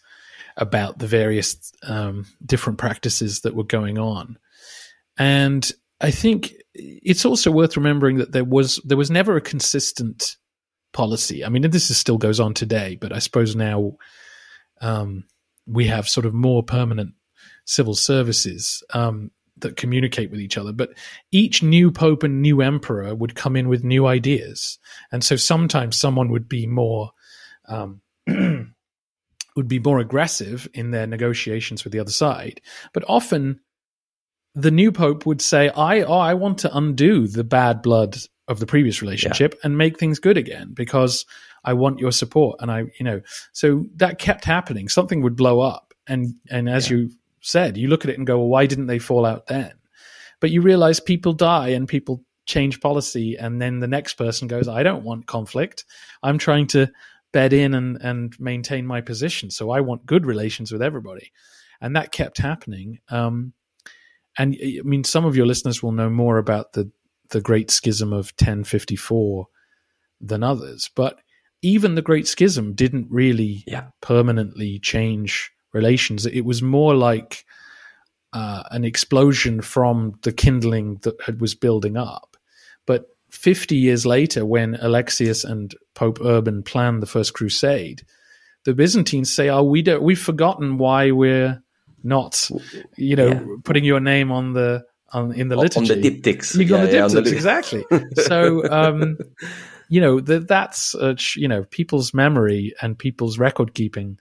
about 0.57 0.99
the 0.99 1.07
various 1.07 1.73
um, 1.85 2.27
different 2.45 2.79
practices 2.79 3.41
that 3.41 3.55
were 3.55 3.65
going 3.65 3.99
on. 3.99 4.39
And 5.17 5.71
I 6.01 6.11
think 6.11 6.55
it's 6.75 7.25
also 7.25 7.51
worth 7.51 7.77
remembering 7.77 8.19
that 8.19 8.33
there 8.33 8.45
was 8.45 8.81
there 8.85 8.97
was 8.97 9.11
never 9.11 9.37
a 9.37 9.41
consistent 9.41 10.37
policy. 10.93 11.45
I 11.45 11.49
mean, 11.49 11.69
this 11.71 11.91
is, 11.91 11.99
still 11.99 12.19
goes 12.19 12.41
on 12.41 12.55
today, 12.55 12.97
but 13.01 13.13
I 13.13 13.19
suppose 13.19 13.57
now 13.57 13.97
um, 14.81 15.25
we 15.67 15.87
have 15.87 16.09
sort 16.09 16.27
of 16.27 16.35
more 16.35 16.63
permanent 16.63 17.15
civil 17.65 17.95
services 17.95 18.83
um, 18.95 19.31
that 19.59 19.77
communicate 19.77 20.31
with 20.31 20.41
each 20.41 20.57
other. 20.57 20.73
But 20.73 20.91
each 21.33 21.63
new 21.63 21.91
pope 21.91 22.23
and 22.23 22.41
new 22.41 22.63
emperor 22.63 23.15
would 23.15 23.35
come 23.35 23.57
in 23.57 23.69
with 23.69 23.85
new 23.85 24.07
ideas, 24.07 24.79
and 25.11 25.25
so 25.25 25.37
sometimes 25.37 25.97
someone 25.97 26.31
would 26.31 26.49
be 26.49 26.67
more 26.67 27.11
um, 27.67 28.01
would 29.57 29.69
be 29.69 29.81
more 29.81 29.99
aggressive 29.99 30.69
in 30.75 30.93
their 30.93 31.07
negotiations 31.07 31.83
with 31.83 31.93
the 31.93 31.99
other 31.99 32.13
side, 32.13 32.61
but 32.95 33.05
often 33.09 33.61
the 34.59 34.71
new 34.71 34.93
pope 34.93 35.27
would 35.27 35.41
say, 35.41 35.71
"I 35.71 36.03
oh, 36.03 36.19
I 36.19 36.35
want 36.35 36.59
to 36.59 36.77
undo 36.77 37.27
the 37.27 37.45
bad 37.45 37.83
blood 37.83 38.17
of 38.49 38.61
the 38.61 38.67
previous 38.67 39.03
relationship 39.03 39.55
yeah. 39.55 39.61
and 39.65 39.79
make 39.79 39.99
things 39.99 40.19
good 40.19 40.37
again 40.37 40.71
because 40.75 41.25
I 41.65 41.75
want 41.75 42.01
your 42.01 42.13
support." 42.13 42.61
And 42.61 42.71
I, 42.71 42.85
you 42.99 43.05
know, 43.05 43.21
so 43.53 43.87
that 43.97 44.19
kept 44.19 44.45
happening. 44.45 44.89
Something 44.89 45.23
would 45.23 45.37
blow 45.37 45.61
up, 45.61 45.95
and 46.07 46.35
and 46.51 46.69
as 46.69 46.91
yeah. 46.91 46.97
you 46.97 47.11
said, 47.41 47.77
you 47.77 47.89
look 47.89 48.05
at 48.05 48.11
it 48.11 48.19
and 48.19 48.27
go, 48.27 48.39
"Well, 48.39 48.49
why 48.49 48.67
didn't 48.67 48.87
they 48.87 48.99
fall 48.99 49.25
out 49.25 49.47
then?" 49.47 49.73
But 50.41 50.51
you 50.51 50.61
realize 50.61 51.01
people 51.01 51.33
die 51.33 51.69
and 51.69 51.89
people 51.89 52.25
change 52.47 52.81
policy, 52.81 53.37
and 53.37 53.61
then 53.61 53.81
the 53.81 53.89
next 53.89 54.15
person 54.15 54.49
goes, 54.49 54.69
"I 54.69 54.83
don't 54.83 55.05
want 55.05 55.27
conflict. 55.27 55.85
I'm 56.23 56.39
trying 56.39 56.67
to." 56.69 56.91
bed 57.33 57.53
in 57.53 57.75
and, 57.75 57.99
and 58.01 58.35
maintain 58.41 58.87
my 58.87 59.01
position. 59.01 59.51
So 59.51 59.71
I 59.71 59.81
want 59.81 60.07
good 60.07 60.25
relations 60.25 60.73
with 60.73 60.83
everybody. 60.83 61.31
And 61.81 61.95
that 61.95 62.11
kept 62.11 62.39
happening. 62.39 63.01
Um, 63.11 63.53
and 64.39 64.57
I 64.63 64.81
mean, 64.85 65.05
some 65.05 65.25
of 65.25 65.37
your 65.37 65.47
listeners 65.47 65.83
will 65.83 65.93
know 65.93 66.09
more 66.09 66.39
about 66.39 66.73
the, 66.73 66.91
the 67.31 67.41
Great 67.41 67.71
Schism 67.71 68.13
of 68.13 68.33
1054 68.39 69.47
than 70.21 70.45
others. 70.45 70.89
But 70.95 71.19
even 71.61 71.97
the 71.97 72.03
Great 72.03 72.29
Schism 72.29 72.75
didn't 72.75 73.09
really 73.11 73.65
yeah. 73.67 73.89
permanently 74.01 74.79
change 74.79 75.51
relations. 75.73 76.25
It 76.25 76.45
was 76.45 76.63
more 76.63 76.95
like 76.95 77.45
uh, 78.33 78.63
an 78.71 78.85
explosion 78.85 79.61
from 79.61 80.15
the 80.23 80.33
kindling 80.33 80.99
that 81.03 81.21
had, 81.21 81.41
was 81.41 81.57
building 81.57 81.97
up. 81.97 82.37
But 82.87 83.07
50 83.31 83.75
years 83.75 84.07
later, 84.07 84.47
when 84.47 84.77
Alexius 84.77 85.43
and 85.43 85.75
Pope 85.95 86.19
Urban 86.25 86.63
planned 86.63 87.03
the 87.03 87.07
First 87.07 87.35
Crusade, 87.35 88.03
the 88.65 88.75
Byzantines 88.75 89.33
say, 89.33 89.49
"Oh, 89.49 89.63
we 89.63 89.83
don't, 89.83 90.03
we've 90.03 90.19
forgotten 90.19 90.79
why 90.79 91.11
we're 91.11 91.63
not, 92.03 92.51
you 92.97 93.17
know, 93.17 93.29
yeah. 93.29 93.45
putting 93.65 93.85
your 93.85 94.01
name 94.01 94.31
on 94.31 94.53
the 94.53 94.85
on 95.13 95.33
in 95.33 95.49
the 95.49 95.57
liturgy 95.57 95.93
on 95.93 96.01
the 96.01 96.11
diptychs. 96.11 96.57
Yeah, 96.57 96.85
the 96.85 96.93
diptychs, 96.93 97.15
yeah, 97.15 97.21
the 97.21 97.35
exactly. 97.35 97.85
so, 98.25 98.71
um, 98.71 99.19
you 99.89 100.01
know, 100.01 100.21
the, 100.21 100.41
that's 100.41 100.95
uh, 100.95 101.15
you 101.35 101.49
know, 101.49 101.65
people's 101.65 102.13
memory 102.13 102.75
and 102.81 102.99
people's 102.99 103.39
record 103.39 103.75
keeping 103.75 104.19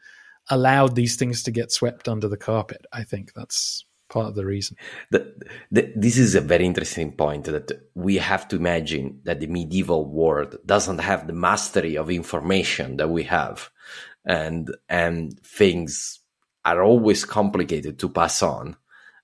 allowed 0.49 0.95
these 0.95 1.15
things 1.15 1.43
to 1.43 1.51
get 1.51 1.71
swept 1.71 2.07
under 2.07 2.27
the 2.27 2.37
carpet. 2.37 2.85
I 2.93 3.03
think 3.03 3.33
that's 3.33 3.85
part 4.09 4.27
of 4.27 4.35
the 4.35 4.45
reason. 4.45 4.77
The, 5.11 5.33
the, 5.71 5.91
this 5.95 6.17
is 6.17 6.35
a 6.35 6.41
very 6.41 6.65
interesting 6.65 7.11
point 7.11 7.45
that 7.45 7.71
we 7.93 8.15
have 8.17 8.47
to 8.49 8.55
imagine 8.55 9.19
that 9.25 9.39
the 9.39 9.47
medieval 9.47 10.05
world 10.05 10.57
doesn't 10.65 10.99
have 10.99 11.27
the 11.27 11.33
mastery 11.33 11.97
of 11.97 12.09
information 12.09 12.97
that 12.97 13.09
we 13.09 13.23
have, 13.23 13.69
and 14.25 14.73
and 14.89 15.39
things 15.41 16.19
are 16.75 16.83
always 16.83 17.25
complicated 17.25 17.99
to 17.99 18.09
pass 18.09 18.41
on. 18.43 18.75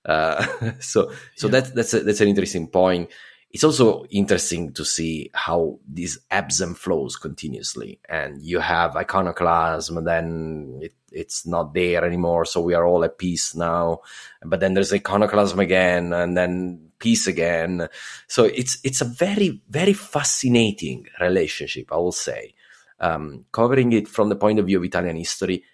Uh, 0.04 0.44
so 0.80 1.12
so 1.36 1.46
yeah. 1.46 1.52
that's 1.52 1.70
that's 1.70 1.94
a, 1.94 2.00
that's 2.00 2.20
an 2.20 2.28
interesting 2.28 2.68
point. 2.68 3.10
It's 3.50 3.64
also 3.64 4.04
interesting 4.06 4.72
to 4.72 4.84
see 4.84 5.30
how 5.32 5.78
these 5.88 6.18
ebbs 6.30 6.60
and 6.60 6.76
flows 6.76 7.16
continuously, 7.16 8.00
and 8.08 8.42
you 8.42 8.58
have 8.58 8.96
iconoclasm, 8.96 10.02
then 10.04 10.80
it 10.82 10.92
it's 11.14 11.46
not 11.46 11.72
there 11.72 12.04
anymore. 12.04 12.44
So 12.44 12.60
we 12.60 12.74
are 12.74 12.84
all 12.84 13.04
at 13.04 13.18
peace 13.18 13.54
now. 13.54 14.00
But 14.44 14.60
then 14.60 14.74
there's 14.74 14.92
iconoclasm 14.92 15.58
again 15.60 16.12
and 16.12 16.36
then 16.36 16.90
peace 16.98 17.26
again. 17.26 17.88
So 18.26 18.44
it's, 18.44 18.78
it's 18.84 19.00
a 19.00 19.06
very, 19.06 19.62
very 19.70 19.92
fascinating 19.92 21.06
relationship, 21.20 21.92
I 21.92 21.96
will 21.96 22.12
say. 22.12 22.54
Um, 23.00 23.44
covering 23.52 23.92
it 23.92 24.08
from 24.08 24.28
the 24.28 24.36
point 24.36 24.58
of 24.58 24.66
view 24.66 24.78
of 24.78 24.84
Italian 24.84 25.16
history, 25.16 25.64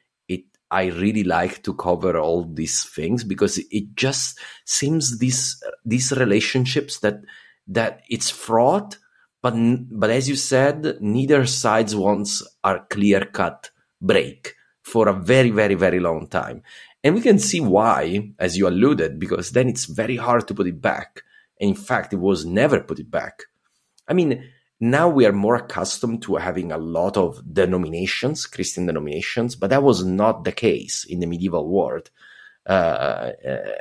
I 0.71 0.87
really 0.87 1.25
like 1.25 1.63
to 1.65 1.75
cover 1.75 2.19
all 2.19 2.45
these 2.45 2.85
things 2.85 3.25
because 3.25 3.59
it 3.71 3.95
just 3.95 4.39
seems 4.65 5.19
these, 5.19 5.63
these 5.85 6.13
relationships 6.13 7.01
that, 7.01 7.21
that 7.67 8.03
it's 8.09 8.31
fraught, 8.31 8.99
but, 9.43 9.55
but 9.91 10.11
as 10.11 10.29
you 10.29 10.37
said, 10.37 10.99
neither 11.01 11.47
sides 11.47 11.97
wants 11.97 12.47
a 12.63 12.79
clear 12.89 13.25
cut 13.25 13.71
break 14.01 14.55
for 14.83 15.09
a 15.09 15.13
very, 15.13 15.51
very, 15.51 15.75
very 15.75 16.01
long 16.01 16.27
time. 16.27 16.63
And 17.03 17.15
we 17.15 17.21
can 17.21 17.39
see 17.39 17.61
why, 17.61 18.33
as 18.39 18.57
you 18.57 18.69
alluded, 18.69 19.19
because 19.19 19.53
then 19.53 19.69
it's 19.69 19.87
very 19.87 20.17
hard 20.17 20.47
to 20.49 20.55
put 20.55 20.67
it 20.67 20.81
back. 20.81 21.23
And 21.59 21.71
in 21.71 21.77
fact, 21.77 22.13
it 22.13 22.19
was 22.19 22.45
never 22.45 22.81
put 22.81 22.99
it 22.99 23.11
back. 23.11 23.45
I 24.07 24.13
mean, 24.13 24.51
now 24.81 25.09
we 25.09 25.27
are 25.27 25.33
more 25.33 25.57
accustomed 25.57 26.23
to 26.23 26.37
having 26.37 26.73
a 26.73 26.79
lot 26.79 27.19
of 27.19 27.43
denominations, 27.53 28.47
Christian 28.47 28.87
denominations, 28.87 29.55
but 29.55 29.69
that 29.71 29.83
was 29.83 30.05
not 30.05 30.45
the 30.45 30.53
case 30.53 31.05
in 31.05 31.21
the 31.21 31.27
medieval 31.27 31.69
world. 31.69 32.11
Uh, 32.67 33.33
uh, 33.47 33.73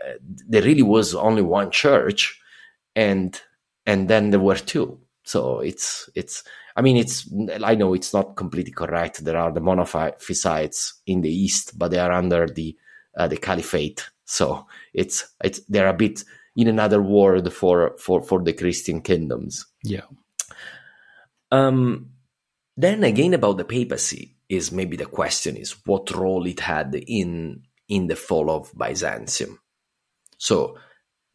there 0.48 0.62
really 0.64 0.82
was 0.82 1.16
only 1.16 1.42
one 1.42 1.72
church, 1.72 2.40
and 2.96 3.42
and 3.86 4.10
then 4.10 4.32
there 4.32 4.40
were 4.40 4.56
two. 4.56 5.00
So 5.24 5.60
it's 5.60 6.10
it's 6.16 6.44
I 6.76 6.82
mean, 6.82 6.98
it's 6.98 7.30
I 7.64 7.76
know 7.76 7.94
it's 7.94 8.14
not 8.14 8.36
completely 8.36 8.72
correct. 8.72 9.24
There 9.24 9.38
are 9.38 9.52
the 9.52 9.62
monophysites 9.62 10.94
in 11.06 11.22
the 11.22 11.34
east, 11.34 11.78
but 11.78 11.92
they 11.92 12.00
are 12.00 12.12
under 12.12 12.48
the 12.48 12.76
uh, 13.18 13.28
the 13.28 13.38
caliphate. 13.38 14.10
So 14.26 14.68
it's 14.94 15.34
it's 15.44 15.62
they're 15.70 15.88
a 15.88 15.94
bit 15.94 16.24
in 16.56 16.68
another 16.68 17.02
world 17.02 17.52
for 17.54 17.96
for 17.98 18.22
for 18.22 18.42
the 18.42 18.54
Christian 18.54 19.02
kingdoms. 19.02 19.66
Yeah. 19.84 20.06
Um. 21.52 22.12
Then 22.78 23.04
again, 23.04 23.34
about 23.34 23.58
the 23.58 23.66
papacy 23.66 24.38
is 24.48 24.72
maybe 24.72 24.96
the 24.96 25.06
question 25.06 25.58
is 25.58 25.76
what 25.86 26.16
role 26.16 26.46
it 26.48 26.62
had 26.62 26.96
in 26.96 27.64
in 27.90 28.08
the 28.08 28.16
fall 28.16 28.50
of 28.50 28.72
Byzantium. 28.78 29.60
So, 30.38 30.78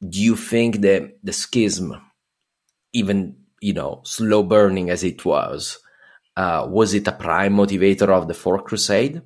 do 0.00 0.22
you 0.22 0.36
think 0.36 0.80
that 0.80 1.18
the 1.22 1.32
schism, 1.32 2.00
even 2.92 3.36
you 3.60 3.72
know, 3.72 4.00
slow 4.04 4.42
burning 4.42 4.90
as 4.90 5.04
it 5.04 5.24
was, 5.24 5.78
uh, 6.36 6.66
was 6.68 6.94
it 6.94 7.08
a 7.08 7.12
prime 7.12 7.54
motivator 7.54 8.08
of 8.08 8.28
the 8.28 8.34
Fourth 8.34 8.64
Crusade? 8.64 9.22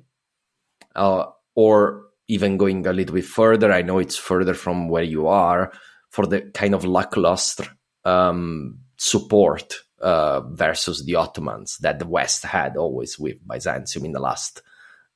Uh, 0.95 1.25
or 1.55 2.07
even 2.27 2.57
going 2.57 2.85
a 2.85 2.93
little 2.93 3.15
bit 3.15 3.25
further, 3.25 3.71
I 3.71 3.81
know 3.81 3.99
it's 3.99 4.15
further 4.17 4.53
from 4.53 4.87
where 4.87 5.03
you 5.03 5.27
are, 5.27 5.71
for 6.09 6.25
the 6.25 6.41
kind 6.53 6.73
of 6.73 6.85
lackluster 6.85 7.67
um, 8.05 8.79
support 8.97 9.73
uh, 10.01 10.41
versus 10.41 11.05
the 11.05 11.15
Ottomans 11.15 11.77
that 11.79 11.99
the 11.99 12.07
West 12.07 12.43
had 12.43 12.77
always 12.77 13.19
with 13.19 13.37
Byzantium 13.47 14.05
in 14.05 14.11
the 14.11 14.19
last 14.19 14.61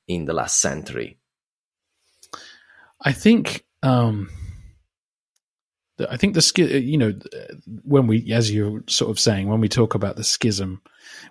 in 0.08 0.26
the 0.26 0.34
last 0.34 0.60
century. 0.60 1.18
I 3.02 3.12
think 3.12 3.66
um, 3.82 4.30
I 6.10 6.18
think 6.18 6.34
the 6.34 6.42
skill, 6.42 6.68
uh, 6.72 6.78
you 6.78 6.98
know, 6.98 7.14
when 7.84 8.08
we, 8.08 8.32
as 8.34 8.52
you're 8.52 8.84
sort 8.88 9.12
of 9.12 9.20
saying, 9.20 9.48
when 9.48 9.62
we 9.62 9.70
talk 9.70 9.96
about 9.96 10.16
the 10.16 10.24
schism, 10.24 10.82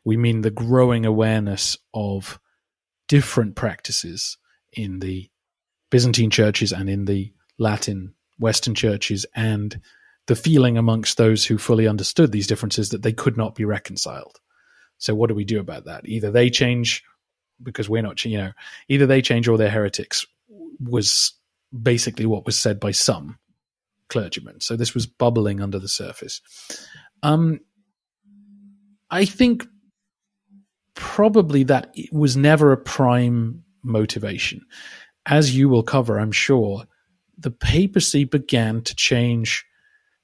we 0.04 0.16
mean 0.16 0.42
the 0.42 0.50
growing 0.50 1.04
awareness 1.04 1.76
of 1.92 2.38
different 3.08 3.56
practices 3.56 4.38
in 4.72 5.00
the 5.00 5.28
Byzantine 5.90 6.30
churches 6.30 6.72
and 6.72 6.88
in 6.88 7.04
the 7.04 7.32
Latin 7.58 8.14
Western 8.38 8.74
churches, 8.74 9.26
and 9.34 9.80
the 10.26 10.36
feeling 10.36 10.78
amongst 10.78 11.16
those 11.16 11.44
who 11.44 11.58
fully 11.58 11.88
understood 11.88 12.32
these 12.32 12.46
differences 12.46 12.90
that 12.90 13.02
they 13.02 13.12
could 13.12 13.36
not 13.36 13.54
be 13.54 13.64
reconciled. 13.64 14.40
So, 14.98 15.14
what 15.14 15.28
do 15.28 15.34
we 15.34 15.44
do 15.44 15.60
about 15.60 15.84
that? 15.86 16.06
Either 16.06 16.30
they 16.30 16.50
change 16.50 17.02
because 17.62 17.88
we're 17.88 18.02
not, 18.02 18.24
you 18.24 18.38
know, 18.38 18.52
either 18.88 19.06
they 19.06 19.22
change 19.22 19.48
or 19.48 19.56
they're 19.56 19.70
heretics, 19.70 20.26
was 20.80 21.32
basically 21.80 22.26
what 22.26 22.46
was 22.46 22.58
said 22.58 22.80
by 22.80 22.90
some 22.90 23.38
clergymen. 24.08 24.60
So 24.60 24.76
this 24.76 24.94
was 24.94 25.06
bubbling 25.06 25.60
under 25.60 25.78
the 25.78 25.88
surface. 25.88 26.40
Um, 27.22 27.60
I 29.10 29.24
think 29.24 29.66
probably 30.94 31.64
that 31.64 31.90
it 31.94 32.12
was 32.12 32.36
never 32.36 32.72
a 32.72 32.76
prime 32.76 33.64
motivation. 33.82 34.60
As 35.26 35.56
you 35.56 35.68
will 35.68 35.82
cover, 35.82 36.18
I'm 36.18 36.32
sure, 36.32 36.84
the 37.38 37.50
papacy 37.50 38.24
began 38.24 38.82
to 38.82 38.94
change 38.94 39.64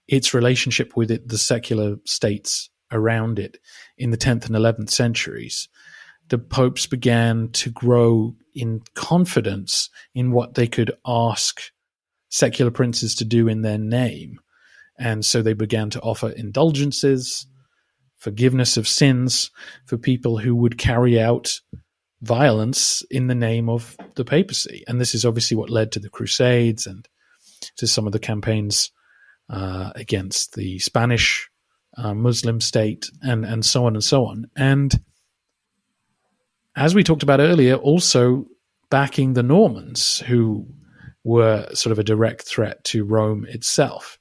its 0.08 0.34
relationship 0.34 0.96
with 0.96 1.10
it, 1.10 1.28
the 1.28 1.38
secular 1.38 1.96
states 2.04 2.70
around 2.90 3.38
it 3.38 3.58
in 3.96 4.10
the 4.10 4.16
10th 4.16 4.46
and 4.46 4.56
11th 4.56 4.90
centuries. 4.90 5.68
The 6.28 6.38
popes 6.38 6.86
began 6.86 7.50
to 7.52 7.70
grow 7.70 8.34
in 8.54 8.82
confidence 8.94 9.90
in 10.14 10.32
what 10.32 10.54
they 10.54 10.66
could 10.66 10.92
ask 11.06 11.60
secular 12.30 12.70
princes 12.70 13.14
to 13.16 13.24
do 13.24 13.48
in 13.48 13.62
their 13.62 13.78
name. 13.78 14.40
And 14.98 15.24
so 15.24 15.42
they 15.42 15.52
began 15.52 15.90
to 15.90 16.00
offer 16.00 16.30
indulgences, 16.30 17.46
forgiveness 18.16 18.76
of 18.76 18.88
sins 18.88 19.50
for 19.86 19.96
people 19.96 20.38
who 20.38 20.54
would 20.56 20.76
carry 20.76 21.20
out 21.20 21.60
violence 22.20 23.02
in 23.10 23.28
the 23.28 23.34
name 23.34 23.68
of 23.68 23.96
the 24.16 24.24
papacy. 24.24 24.82
And 24.88 25.00
this 25.00 25.14
is 25.14 25.24
obviously 25.24 25.56
what 25.56 25.70
led 25.70 25.92
to 25.92 26.00
the 26.00 26.10
Crusades 26.10 26.86
and 26.86 27.08
to 27.76 27.86
some 27.86 28.06
of 28.06 28.12
the 28.12 28.18
campaigns 28.18 28.90
uh, 29.50 29.92
against 29.94 30.54
the 30.54 30.78
Spanish 30.78 31.48
uh, 31.96 32.14
Muslim 32.14 32.60
state 32.60 33.10
and, 33.22 33.44
and 33.44 33.64
so 33.64 33.86
on 33.86 33.94
and 33.94 34.04
so 34.04 34.26
on. 34.26 34.46
And 34.56 35.00
as 36.76 36.94
we 36.94 37.02
talked 37.02 37.22
about 37.22 37.40
earlier, 37.40 37.74
also 37.74 38.46
backing 38.90 39.34
the 39.34 39.42
Normans 39.42 40.20
who 40.20 40.66
were 41.24 41.68
sort 41.74 41.92
of 41.92 41.98
a 41.98 42.04
direct 42.04 42.42
threat 42.42 42.82
to 42.84 43.04
Rome 43.04 43.44
itself. 43.48 44.18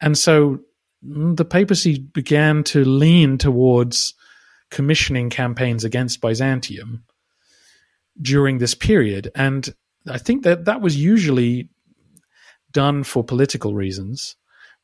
And 0.00 0.16
so 0.16 0.58
mm, 1.04 1.36
the 1.36 1.44
papacy 1.44 1.98
began 1.98 2.64
to 2.64 2.84
lean 2.84 3.38
towards 3.38 4.14
commissioning 4.70 5.30
campaigns 5.30 5.84
against 5.84 6.20
Byzantium 6.20 7.04
during 8.20 8.58
this 8.58 8.74
period. 8.74 9.30
And 9.34 9.72
I 10.08 10.18
think 10.18 10.44
that 10.44 10.64
that 10.64 10.80
was 10.80 10.96
usually 10.96 11.68
done 12.76 13.04
for 13.04 13.24
political 13.24 13.74
reasons, 13.74 14.36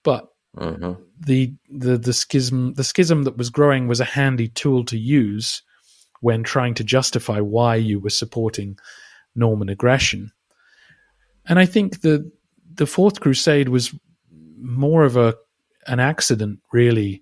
but 0.02 0.28
mm-hmm. 0.56 0.94
the, 1.20 1.52
the 1.68 1.98
the 1.98 2.14
schism 2.14 2.72
the 2.72 2.84
schism 2.84 3.24
that 3.24 3.36
was 3.36 3.50
growing 3.50 3.86
was 3.86 4.00
a 4.00 4.12
handy 4.16 4.48
tool 4.48 4.82
to 4.86 4.96
use 4.96 5.62
when 6.20 6.42
trying 6.42 6.72
to 6.72 6.84
justify 6.84 7.38
why 7.38 7.74
you 7.74 8.00
were 8.00 8.16
supporting 8.22 8.78
Norman 9.34 9.68
aggression. 9.68 10.32
And 11.44 11.58
I 11.58 11.66
think 11.66 12.00
the 12.00 12.32
the 12.74 12.86
Fourth 12.86 13.20
Crusade 13.20 13.68
was 13.68 13.94
more 14.58 15.04
of 15.04 15.16
a 15.18 15.34
an 15.86 16.00
accident, 16.00 16.60
really, 16.72 17.20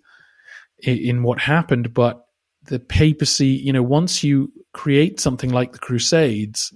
in, 0.79 0.99
in 0.99 1.23
what 1.25 1.41
happened. 1.41 1.93
But 1.93 2.25
the 2.67 2.79
papacy, 2.79 3.49
you 3.67 3.73
know, 3.73 3.83
once 3.83 4.23
you 4.23 4.53
create 4.73 5.19
something 5.19 5.51
like 5.51 5.73
the 5.73 5.79
Crusades, 5.79 6.73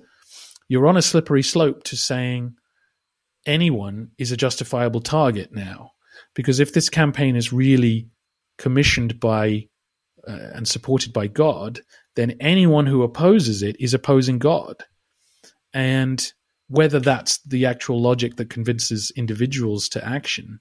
you're 0.67 0.89
on 0.89 0.97
a 0.97 1.03
slippery 1.03 1.43
slope 1.43 1.85
to 1.85 1.97
saying 1.97 2.57
anyone 3.47 4.11
is 4.19 4.33
a 4.33 4.37
justifiable 4.37 5.01
target 5.01 5.53
now. 5.53 5.93
Because 6.35 6.61
if 6.61 6.73
this 6.73 6.89
campaign 6.89 7.37
is 7.37 7.53
really 7.53 8.09
commissioned 8.59 9.21
by 9.21 9.69
uh, 10.27 10.51
and 10.55 10.67
supported 10.67 11.13
by 11.13 11.27
God, 11.27 11.81
then 12.17 12.37
anyone 12.41 12.87
who 12.87 13.03
opposes 13.03 13.63
it 13.63 13.77
is 13.81 13.95
opposing 13.95 14.39
God. 14.39 14.85
And 15.73 16.33
whether 16.69 17.01
that's 17.01 17.39
the 17.43 17.67
actual 17.67 18.01
logic 18.01 18.37
that 18.37 18.51
convinces 18.51 19.13
individuals 19.17 19.89
to 19.91 20.05
action 20.05 20.61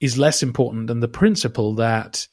is 0.00 0.18
less 0.18 0.42
important 0.42 0.88
than 0.88 1.00
the 1.00 1.08
principle 1.08 1.74
that 1.76 2.26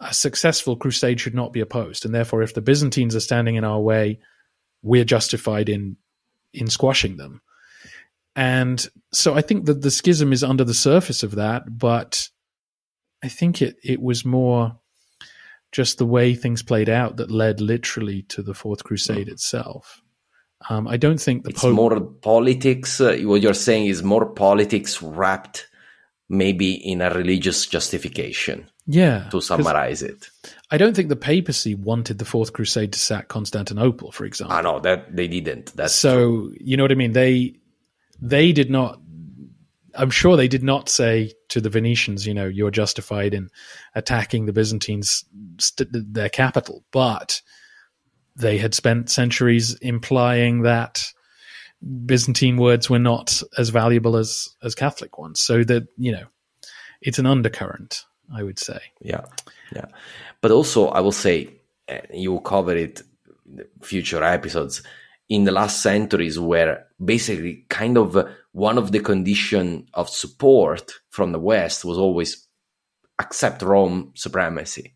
a 0.00 0.12
successful 0.12 0.76
crusade 0.76 1.20
should 1.20 1.34
not 1.34 1.52
be 1.52 1.60
opposed. 1.60 2.04
And 2.04 2.14
therefore, 2.14 2.42
if 2.42 2.54
the 2.54 2.60
Byzantines 2.60 3.16
are 3.16 3.20
standing 3.20 3.56
in 3.56 3.64
our 3.64 3.80
way, 3.80 4.20
we're 4.82 5.04
justified 5.04 5.68
in 5.68 5.96
in 6.52 6.68
squashing 6.68 7.16
them. 7.16 7.42
And 8.38 8.88
so 9.12 9.34
I 9.34 9.40
think 9.40 9.66
that 9.66 9.82
the 9.82 9.90
schism 9.90 10.32
is 10.32 10.44
under 10.44 10.62
the 10.62 10.72
surface 10.72 11.24
of 11.24 11.34
that, 11.34 11.76
but 11.76 12.28
I 13.20 13.26
think 13.26 13.60
it, 13.60 13.74
it 13.82 14.00
was 14.00 14.24
more 14.24 14.78
just 15.72 15.98
the 15.98 16.06
way 16.06 16.36
things 16.36 16.62
played 16.62 16.88
out 16.88 17.16
that 17.16 17.32
led 17.32 17.60
literally 17.60 18.22
to 18.28 18.40
the 18.40 18.54
Fourth 18.54 18.84
Crusade 18.84 19.26
mm. 19.26 19.32
itself. 19.32 20.02
Um, 20.70 20.86
I 20.86 20.96
don't 20.96 21.20
think 21.20 21.42
the 21.42 21.50
it's 21.50 21.62
Pope- 21.62 21.74
more 21.74 22.00
politics. 22.00 23.00
Uh, 23.00 23.18
what 23.22 23.42
you're 23.42 23.54
saying 23.54 23.86
is 23.86 24.04
more 24.04 24.26
politics 24.26 25.02
wrapped 25.02 25.66
maybe 26.28 26.74
in 26.74 27.02
a 27.02 27.10
religious 27.10 27.66
justification. 27.66 28.70
Yeah. 28.86 29.28
To 29.30 29.40
summarize 29.40 30.00
it. 30.00 30.30
I 30.70 30.78
don't 30.78 30.94
think 30.94 31.08
the 31.08 31.16
papacy 31.16 31.74
wanted 31.74 32.20
the 32.20 32.24
Fourth 32.24 32.52
Crusade 32.52 32.92
to 32.92 33.00
sack 33.00 33.26
Constantinople, 33.26 34.12
for 34.12 34.24
example. 34.24 34.56
I 34.56 34.62
know 34.62 34.78
that 34.78 35.16
they 35.16 35.26
didn't. 35.26 35.74
That's 35.74 35.92
so 35.92 36.18
true. 36.18 36.54
you 36.60 36.76
know 36.76 36.84
what 36.84 36.92
I 36.92 36.94
mean. 36.94 37.12
They 37.12 37.56
they 38.20 38.52
did 38.52 38.70
not. 38.70 39.00
I'm 39.94 40.10
sure 40.10 40.36
they 40.36 40.48
did 40.48 40.62
not 40.62 40.88
say 40.88 41.32
to 41.48 41.60
the 41.60 41.70
Venetians, 41.70 42.26
you 42.26 42.34
know, 42.34 42.46
you're 42.46 42.70
justified 42.70 43.34
in 43.34 43.48
attacking 43.94 44.46
the 44.46 44.52
Byzantines, 44.52 45.24
st- 45.58 45.88
their 45.90 46.28
capital, 46.28 46.84
but 46.92 47.40
they 48.36 48.58
had 48.58 48.74
spent 48.74 49.10
centuries 49.10 49.74
implying 49.76 50.62
that 50.62 51.04
Byzantine 52.06 52.56
words 52.56 52.88
were 52.88 52.98
not 52.98 53.42
as 53.56 53.70
valuable 53.70 54.16
as 54.16 54.48
as 54.62 54.74
Catholic 54.74 55.18
ones. 55.18 55.40
So 55.40 55.64
that 55.64 55.88
you 55.96 56.12
know, 56.12 56.24
it's 57.00 57.18
an 57.18 57.26
undercurrent, 57.26 58.04
I 58.34 58.42
would 58.42 58.58
say. 58.58 58.80
Yeah, 59.00 59.24
yeah. 59.74 59.86
But 60.40 60.50
also, 60.50 60.88
I 60.88 61.00
will 61.00 61.12
say, 61.12 61.50
eh, 61.88 62.00
you 62.12 62.32
will 62.32 62.40
cover 62.40 62.76
it 62.76 63.02
in 63.46 63.64
future 63.82 64.22
episodes. 64.22 64.82
In 65.28 65.44
the 65.44 65.52
last 65.52 65.82
centuries, 65.82 66.38
where 66.38 66.86
basically 67.04 67.66
kind 67.68 67.98
of 67.98 68.16
one 68.52 68.78
of 68.78 68.92
the 68.92 69.00
condition 69.00 69.86
of 69.92 70.08
support 70.08 70.92
from 71.10 71.32
the 71.32 71.38
West 71.38 71.84
was 71.84 71.98
always 71.98 72.48
accept 73.18 73.60
Rome 73.60 74.12
supremacy, 74.14 74.94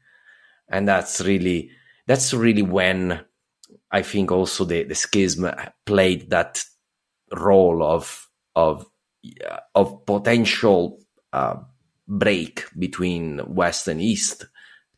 and 0.71 0.89
that's 0.89 1.21
really 1.21 1.71
that's 2.07 2.33
really 2.33 2.63
when 2.63 3.21
I 3.91 4.01
think 4.01 4.33
also 4.33 4.65
the, 4.65 4.85
the 4.85 4.95
schism 4.95 5.51
played 5.85 6.31
that 6.31 6.65
role 7.31 7.83
of 7.83 8.27
of 8.57 8.87
of 9.75 10.07
potential 10.07 10.99
uh, 11.33 11.57
break 12.09 12.65
between 12.79 13.41
West 13.47 13.87
and 13.87 14.01
East 14.01 14.47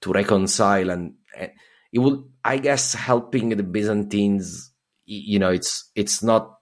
to 0.00 0.12
reconcile, 0.12 0.90
and, 0.90 1.14
and 1.36 1.50
it 1.92 1.98
will, 1.98 2.28
I 2.44 2.58
guess, 2.58 2.94
helping 2.94 3.48
the 3.50 3.62
Byzantines. 3.62 4.70
You 5.06 5.38
know, 5.38 5.50
it's 5.50 5.90
it's 5.94 6.22
not 6.22 6.58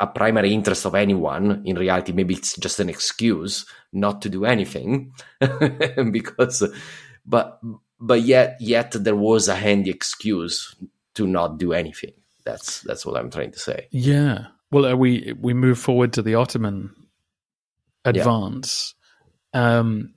a 0.00 0.06
primary 0.06 0.52
interest 0.52 0.84
of 0.84 0.94
anyone. 0.94 1.62
In 1.64 1.76
reality, 1.76 2.12
maybe 2.12 2.34
it's 2.34 2.56
just 2.56 2.80
an 2.80 2.88
excuse 2.88 3.66
not 3.92 4.22
to 4.22 4.28
do 4.28 4.44
anything, 4.44 5.12
because, 6.10 6.62
but 7.26 7.60
but 8.00 8.22
yet 8.22 8.56
yet 8.60 8.92
there 8.92 9.16
was 9.16 9.48
a 9.48 9.54
handy 9.54 9.90
excuse 9.90 10.74
to 11.14 11.26
not 11.26 11.58
do 11.58 11.72
anything. 11.72 12.12
That's 12.44 12.80
that's 12.82 13.04
what 13.04 13.16
I'm 13.16 13.30
trying 13.30 13.52
to 13.52 13.58
say. 13.58 13.88
Yeah. 13.90 14.46
Well, 14.70 14.86
uh, 14.86 14.94
we 14.94 15.34
we 15.38 15.54
move 15.54 15.78
forward 15.78 16.12
to 16.14 16.22
the 16.22 16.34
Ottoman 16.34 16.94
advance, 18.04 18.94
yeah. 19.54 19.78
um, 19.78 20.14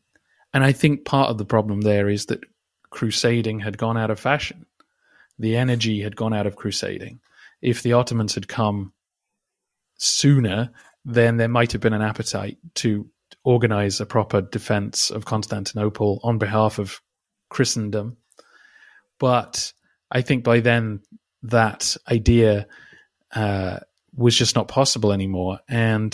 and 0.53 0.63
I 0.63 0.71
think 0.73 1.05
part 1.05 1.29
of 1.29 1.37
the 1.37 1.45
problem 1.45 1.81
there 1.81 2.09
is 2.09 2.27
that 2.27 2.41
crusading 2.89 3.61
had 3.61 3.77
gone 3.77 3.97
out 3.97 4.11
of 4.11 4.19
fashion. 4.19 4.65
The 5.39 5.57
energy 5.57 6.01
had 6.01 6.15
gone 6.15 6.33
out 6.33 6.45
of 6.45 6.55
crusading. 6.55 7.19
If 7.61 7.83
the 7.83 7.93
Ottomans 7.93 8.35
had 8.35 8.47
come 8.47 8.93
sooner, 9.97 10.71
then 11.05 11.37
there 11.37 11.47
might 11.47 11.71
have 11.71 11.81
been 11.81 11.93
an 11.93 12.01
appetite 12.01 12.57
to 12.75 13.09
organize 13.43 13.99
a 13.99 14.05
proper 14.05 14.41
defense 14.41 15.09
of 15.09 15.25
Constantinople 15.25 16.19
on 16.23 16.37
behalf 16.37 16.79
of 16.79 17.01
Christendom. 17.49 18.17
But 19.19 19.73
I 20.09 20.21
think 20.21 20.43
by 20.43 20.59
then 20.59 21.01
that 21.43 21.95
idea 22.09 22.67
uh, 23.33 23.79
was 24.15 24.35
just 24.35 24.55
not 24.55 24.67
possible 24.67 25.11
anymore. 25.11 25.59
And 25.67 26.13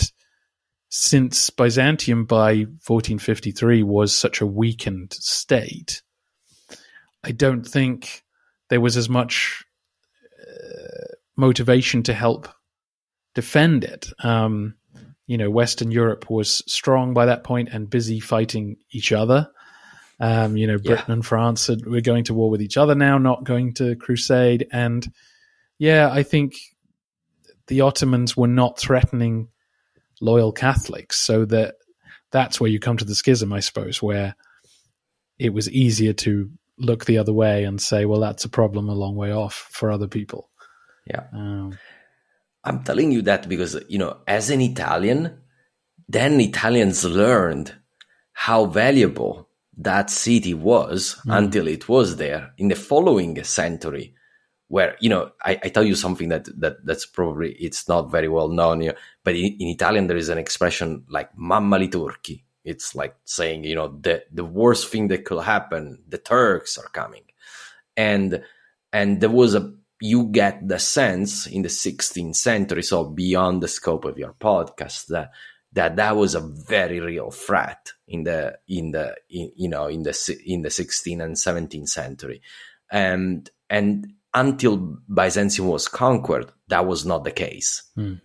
since 0.90 1.50
Byzantium 1.50 2.24
by 2.24 2.66
1453 2.86 3.82
was 3.82 4.16
such 4.16 4.40
a 4.40 4.46
weakened 4.46 5.12
state, 5.12 6.02
I 7.22 7.32
don't 7.32 7.66
think 7.66 8.22
there 8.70 8.80
was 8.80 8.96
as 8.96 9.08
much 9.08 9.64
uh, 10.40 11.14
motivation 11.38 12.02
to 12.02 12.12
help 12.12 12.48
defend 13.34 13.84
it. 13.84 14.10
Um, 14.22 14.74
you 15.26 15.38
know, 15.38 15.48
Western 15.48 15.90
Europe 15.90 16.28
was 16.28 16.62
strong 16.66 17.14
by 17.14 17.26
that 17.26 17.44
point 17.44 17.68
and 17.72 17.88
busy 17.88 18.18
fighting 18.20 18.76
each 18.90 19.12
other. 19.12 19.48
Um, 20.20 20.56
you 20.56 20.66
know, 20.66 20.78
Britain 20.78 21.04
yeah. 21.08 21.12
and 21.14 21.24
France—we're 21.24 21.90
were 21.90 22.00
going 22.00 22.24
to 22.24 22.34
war 22.34 22.50
with 22.50 22.60
each 22.60 22.76
other 22.76 22.96
now, 22.96 23.18
not 23.18 23.44
going 23.44 23.74
to 23.74 23.94
crusade. 23.94 24.66
And 24.72 25.06
yeah, 25.78 26.10
I 26.10 26.24
think 26.24 26.54
the 27.68 27.82
Ottomans 27.82 28.36
were 28.36 28.48
not 28.48 28.80
threatening 28.80 29.48
loyal 30.20 30.50
Catholics, 30.50 31.18
so 31.18 31.44
that 31.44 31.76
that's 32.32 32.60
where 32.60 32.70
you 32.70 32.80
come 32.80 32.96
to 32.96 33.04
the 33.04 33.14
schism, 33.14 33.52
I 33.52 33.60
suppose, 33.60 34.02
where 34.02 34.34
it 35.38 35.54
was 35.54 35.70
easier 35.70 36.14
to 36.14 36.50
look 36.78 37.04
the 37.04 37.18
other 37.18 37.32
way 37.32 37.62
and 37.62 37.80
say, 37.80 38.04
well, 38.04 38.20
that's 38.20 38.44
a 38.44 38.48
problem 38.48 38.88
a 38.88 38.94
long 38.94 39.14
way 39.14 39.30
off 39.30 39.68
for 39.70 39.92
other 39.92 40.08
people. 40.08 40.47
Yeah. 41.08 41.24
Um, 41.32 41.78
I'm 42.64 42.84
telling 42.84 43.12
you 43.12 43.22
that 43.22 43.48
because, 43.48 43.80
you 43.88 43.98
know, 43.98 44.18
as 44.26 44.50
an 44.50 44.60
Italian, 44.60 45.40
then 46.08 46.40
Italians 46.40 47.04
learned 47.04 47.74
how 48.32 48.66
valuable 48.66 49.48
that 49.76 50.10
city 50.10 50.54
was 50.54 51.16
mm. 51.26 51.36
until 51.36 51.68
it 51.68 51.88
was 51.88 52.16
there 52.16 52.52
in 52.58 52.68
the 52.68 52.74
following 52.74 53.42
century 53.44 54.14
where 54.68 54.96
you 55.00 55.08
know 55.08 55.30
I, 55.42 55.52
I, 55.62 55.68
tell 55.68 55.84
you 55.84 55.94
something 55.94 56.28
that 56.28 56.46
that 56.60 56.84
that's 56.84 57.06
probably 57.06 57.52
it's 57.52 57.88
not 57.88 58.10
very 58.10 58.28
well 58.28 58.48
known 58.48 58.82
you 58.82 58.88
know, 58.88 58.98
but 59.24 59.34
in, 59.34 59.56
in, 59.58 59.68
italian 59.68 60.08
there 60.08 60.16
is 60.16 60.28
an 60.28 60.38
expression 60.38 61.04
like 61.08 61.30
mamma 61.36 61.78
li 61.78 61.88
turchi 61.88 62.42
it's 62.64 62.94
like 62.94 63.14
saying 63.24 63.64
you 63.64 63.74
know 63.74 63.96
the 64.00 64.24
the 64.32 64.44
worst 64.44 64.88
thing 64.88 65.08
that 65.08 65.24
could 65.24 65.42
happen 65.42 66.02
the 66.08 66.18
turks 66.18 66.76
are 66.76 66.88
coming 66.90 67.22
and 67.96 68.42
and 68.92 69.20
there 69.20 69.30
was 69.30 69.54
a 69.54 69.72
you 70.00 70.24
get 70.26 70.66
the 70.66 70.78
sense 70.78 71.46
in 71.46 71.62
the 71.62 71.68
16th 71.68 72.36
century 72.36 72.82
so 72.82 73.04
beyond 73.04 73.62
the 73.62 73.68
scope 73.68 74.04
of 74.04 74.18
your 74.18 74.34
podcast 74.34 75.06
that 75.06 75.30
that 75.72 75.96
that 75.96 76.16
was 76.16 76.34
a 76.34 76.40
very 76.40 77.00
real 77.00 77.30
threat 77.30 77.92
in 78.06 78.24
the 78.24 78.56
in 78.68 78.92
the 78.92 79.14
in, 79.28 79.52
you 79.56 79.68
know 79.68 79.86
in 79.86 80.02
the 80.02 80.40
in 80.46 80.62
the 80.62 80.68
16th 80.68 81.22
and 81.22 81.36
17th 81.36 81.88
century 81.88 82.40
and 82.90 83.50
and 83.68 84.06
until 84.34 84.98
Byzantium 85.12 85.68
was 85.68 85.88
conquered, 85.88 86.52
that 86.68 86.86
was 86.86 87.06
not 87.06 87.24
the 87.24 87.30
case. 87.30 87.82
Mm. 87.96 88.20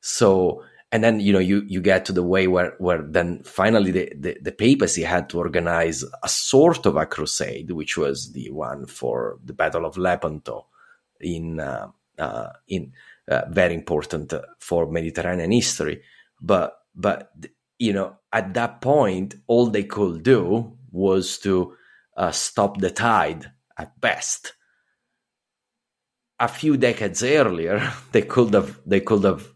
So 0.00 0.62
and 0.90 1.02
then 1.02 1.20
you 1.20 1.32
know 1.32 1.38
you 1.38 1.62
you 1.66 1.80
get 1.80 2.04
to 2.06 2.12
the 2.12 2.22
way 2.22 2.46
where 2.46 2.74
where 2.78 3.02
then 3.02 3.42
finally 3.44 3.90
the, 3.90 4.12
the, 4.16 4.36
the, 4.40 4.52
papacy 4.52 5.02
had 5.02 5.28
to 5.30 5.38
organize 5.38 6.04
a 6.22 6.28
sort 6.28 6.86
of 6.86 6.96
a 6.96 7.06
crusade 7.06 7.70
which 7.72 7.96
was 7.96 8.32
the 8.32 8.50
one 8.50 8.86
for 8.86 9.38
the 9.44 9.52
battle 9.52 9.86
of 9.86 9.96
lepanto 9.96 10.66
in 11.24 11.60
uh, 11.60 11.88
uh, 12.18 12.50
in 12.68 12.92
uh, 13.28 13.42
very 13.48 13.74
important 13.74 14.32
for 14.58 14.90
mediterranean 14.90 15.50
history. 15.50 16.02
But 16.40 16.76
but 16.94 17.32
you 17.78 17.92
know 17.92 18.16
at 18.32 18.54
that 18.54 18.80
point 18.80 19.34
all 19.46 19.66
they 19.66 19.84
could 19.84 20.22
do 20.22 20.76
was 20.90 21.38
to 21.38 21.74
stop 22.30 22.78
the 22.78 22.90
tide 22.90 23.50
at 23.76 24.00
best. 24.00 24.52
A 26.38 26.48
few 26.48 26.76
decades 26.76 27.22
earlier 27.22 27.92
they 28.12 28.22
could 28.22 28.54
have 28.54 28.80
they 28.86 29.00
could 29.00 29.24
have 29.24 29.48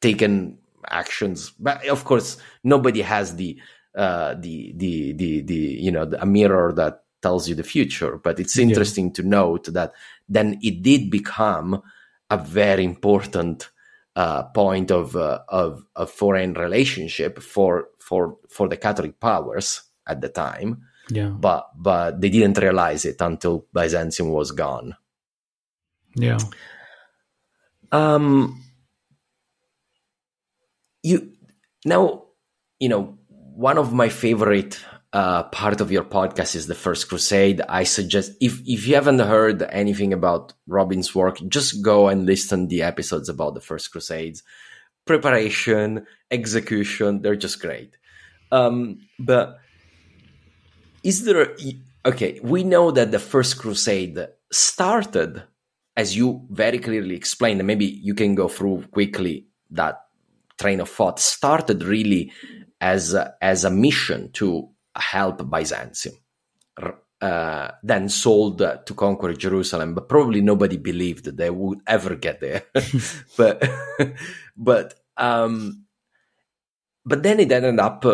taken 0.00 0.58
actions. 0.88 1.50
But 1.58 1.86
of 1.88 2.04
course 2.04 2.36
nobody 2.62 3.00
has 3.02 3.36
the 3.36 3.58
uh, 3.96 4.34
the 4.38 4.74
the 4.76 5.12
the 5.12 5.40
the 5.40 5.54
you 5.54 5.90
know 5.90 6.04
the, 6.04 6.20
a 6.20 6.26
mirror 6.26 6.72
that 6.74 7.04
tells 7.26 7.48
you 7.48 7.54
the 7.56 7.70
future 7.74 8.12
but 8.26 8.38
it's 8.42 8.58
interesting 8.66 9.06
yeah. 9.06 9.16
to 9.16 9.22
note 9.40 9.64
that 9.76 9.90
then 10.36 10.48
it 10.68 10.76
did 10.82 11.02
become 11.18 11.68
a 12.30 12.38
very 12.38 12.84
important 12.84 13.70
uh, 14.16 14.44
point 14.44 14.90
of, 14.90 15.14
uh, 15.14 15.40
of 15.48 15.84
of 15.94 16.10
foreign 16.10 16.54
relationship 16.54 17.38
for 17.38 17.88
for 17.98 18.38
for 18.48 18.66
the 18.68 18.76
Catholic 18.76 19.20
powers 19.20 19.82
at 20.06 20.20
the 20.20 20.28
time. 20.28 20.82
Yeah, 21.10 21.28
but 21.28 21.68
but 21.76 22.20
they 22.20 22.30
didn't 22.30 22.58
realize 22.58 23.04
it 23.04 23.20
until 23.20 23.66
Byzantium 23.72 24.30
was 24.30 24.50
gone. 24.50 24.96
Yeah. 26.14 26.38
Um, 27.92 28.64
you 31.02 31.32
now, 31.84 32.24
you 32.80 32.88
know, 32.88 33.18
one 33.28 33.78
of 33.78 33.92
my 33.92 34.08
favorite 34.08 34.80
uh, 35.16 35.44
part 35.44 35.80
of 35.80 35.90
your 35.90 36.04
podcast 36.04 36.54
is 36.54 36.66
the 36.66 36.74
First 36.74 37.08
Crusade. 37.08 37.62
I 37.66 37.84
suggest 37.84 38.32
if 38.38 38.60
if 38.66 38.86
you 38.86 38.96
haven't 38.96 39.20
heard 39.20 39.62
anything 39.62 40.12
about 40.12 40.52
Robin's 40.66 41.14
work, 41.14 41.38
just 41.48 41.80
go 41.80 42.08
and 42.08 42.26
listen 42.26 42.68
the 42.68 42.82
episodes 42.82 43.30
about 43.30 43.54
the 43.54 43.62
First 43.62 43.92
Crusades. 43.92 44.42
Preparation, 45.06 46.06
execution, 46.30 47.22
they're 47.22 47.42
just 47.46 47.62
great. 47.62 47.96
Um, 48.52 49.08
but 49.18 49.58
is 51.02 51.24
there 51.24 51.56
okay? 52.04 52.38
We 52.42 52.62
know 52.62 52.90
that 52.90 53.10
the 53.10 53.18
First 53.18 53.56
Crusade 53.58 54.28
started, 54.52 55.42
as 55.96 56.14
you 56.14 56.44
very 56.50 56.78
clearly 56.78 57.16
explained, 57.16 57.60
and 57.60 57.66
maybe 57.66 57.86
you 57.86 58.12
can 58.12 58.34
go 58.34 58.48
through 58.48 58.84
quickly 58.90 59.46
that 59.70 59.96
train 60.60 60.80
of 60.80 60.90
thought 60.90 61.18
started 61.20 61.82
really 61.84 62.32
as 62.82 63.14
a, 63.14 63.32
as 63.40 63.64
a 63.64 63.70
mission 63.70 64.30
to 64.32 64.75
help 64.96 65.48
Byzantium. 65.48 66.14
Uh, 67.18 67.70
then 67.82 68.10
sold 68.10 68.58
to 68.58 68.94
conquer 68.94 69.32
Jerusalem, 69.32 69.94
but 69.94 70.06
probably 70.06 70.42
nobody 70.42 70.76
believed 70.76 71.24
that 71.24 71.38
they 71.38 71.48
would 71.48 71.80
ever 71.86 72.14
get 72.14 72.40
there. 72.40 72.64
but 73.38 73.66
but 74.56 74.94
um, 75.16 75.86
but 77.06 77.22
then 77.22 77.40
it 77.40 77.50
ended 77.50 77.80
up 77.80 78.04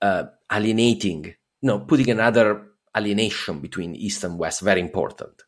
uh, 0.00 0.24
alienating, 0.52 1.34
no, 1.62 1.80
putting 1.80 2.10
another 2.10 2.68
alienation 2.96 3.58
between 3.58 3.96
East 3.96 4.22
and 4.22 4.38
West. 4.38 4.60
Very 4.60 4.80
important. 4.80 5.42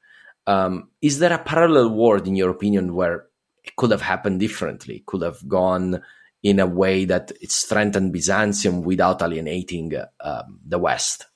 Um, 0.46 0.90
is 1.00 1.18
there 1.20 1.32
a 1.32 1.38
parallel 1.38 1.90
world, 1.90 2.26
in 2.26 2.34
your 2.34 2.50
opinion, 2.50 2.94
where 2.94 3.26
it 3.62 3.76
could 3.76 3.90
have 3.92 4.02
happened 4.02 4.40
differently? 4.40 5.04
Could 5.06 5.22
have 5.22 5.46
gone 5.46 6.02
in 6.44 6.60
a 6.60 6.66
way 6.66 7.06
that 7.06 7.32
it 7.40 7.50
strengthened 7.50 8.12
Byzantium 8.12 8.82
without 8.82 9.22
alienating 9.22 9.94
um, 10.20 10.60
the 10.64 10.78
West. 10.78 11.26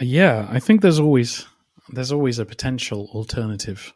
Yeah, 0.00 0.46
I 0.50 0.58
think 0.58 0.82
there's 0.82 1.00
always 1.00 1.46
there's 1.88 2.12
always 2.12 2.38
a 2.38 2.44
potential 2.44 3.08
alternative 3.14 3.94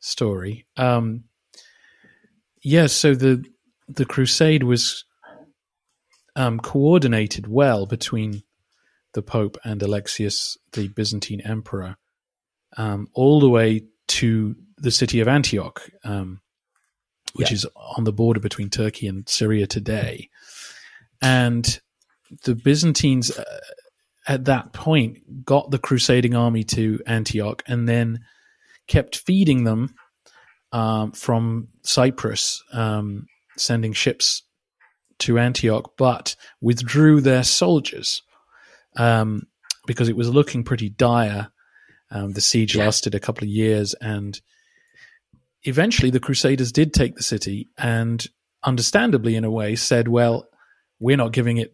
story. 0.00 0.66
Um, 0.76 1.24
yeah, 2.62 2.86
so 2.86 3.14
the 3.14 3.44
the 3.88 4.06
crusade 4.06 4.62
was 4.62 5.04
um, 6.36 6.58
coordinated 6.60 7.46
well 7.48 7.86
between 7.86 8.42
the 9.12 9.22
Pope 9.22 9.58
and 9.64 9.82
Alexius, 9.82 10.56
the 10.72 10.88
Byzantine 10.88 11.40
emperor, 11.40 11.96
um, 12.76 13.08
all 13.12 13.40
the 13.40 13.50
way 13.50 13.82
to 14.06 14.56
the 14.78 14.90
city 14.90 15.20
of 15.20 15.28
Antioch, 15.28 15.88
um, 16.04 16.40
which 17.34 17.50
yeah. 17.50 17.54
is 17.54 17.66
on 17.76 18.04
the 18.04 18.12
border 18.12 18.40
between 18.40 18.70
Turkey 18.70 19.06
and 19.06 19.28
Syria 19.28 19.66
today. 19.66 20.30
And 21.20 21.80
the 22.44 22.54
Byzantines 22.54 23.36
uh, 23.36 23.44
at 24.26 24.46
that 24.46 24.72
point 24.72 25.44
got 25.44 25.70
the 25.70 25.78
crusading 25.78 26.34
army 26.34 26.64
to 26.64 27.00
Antioch 27.06 27.62
and 27.66 27.88
then 27.88 28.20
kept 28.86 29.16
feeding 29.18 29.64
them 29.64 29.94
um, 30.72 31.12
from 31.12 31.68
Cyprus, 31.82 32.62
um, 32.72 33.26
sending 33.56 33.92
ships 33.92 34.42
to 35.20 35.38
Antioch, 35.38 35.92
but 35.96 36.36
withdrew 36.60 37.20
their 37.20 37.44
soldiers 37.44 38.22
um, 38.96 39.46
because 39.86 40.08
it 40.08 40.16
was 40.16 40.28
looking 40.28 40.64
pretty 40.64 40.88
dire. 40.88 41.48
Um, 42.10 42.32
the 42.32 42.40
siege 42.40 42.76
yeah. 42.76 42.84
lasted 42.84 43.14
a 43.14 43.20
couple 43.20 43.44
of 43.44 43.50
years, 43.50 43.94
and 43.94 44.40
eventually 45.64 46.10
the 46.10 46.20
Crusaders 46.20 46.72
did 46.72 46.92
take 46.92 47.16
the 47.16 47.22
city 47.22 47.68
and 47.78 48.26
understandably, 48.62 49.36
in 49.36 49.44
a 49.44 49.50
way, 49.50 49.76
said, 49.76 50.08
well, 50.08 50.46
we're 50.98 51.16
not 51.16 51.32
giving 51.32 51.58
it 51.58 51.72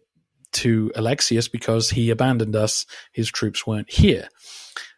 to 0.53 0.91
Alexius 0.95 1.47
because 1.47 1.89
he 1.89 2.09
abandoned 2.09 2.55
us. 2.55 2.85
His 3.13 3.29
troops 3.29 3.65
weren't 3.65 3.89
here. 3.89 4.27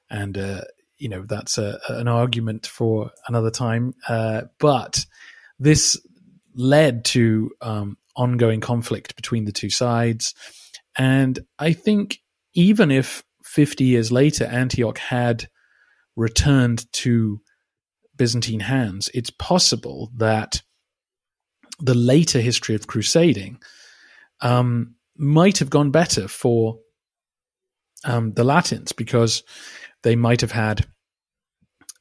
And, 0.09 0.37
uh, 0.37 0.61
you 0.97 1.09
know, 1.09 1.23
that's 1.27 1.57
a, 1.57 1.79
an 1.89 2.07
argument 2.07 2.65
for 2.65 3.11
another 3.27 3.51
time. 3.51 3.93
Uh, 4.07 4.43
but 4.59 5.05
this 5.59 5.99
led 6.55 7.05
to 7.05 7.51
um, 7.61 7.97
ongoing 8.15 8.61
conflict 8.61 9.15
between 9.15 9.45
the 9.45 9.51
two 9.51 9.69
sides. 9.69 10.33
And 10.97 11.39
I 11.59 11.73
think 11.73 12.19
even 12.53 12.91
if 12.91 13.23
50 13.43 13.83
years 13.83 14.11
later 14.11 14.45
Antioch 14.45 14.97
had 14.97 15.47
returned 16.15 16.91
to 16.93 17.39
Byzantine 18.15 18.61
hands, 18.61 19.09
it's 19.13 19.29
possible 19.29 20.11
that 20.17 20.61
the 21.79 21.95
later 21.95 22.39
history 22.39 22.75
of 22.75 22.87
crusading 22.87 23.59
um, 24.41 24.95
might 25.17 25.57
have 25.57 25.69
gone 25.69 25.91
better 25.91 26.27
for 26.27 26.79
um, 28.05 28.33
the 28.33 28.43
Latins 28.43 28.91
because 28.91 29.43
they 30.03 30.15
might 30.15 30.41
have 30.41 30.51
had 30.51 30.85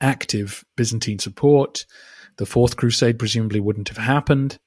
active 0.01 0.65
Byzantine 0.77 1.19
support. 1.19 1.87
The 2.39 2.47
Fourth 2.47 2.77
Crusade 2.77 3.19
presumably 3.19 3.61
wouldn't 3.61 3.89
have 3.89 3.99
happened. 3.99 4.59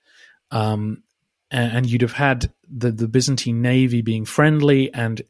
Um, 0.51 1.03
and, 1.51 1.85
you'd 1.85 2.01
have 2.01 2.13
had 2.13 2.51
the, 2.67 2.91
the 2.91 3.07
Byzantine 3.07 3.61
navy 3.61 4.01
being 4.01 4.25
friendly 4.25 4.93
and 4.93 5.21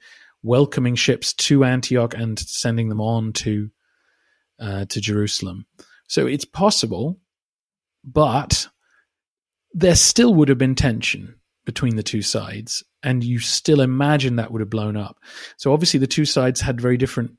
welcoming 0.41 0.95
ships 0.95 1.34
to 1.34 1.63
Antioch 1.63 2.13
and 2.16 2.39
sending 2.39 2.89
them 2.89 3.01
on 3.01 3.34
to 3.34 3.70
uh, 4.59 4.86
to 4.86 5.01
Jerusalem. 5.01 5.66
So 6.08 6.28
it's 6.28 6.45
possible, 6.45 7.20
but 8.03 8.68
there 9.74 9.95
still 9.95 10.34
would 10.36 10.49
have 10.49 10.58
been 10.58 10.76
tension 10.76 11.36
between 11.66 11.95
the 11.95 12.03
two 12.03 12.22
sides, 12.22 12.84
and 13.03 13.24
you 13.24 13.39
still 13.39 13.82
imagine 13.82 14.36
that 14.36 14.51
would 14.51 14.62
have 14.62 14.70
blown 14.70 14.95
up. 14.95 15.18
So 15.58 15.74
obviously, 15.74 15.99
the 15.99 16.08
two 16.08 16.26
sides 16.26 16.62
had 16.62 16.80
very 16.80 16.97
different 16.97 17.32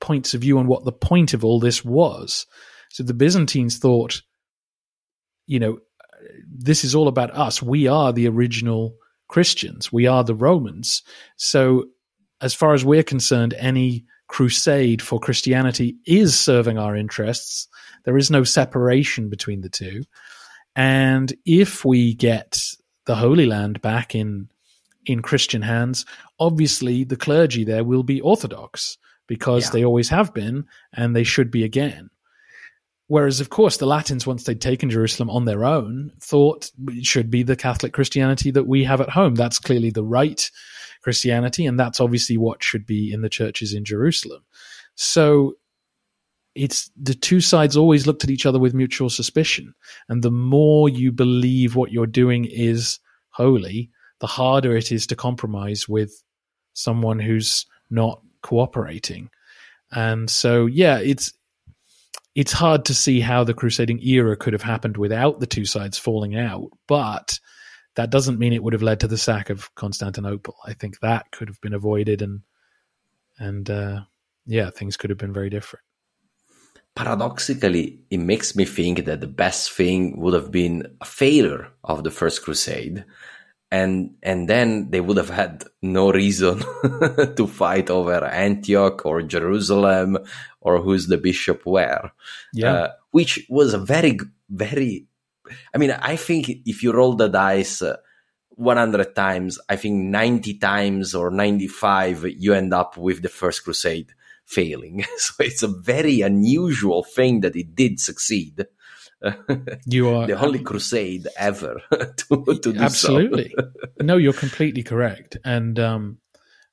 points 0.00 0.34
of 0.34 0.40
view 0.40 0.58
on 0.58 0.66
what 0.66 0.84
the 0.84 0.92
point 0.92 1.34
of 1.34 1.44
all 1.44 1.60
this 1.60 1.84
was. 1.84 2.46
So 2.90 3.02
the 3.02 3.14
Byzantines 3.14 3.78
thought, 3.78 4.22
you 5.46 5.58
know, 5.58 5.78
this 6.46 6.84
is 6.84 6.94
all 6.94 7.08
about 7.08 7.30
us. 7.30 7.62
We 7.62 7.86
are 7.86 8.12
the 8.12 8.28
original 8.28 8.96
Christians. 9.28 9.92
We 9.92 10.06
are 10.06 10.24
the 10.24 10.34
Romans. 10.34 11.02
So, 11.36 11.86
as 12.40 12.54
far 12.54 12.74
as 12.74 12.84
we're 12.84 13.02
concerned, 13.02 13.54
any 13.58 14.04
crusade 14.28 15.02
for 15.02 15.20
Christianity 15.20 15.96
is 16.06 16.38
serving 16.38 16.78
our 16.78 16.96
interests. 16.96 17.68
There 18.04 18.16
is 18.16 18.30
no 18.30 18.44
separation 18.44 19.28
between 19.28 19.60
the 19.60 19.68
two. 19.68 20.04
And 20.76 21.32
if 21.44 21.84
we 21.84 22.14
get 22.14 22.60
the 23.06 23.14
Holy 23.14 23.46
Land 23.46 23.80
back 23.80 24.14
in 24.14 24.48
in 25.06 25.20
Christian 25.20 25.60
hands, 25.60 26.06
obviously 26.38 27.04
the 27.04 27.16
clergy 27.16 27.62
there 27.62 27.84
will 27.84 28.02
be 28.02 28.22
Orthodox 28.22 28.96
because 29.26 29.66
yeah. 29.66 29.70
they 29.70 29.84
always 29.84 30.08
have 30.08 30.32
been 30.32 30.66
and 30.94 31.14
they 31.14 31.24
should 31.24 31.50
be 31.50 31.62
again. 31.62 32.10
Whereas, 33.06 33.40
of 33.40 33.50
course, 33.50 33.76
the 33.76 33.86
Latins, 33.86 34.26
once 34.26 34.44
they'd 34.44 34.60
taken 34.60 34.88
Jerusalem 34.88 35.28
on 35.28 35.44
their 35.44 35.64
own, 35.64 36.10
thought 36.20 36.70
it 36.88 37.04
should 37.04 37.30
be 37.30 37.42
the 37.42 37.56
Catholic 37.56 37.92
Christianity 37.92 38.50
that 38.52 38.66
we 38.66 38.84
have 38.84 39.00
at 39.02 39.10
home. 39.10 39.34
That's 39.34 39.58
clearly 39.58 39.90
the 39.90 40.02
right 40.02 40.50
Christianity, 41.04 41.66
and 41.66 41.78
that's 41.78 42.00
obviously 42.00 42.36
what 42.36 42.64
should 42.64 42.86
be 42.86 43.12
in 43.12 43.20
the 43.20 43.28
churches 43.28 43.74
in 43.74 43.84
Jerusalem. 43.84 44.42
So 44.96 45.54
it's 46.54 46.90
the 47.00 47.14
two 47.14 47.40
sides 47.40 47.76
always 47.76 48.06
looked 48.06 48.24
at 48.24 48.30
each 48.30 48.46
other 48.46 48.58
with 48.58 48.74
mutual 48.74 49.10
suspicion. 49.10 49.74
And 50.08 50.22
the 50.22 50.30
more 50.30 50.88
you 50.88 51.12
believe 51.12 51.76
what 51.76 51.92
you're 51.92 52.06
doing 52.06 52.44
is 52.44 52.98
holy, 53.30 53.90
the 54.20 54.26
harder 54.26 54.76
it 54.76 54.90
is 54.90 55.06
to 55.08 55.16
compromise 55.16 55.88
with 55.88 56.22
someone 56.72 57.18
who's 57.18 57.66
not 57.90 58.22
cooperating. 58.42 59.30
And 59.92 60.30
so, 60.30 60.66
yeah, 60.66 60.98
it's 60.98 61.32
it's 62.34 62.52
hard 62.52 62.84
to 62.86 62.94
see 62.94 63.20
how 63.20 63.44
the 63.44 63.54
crusading 63.54 64.00
era 64.00 64.36
could 64.36 64.52
have 64.52 64.62
happened 64.62 64.96
without 64.96 65.38
the 65.38 65.46
two 65.46 65.64
sides 65.64 65.98
falling 65.98 66.36
out, 66.36 66.70
but 66.88 67.38
that 67.96 68.10
doesn't 68.10 68.38
mean 68.38 68.52
it 68.52 68.62
would 68.62 68.72
have 68.72 68.82
led 68.82 69.00
to 69.00 69.08
the 69.08 69.18
sack 69.18 69.50
of 69.50 69.74
Constantinople. 69.74 70.56
I 70.66 70.72
think 70.72 71.00
that 71.00 71.30
could 71.30 71.48
have 71.48 71.60
been 71.60 71.74
avoided, 71.74 72.22
and 72.22 72.42
and 73.38 73.68
uh, 73.70 74.00
yeah, 74.46 74.70
things 74.70 74.96
could 74.96 75.10
have 75.10 75.18
been 75.18 75.32
very 75.32 75.50
different. 75.50 75.84
Paradoxically, 76.94 78.00
it 78.10 78.18
makes 78.18 78.54
me 78.54 78.64
think 78.64 79.04
that 79.04 79.20
the 79.20 79.26
best 79.26 79.72
thing 79.72 80.20
would 80.20 80.34
have 80.34 80.52
been 80.52 80.96
a 81.00 81.04
failure 81.04 81.68
of 81.82 82.04
the 82.04 82.10
First 82.10 82.42
Crusade, 82.44 83.04
and 83.70 84.14
and 84.22 84.48
then 84.48 84.90
they 84.90 85.00
would 85.00 85.16
have 85.16 85.30
had 85.30 85.64
no 85.82 86.12
reason 86.12 86.58
to 87.36 87.46
fight 87.48 87.90
over 87.90 88.24
Antioch 88.24 89.04
or 89.04 89.22
Jerusalem 89.22 90.18
or 90.60 90.80
who's 90.80 91.08
the 91.08 91.18
bishop 91.18 91.66
where. 91.66 92.12
Yeah, 92.52 92.72
uh, 92.72 92.92
which 93.10 93.44
was 93.48 93.74
a 93.74 93.78
very 93.78 94.18
very. 94.48 95.06
I 95.74 95.78
mean, 95.78 95.90
I 95.90 96.16
think 96.16 96.50
if 96.64 96.82
you 96.82 96.92
roll 96.92 97.14
the 97.14 97.28
dice. 97.28 97.82
Uh, 97.82 97.96
100 98.56 99.16
times, 99.16 99.58
I 99.68 99.74
think 99.74 99.96
90 99.96 100.58
times 100.58 101.12
or 101.12 101.30
95, 101.30 102.24
you 102.38 102.54
end 102.54 102.72
up 102.72 102.96
with 102.96 103.20
the 103.22 103.28
first 103.28 103.64
crusade 103.64 104.12
failing. 104.46 105.04
So 105.18 105.34
it's 105.40 105.62
a 105.62 105.68
very 105.68 106.20
unusual 106.20 107.04
thing 107.04 107.40
that 107.40 107.56
it 107.56 107.74
did 107.74 108.00
succeed. 108.00 108.66
You 109.86 110.10
are 110.10 110.26
the 110.26 110.38
only 110.38 110.58
crusade 110.58 111.28
ever 111.38 111.80
to, 111.90 112.44
to 112.44 112.72
do 112.72 112.78
absolutely. 112.78 113.54
So. 113.56 113.70
no, 114.02 114.18
you're 114.18 114.34
completely 114.34 114.82
correct, 114.82 115.38
and 115.42 115.78
um, 115.78 116.18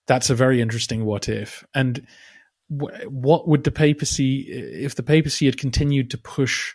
that's 0.06 0.30
a 0.30 0.36
very 0.36 0.60
interesting 0.60 1.06
what 1.06 1.30
if. 1.30 1.66
And 1.74 2.06
w- 2.70 3.10
what 3.10 3.48
would 3.48 3.64
the 3.64 3.72
papacy, 3.72 4.42
if 4.50 4.96
the 4.96 5.04
papacy 5.04 5.46
had 5.46 5.58
continued 5.58 6.12
to 6.12 6.18
push 6.18 6.74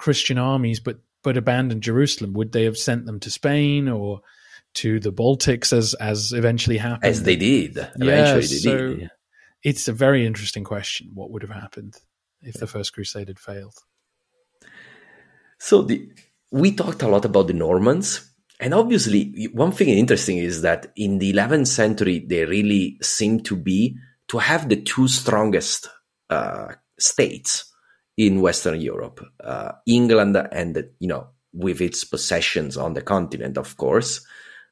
Christian 0.00 0.38
armies, 0.38 0.80
but 0.80 0.98
but 1.22 1.36
abandoned 1.36 1.82
Jerusalem, 1.82 2.32
would 2.32 2.52
they 2.52 2.64
have 2.64 2.78
sent 2.78 3.04
them 3.04 3.20
to 3.20 3.30
Spain 3.30 3.88
or 3.88 4.22
to 4.74 4.98
the 4.98 5.12
Baltics, 5.12 5.72
as 5.72 5.94
as 5.94 6.32
eventually 6.32 6.78
happened? 6.78 7.04
As 7.04 7.22
they 7.22 7.36
did. 7.36 7.76
Yeah, 7.96 8.34
they 8.34 8.42
so 8.42 8.94
did. 8.94 9.10
It's 9.62 9.88
a 9.88 9.92
very 9.92 10.26
interesting 10.26 10.64
question. 10.64 11.10
What 11.14 11.30
would 11.30 11.42
have 11.42 11.50
happened 11.50 11.96
if 12.40 12.54
the 12.54 12.66
First 12.66 12.94
Crusade 12.94 13.28
had 13.28 13.38
failed? 13.38 13.74
So 15.58 15.82
the, 15.82 16.08
we 16.50 16.72
talked 16.74 17.02
a 17.02 17.08
lot 17.08 17.26
about 17.26 17.48
the 17.48 17.52
Normans, 17.52 18.32
and 18.58 18.72
obviously 18.72 19.50
one 19.52 19.72
thing 19.72 19.90
interesting 19.90 20.38
is 20.38 20.62
that 20.62 20.90
in 20.96 21.18
the 21.18 21.34
11th 21.34 21.66
century 21.66 22.24
they 22.26 22.46
really 22.46 22.96
seem 23.02 23.40
to 23.40 23.54
be 23.54 23.96
to 24.28 24.38
have 24.38 24.70
the 24.70 24.80
two 24.80 25.08
strongest 25.08 25.90
uh, 26.30 26.68
states 26.98 27.69
in 28.20 28.42
Western 28.42 28.78
Europe, 28.78 29.24
uh, 29.42 29.72
England 29.86 30.36
and 30.52 30.84
you 30.98 31.08
know 31.08 31.28
with 31.54 31.80
its 31.80 32.04
possessions 32.04 32.76
on 32.76 32.92
the 32.92 33.00
continent, 33.00 33.56
of 33.56 33.76
course, 33.78 34.20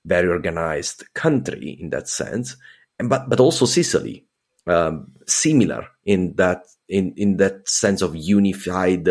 very 0.05 0.29
organized 0.29 1.13
country 1.15 1.79
in 1.81 1.89
that 1.89 2.09
sense, 2.09 2.57
and 2.99 3.09
but 3.09 3.31
but 3.31 3.41
also 3.41 3.65
Sicily, 3.65 4.27
um, 4.67 5.13
similar 5.27 5.89
in 6.05 6.35
that 6.37 6.65
in 6.89 7.15
in 7.17 7.39
that 7.39 7.67
sense 7.67 8.03
of 8.03 8.15
unified 8.15 9.09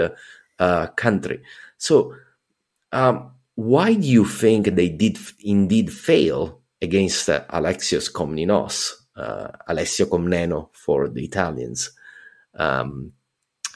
uh, 0.59 0.87
country. 0.95 1.41
So, 1.79 2.13
um, 2.91 3.31
why 3.55 3.95
do 3.95 4.07
you 4.07 4.25
think 4.25 4.67
they 4.67 4.89
did 4.89 5.17
indeed 5.39 5.91
fail 5.91 6.61
against 6.79 7.27
uh, 7.27 7.43
Alexios 7.49 8.11
Komnenos, 8.13 8.91
uh, 9.15 9.47
Alessio 9.67 10.05
Comneno 10.05 10.69
for 10.73 11.09
the 11.09 11.23
Italians, 11.23 11.89
um, 12.53 13.13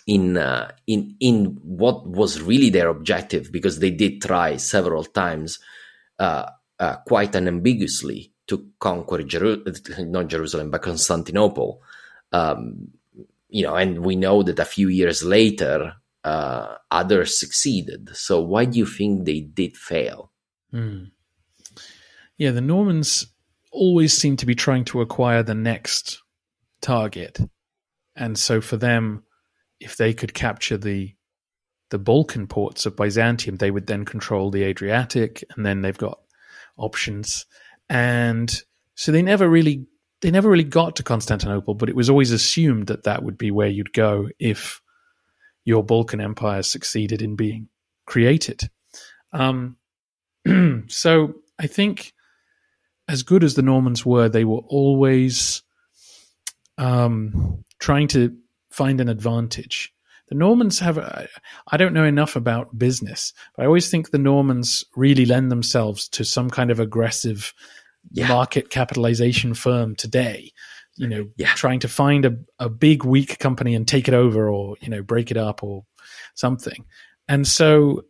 in 0.07 0.37
uh, 0.37 0.71
in 0.87 1.15
in 1.19 1.57
what 1.63 2.07
was 2.07 2.41
really 2.41 2.69
their 2.69 2.89
objective? 2.89 3.51
Because 3.51 3.79
they 3.79 3.91
did 3.91 4.21
try 4.21 4.57
several 4.57 5.03
times, 5.03 5.59
uh, 6.19 6.49
uh, 6.79 6.97
quite 7.07 7.35
unambiguously, 7.35 8.33
to 8.47 8.67
conquer 8.79 9.23
Jeru- 9.23 9.63
not 9.99 10.27
Jerusalem 10.27 10.71
but 10.71 10.81
Constantinople. 10.81 11.81
Um, 12.31 12.89
you 13.49 13.63
know, 13.63 13.75
and 13.75 14.05
we 14.05 14.15
know 14.15 14.43
that 14.43 14.59
a 14.59 14.65
few 14.65 14.87
years 14.87 15.23
later, 15.23 15.93
uh, 16.23 16.75
others 16.89 17.39
succeeded. 17.39 18.09
So 18.13 18.41
why 18.41 18.65
do 18.65 18.79
you 18.79 18.85
think 18.85 19.25
they 19.25 19.41
did 19.41 19.75
fail? 19.75 20.31
Mm. 20.73 21.11
Yeah, 22.37 22.51
the 22.51 22.61
Normans 22.61 23.27
always 23.71 24.13
seem 24.13 24.37
to 24.37 24.45
be 24.45 24.55
trying 24.55 24.85
to 24.85 25.01
acquire 25.01 25.43
the 25.43 25.53
next 25.53 26.21
target, 26.81 27.39
and 28.15 28.37
so 28.37 28.61
for 28.61 28.77
them, 28.77 29.23
if 29.81 29.97
they 29.97 30.13
could 30.13 30.33
capture 30.33 30.77
the 30.77 31.13
the 31.89 31.99
Balkan 31.99 32.47
ports 32.47 32.85
of 32.85 32.95
Byzantium, 32.95 33.57
they 33.57 33.69
would 33.69 33.85
then 33.85 34.05
control 34.05 34.49
the 34.49 34.63
Adriatic, 34.63 35.43
and 35.55 35.65
then 35.65 35.81
they've 35.81 35.97
got 35.97 36.19
options. 36.77 37.45
And 37.89 38.49
so 38.95 39.11
they 39.11 39.21
never 39.21 39.49
really 39.49 39.87
they 40.21 40.31
never 40.31 40.49
really 40.49 40.63
got 40.63 40.95
to 40.97 41.03
Constantinople, 41.03 41.73
but 41.73 41.89
it 41.89 41.95
was 41.95 42.09
always 42.09 42.31
assumed 42.31 42.87
that 42.87 43.03
that 43.03 43.23
would 43.23 43.37
be 43.37 43.51
where 43.51 43.67
you'd 43.67 43.93
go 43.93 44.29
if 44.39 44.81
your 45.65 45.83
Balkan 45.83 46.21
Empire 46.21 46.61
succeeded 46.61 47.21
in 47.21 47.35
being 47.35 47.67
created. 48.05 48.69
Um, 49.33 49.77
so 50.87 51.35
I 51.59 51.67
think, 51.67 52.13
as 53.07 53.23
good 53.23 53.43
as 53.43 53.55
the 53.55 53.61
Normans 53.61 54.05
were, 54.05 54.29
they 54.29 54.45
were 54.45 54.61
always 54.67 55.63
um, 56.77 57.65
trying 57.79 58.07
to 58.09 58.37
find 58.71 58.99
an 59.01 59.09
advantage. 59.09 59.93
The 60.29 60.35
Normans 60.35 60.79
have, 60.79 60.97
I 60.97 61.77
don't 61.77 61.93
know 61.93 62.05
enough 62.05 62.35
about 62.37 62.77
business, 62.77 63.33
but 63.55 63.63
I 63.63 63.65
always 63.65 63.89
think 63.89 64.09
the 64.09 64.17
Normans 64.17 64.85
really 64.95 65.25
lend 65.25 65.51
themselves 65.51 66.07
to 66.09 66.23
some 66.23 66.49
kind 66.49 66.71
of 66.71 66.79
aggressive 66.79 67.53
yeah. 68.11 68.29
market 68.29 68.69
capitalization 68.69 69.53
firm 69.53 69.95
today 69.95 70.53
you 71.01 71.07
know, 71.07 71.27
yeah. 71.37 71.53
trying 71.55 71.79
to 71.79 71.87
find 71.87 72.25
a, 72.25 72.37
a 72.59 72.69
big 72.69 73.03
weak 73.03 73.39
company 73.39 73.75
and 73.75 73.87
take 73.87 74.07
it 74.07 74.13
over 74.13 74.49
or, 74.49 74.75
you 74.81 74.89
know, 74.89 75.01
break 75.01 75.31
it 75.31 75.37
up 75.37 75.63
or 75.63 75.85
something. 76.35 76.85
And 77.27 77.47
so 77.47 78.03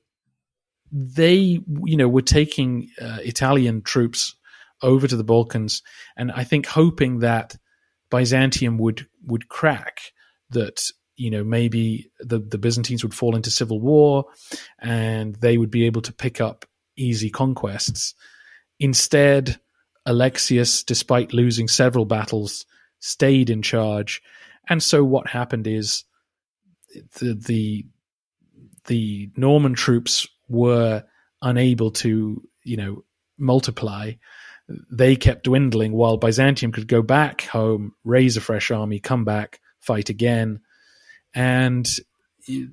they, 0.91 1.61
you 1.85 1.97
know, 1.97 2.09
were 2.09 2.21
taking 2.21 2.89
uh, 2.99 3.19
Italian 3.21 3.81
troops 3.81 4.35
over 4.81 5.07
to 5.07 5.15
the 5.15 5.23
Balkans 5.23 5.83
and 6.17 6.31
I 6.31 6.43
think 6.43 6.65
hoping 6.65 7.19
that 7.19 7.55
Byzantium 8.09 8.77
would, 8.79 9.07
would 9.25 9.47
crack 9.47 10.11
that, 10.51 10.83
you 11.15 11.29
know, 11.29 11.43
maybe 11.43 12.11
the, 12.19 12.39
the 12.39 12.57
Byzantines 12.57 13.03
would 13.03 13.13
fall 13.13 13.35
into 13.35 13.51
civil 13.51 13.79
war 13.79 14.25
and 14.79 15.35
they 15.35 15.57
would 15.57 15.71
be 15.71 15.85
able 15.85 16.01
to 16.03 16.13
pick 16.13 16.39
up 16.39 16.65
easy 16.95 17.29
conquests. 17.29 18.13
Instead, 18.79 19.59
Alexius, 20.05 20.83
despite 20.83 21.33
losing 21.33 21.67
several 21.67 22.05
battles, 22.05 22.65
stayed 22.99 23.49
in 23.49 23.61
charge. 23.61 24.21
And 24.69 24.81
so 24.81 25.03
what 25.03 25.27
happened 25.27 25.67
is 25.67 26.03
the 27.19 27.33
the, 27.33 27.85
the 28.87 29.29
Norman 29.37 29.73
troops 29.73 30.27
were 30.47 31.03
unable 31.41 31.91
to, 31.91 32.41
you 32.63 32.77
know, 32.77 33.03
multiply. 33.37 34.13
They 34.91 35.15
kept 35.15 35.45
dwindling 35.45 35.91
while 35.91 36.17
Byzantium 36.17 36.71
could 36.71 36.87
go 36.87 37.01
back 37.01 37.41
home, 37.43 37.93
raise 38.03 38.37
a 38.37 38.41
fresh 38.41 38.71
army, 38.71 38.99
come 38.99 39.25
back, 39.25 39.59
fight 39.81 40.09
again. 40.09 40.61
And 41.33 41.87
it, 42.47 42.69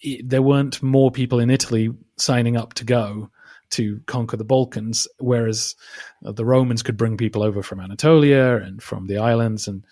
it, 0.00 0.28
there 0.28 0.42
weren't 0.42 0.82
more 0.82 1.10
people 1.10 1.40
in 1.40 1.50
Italy 1.50 1.90
signing 2.16 2.56
up 2.56 2.74
to 2.74 2.84
go 2.84 3.30
to 3.70 4.00
conquer 4.06 4.36
the 4.36 4.44
Balkans, 4.44 5.06
whereas 5.18 5.76
uh, 6.24 6.32
the 6.32 6.44
Romans 6.44 6.82
could 6.82 6.96
bring 6.96 7.16
people 7.16 7.42
over 7.42 7.62
from 7.62 7.80
Anatolia 7.80 8.56
and 8.56 8.82
from 8.82 9.06
the 9.06 9.18
islands 9.18 9.68
and 9.68 9.84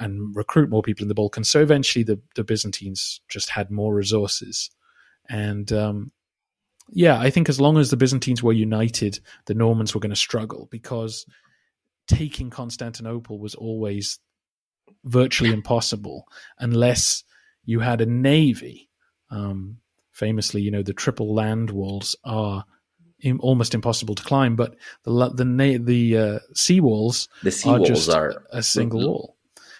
and 0.00 0.34
recruit 0.34 0.70
more 0.70 0.82
people 0.82 1.04
in 1.04 1.08
the 1.08 1.14
Balkans. 1.14 1.48
So 1.48 1.60
eventually, 1.60 2.02
the 2.02 2.20
the 2.34 2.44
Byzantines 2.44 3.20
just 3.28 3.50
had 3.50 3.70
more 3.70 3.94
resources, 3.94 4.70
and 5.28 5.72
um, 5.72 6.12
yeah, 6.90 7.18
I 7.18 7.30
think 7.30 7.48
as 7.48 7.60
long 7.60 7.78
as 7.78 7.90
the 7.90 7.96
Byzantines 7.96 8.42
were 8.42 8.52
united, 8.52 9.20
the 9.46 9.54
Normans 9.54 9.94
were 9.94 10.00
going 10.00 10.10
to 10.10 10.16
struggle 10.16 10.68
because 10.70 11.24
taking 12.08 12.50
Constantinople 12.50 13.38
was 13.38 13.54
always 13.54 14.18
virtually 15.04 15.52
impossible 15.52 16.26
unless 16.58 17.24
you 17.64 17.80
had 17.80 18.00
a 18.00 18.06
navy. 18.06 18.88
Um, 19.30 19.78
famously, 20.10 20.60
you 20.62 20.70
know, 20.70 20.82
the 20.82 20.92
triple 20.92 21.34
land 21.34 21.70
walls 21.70 22.16
are 22.24 22.64
almost 23.40 23.74
impossible 23.74 24.14
to 24.14 24.22
climb. 24.22 24.56
But 24.56 24.76
the 25.04 25.30
the 25.34 25.78
the 25.78 26.18
uh, 26.18 26.38
sea 26.54 26.80
walls 26.80 27.28
the 27.42 27.50
sea 27.50 27.70
are 27.70 27.78
walls 27.78 27.88
just 27.88 28.10
are 28.10 28.44
a 28.50 28.62
single 28.62 29.00
wall. 29.00 29.36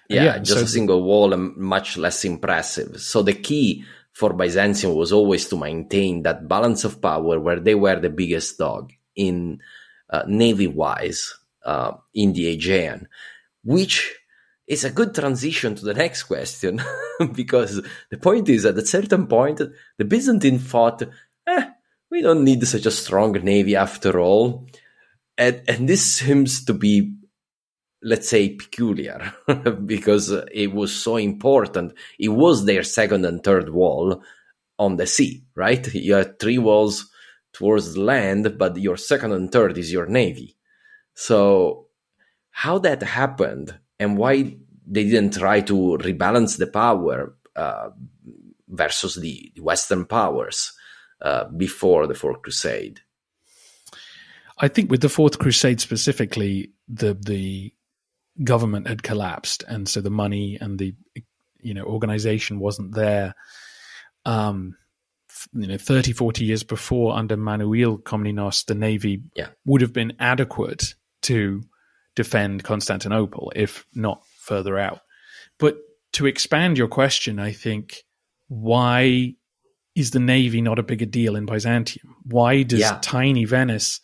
Yeah, 0.08 0.24
yeah 0.24 0.38
just 0.38 0.58
so 0.58 0.64
a 0.64 0.68
single 0.68 1.02
wall 1.02 1.32
and 1.32 1.56
much 1.56 1.96
less 1.96 2.24
impressive. 2.24 3.00
So 3.00 3.22
the 3.22 3.34
key 3.34 3.84
for 4.12 4.32
Byzantium 4.32 4.94
was 4.94 5.12
always 5.12 5.48
to 5.48 5.56
maintain 5.56 6.22
that 6.22 6.48
balance 6.48 6.84
of 6.84 7.00
power 7.00 7.40
where 7.40 7.60
they 7.60 7.74
were 7.74 7.98
the 7.98 8.10
biggest 8.10 8.58
dog 8.58 8.92
in 9.16 9.60
uh, 10.10 10.24
navy 10.26 10.66
wise 10.66 11.34
uh, 11.64 11.92
in 12.14 12.32
the 12.34 12.48
Aegean, 12.48 13.08
which 13.64 14.14
is 14.72 14.84
a 14.84 14.90
good 14.90 15.14
transition 15.14 15.74
to 15.74 15.84
the 15.84 15.92
next 15.92 16.22
question 16.22 16.82
because 17.34 17.82
the 18.10 18.16
point 18.16 18.48
is 18.48 18.64
at 18.64 18.78
a 18.78 18.86
certain 18.86 19.26
point 19.26 19.60
the 19.98 20.04
Byzantine 20.04 20.58
thought, 20.58 21.02
eh, 21.46 21.66
we 22.10 22.22
don't 22.22 22.42
need 22.42 22.66
such 22.66 22.86
a 22.86 22.90
strong 22.90 23.32
navy 23.32 23.76
after 23.76 24.18
all. 24.18 24.66
And, 25.36 25.62
and 25.68 25.88
this 25.88 26.04
seems 26.14 26.64
to 26.64 26.72
be 26.72 27.14
let's 28.02 28.28
say 28.28 28.48
peculiar 28.48 29.32
because 29.84 30.30
it 30.52 30.72
was 30.72 30.92
so 30.92 31.18
important 31.18 31.94
it 32.18 32.30
was 32.30 32.64
their 32.64 32.82
second 32.82 33.24
and 33.24 33.44
third 33.44 33.68
wall 33.68 34.20
on 34.76 34.96
the 34.96 35.06
sea 35.06 35.44
right 35.54 35.94
you 35.94 36.14
had 36.14 36.36
three 36.40 36.58
walls 36.58 37.08
towards 37.52 37.94
the 37.94 38.00
land 38.00 38.58
but 38.58 38.76
your 38.76 38.96
second 38.96 39.30
and 39.30 39.52
third 39.52 39.78
is 39.78 39.92
your 39.92 40.06
navy 40.06 40.56
so 41.14 41.86
how 42.50 42.76
that 42.76 43.04
happened 43.04 43.78
and 44.00 44.18
why 44.18 44.56
they 44.86 45.04
didn't 45.04 45.34
try 45.34 45.60
to 45.60 45.98
rebalance 46.00 46.58
the 46.58 46.66
power 46.66 47.34
uh, 47.56 47.90
versus 48.68 49.16
the, 49.16 49.52
western 49.60 50.04
powers 50.04 50.72
uh, 51.20 51.44
before 51.44 52.06
the 52.06 52.14
fourth 52.14 52.42
crusade 52.42 53.00
I 54.62 54.68
think 54.68 54.90
with 54.90 55.00
the 55.00 55.08
Fourth 55.08 55.38
Crusade 55.38 55.80
specifically, 55.80 56.70
the 56.88 57.14
the 57.14 57.74
government 58.42 58.86
had 58.86 59.02
collapsed, 59.02 59.64
and 59.66 59.88
so 59.88 60.00
the 60.00 60.10
money 60.10 60.56
and 60.60 60.78
the 60.78 60.94
you 61.60 61.74
know 61.74 61.82
organization 61.82 62.60
wasn't 62.60 62.94
there. 62.94 63.34
Um, 64.24 64.76
you 65.54 65.66
know, 65.66 65.78
30, 65.78 66.12
40 66.12 66.44
years 66.44 66.62
before, 66.62 67.16
under 67.16 67.36
Manuel 67.36 67.98
Komnenos, 67.98 68.64
the 68.66 68.76
navy 68.76 69.22
yeah. 69.34 69.48
would 69.64 69.80
have 69.80 69.92
been 69.92 70.12
adequate 70.20 70.94
to 71.22 71.62
defend 72.14 72.62
Constantinople, 72.62 73.52
if 73.56 73.84
not 73.94 74.22
further 74.42 74.78
out. 74.78 75.00
But 75.58 75.76
to 76.14 76.26
expand 76.26 76.76
your 76.76 76.88
question, 76.88 77.38
I 77.38 77.52
think 77.52 78.02
why 78.48 79.34
is 79.94 80.10
the 80.10 80.20
navy 80.20 80.60
not 80.60 80.78
a 80.78 80.82
bigger 80.82 81.06
deal 81.06 81.36
in 81.36 81.46
Byzantium? 81.46 82.16
Why 82.24 82.62
does 82.62 82.80
yeah. 82.80 82.98
tiny 83.02 83.44
Venice 83.44 84.00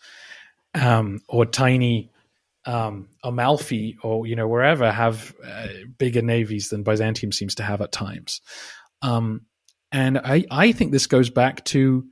um, 0.75 1.21
or 1.29 1.47
tiny 1.47 2.11
um, 2.67 3.09
Amalfi 3.25 3.97
or 4.03 4.27
you 4.27 4.37
know 4.37 4.47
wherever 4.47 4.93
have 4.93 5.35
uh, 5.45 5.69
bigger 5.97 6.23
navies 6.23 6.69
than 6.69 6.83
Byzantium 6.83 7.33
seems 7.33 7.55
to 7.57 7.63
have 7.63 7.81
at 7.81 7.93
times. 7.93 8.41
Um, 9.01 9.47
and 9.91 10.19
I, 10.19 10.45
I 10.51 10.73
think 10.73 10.93
this 10.93 11.07
goes 11.07 11.31
back 11.31 11.65
to 11.67 12.05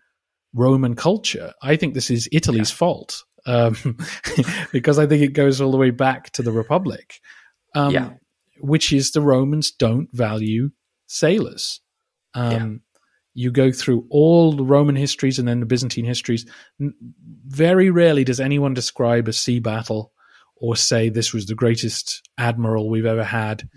Roman 0.54 0.94
culture. 0.94 1.52
I 1.62 1.76
think 1.76 1.92
this 1.92 2.10
is 2.10 2.28
Italy's 2.32 2.70
yeah. 2.70 2.76
fault 2.76 3.24
um, 3.44 3.98
because 4.72 4.98
I 4.98 5.06
think 5.06 5.22
it 5.22 5.34
goes 5.34 5.60
all 5.60 5.70
the 5.70 5.76
way 5.76 5.90
back 5.90 6.30
to 6.30 6.42
the 6.42 6.52
Republic, 6.52 7.20
um, 7.76 7.92
yeah. 7.92 8.10
which 8.60 8.92
is 8.92 9.12
the 9.12 9.20
Romans 9.20 9.70
don't 9.70 10.08
value 10.12 10.70
sailors. 11.06 11.80
Um, 12.34 12.52
yeah. 12.52 12.68
You 13.34 13.50
go 13.50 13.70
through 13.70 14.06
all 14.10 14.52
the 14.52 14.64
Roman 14.64 14.96
histories 14.96 15.38
and 15.38 15.46
then 15.46 15.60
the 15.60 15.66
Byzantine 15.66 16.06
histories. 16.06 16.46
Very 16.80 17.90
rarely 17.90 18.24
does 18.24 18.40
anyone 18.40 18.72
describe 18.72 19.28
a 19.28 19.32
sea 19.32 19.60
battle 19.60 20.12
or 20.56 20.74
say 20.74 21.10
this 21.10 21.34
was 21.34 21.44
the 21.44 21.54
greatest 21.54 22.26
admiral 22.38 22.88
we've 22.88 23.04
ever 23.04 23.24
had. 23.24 23.68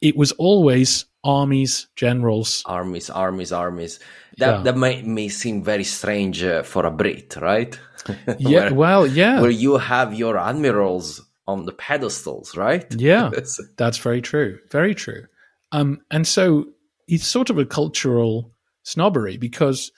It 0.00 0.16
was 0.16 0.32
always 0.32 1.04
armies, 1.22 1.88
generals, 1.94 2.62
armies, 2.64 3.10
armies, 3.10 3.52
armies. 3.52 4.00
That 4.38 4.56
yeah. 4.56 4.62
that 4.62 4.76
may 4.78 5.02
may 5.02 5.28
seem 5.28 5.62
very 5.62 5.84
strange 5.84 6.42
uh, 6.42 6.62
for 6.62 6.86
a 6.86 6.90
Brit, 6.90 7.36
right? 7.36 7.78
yeah, 8.38 8.50
where, 8.50 8.74
well, 8.74 9.06
yeah, 9.06 9.40
where 9.40 9.50
you 9.50 9.76
have 9.76 10.14
your 10.14 10.38
admirals 10.38 11.22
on 11.46 11.66
the 11.66 11.72
pedestals, 11.72 12.56
right? 12.56 12.86
Yeah, 12.94 13.30
that's 13.76 13.98
very 13.98 14.22
true, 14.22 14.58
very 14.70 14.94
true. 14.94 15.26
Um, 15.72 16.00
and 16.10 16.26
so 16.26 16.66
it's 17.08 17.26
sort 17.26 17.50
of 17.50 17.58
a 17.58 17.66
cultural 17.66 18.52
snobbery 18.82 19.36
because 19.36 19.92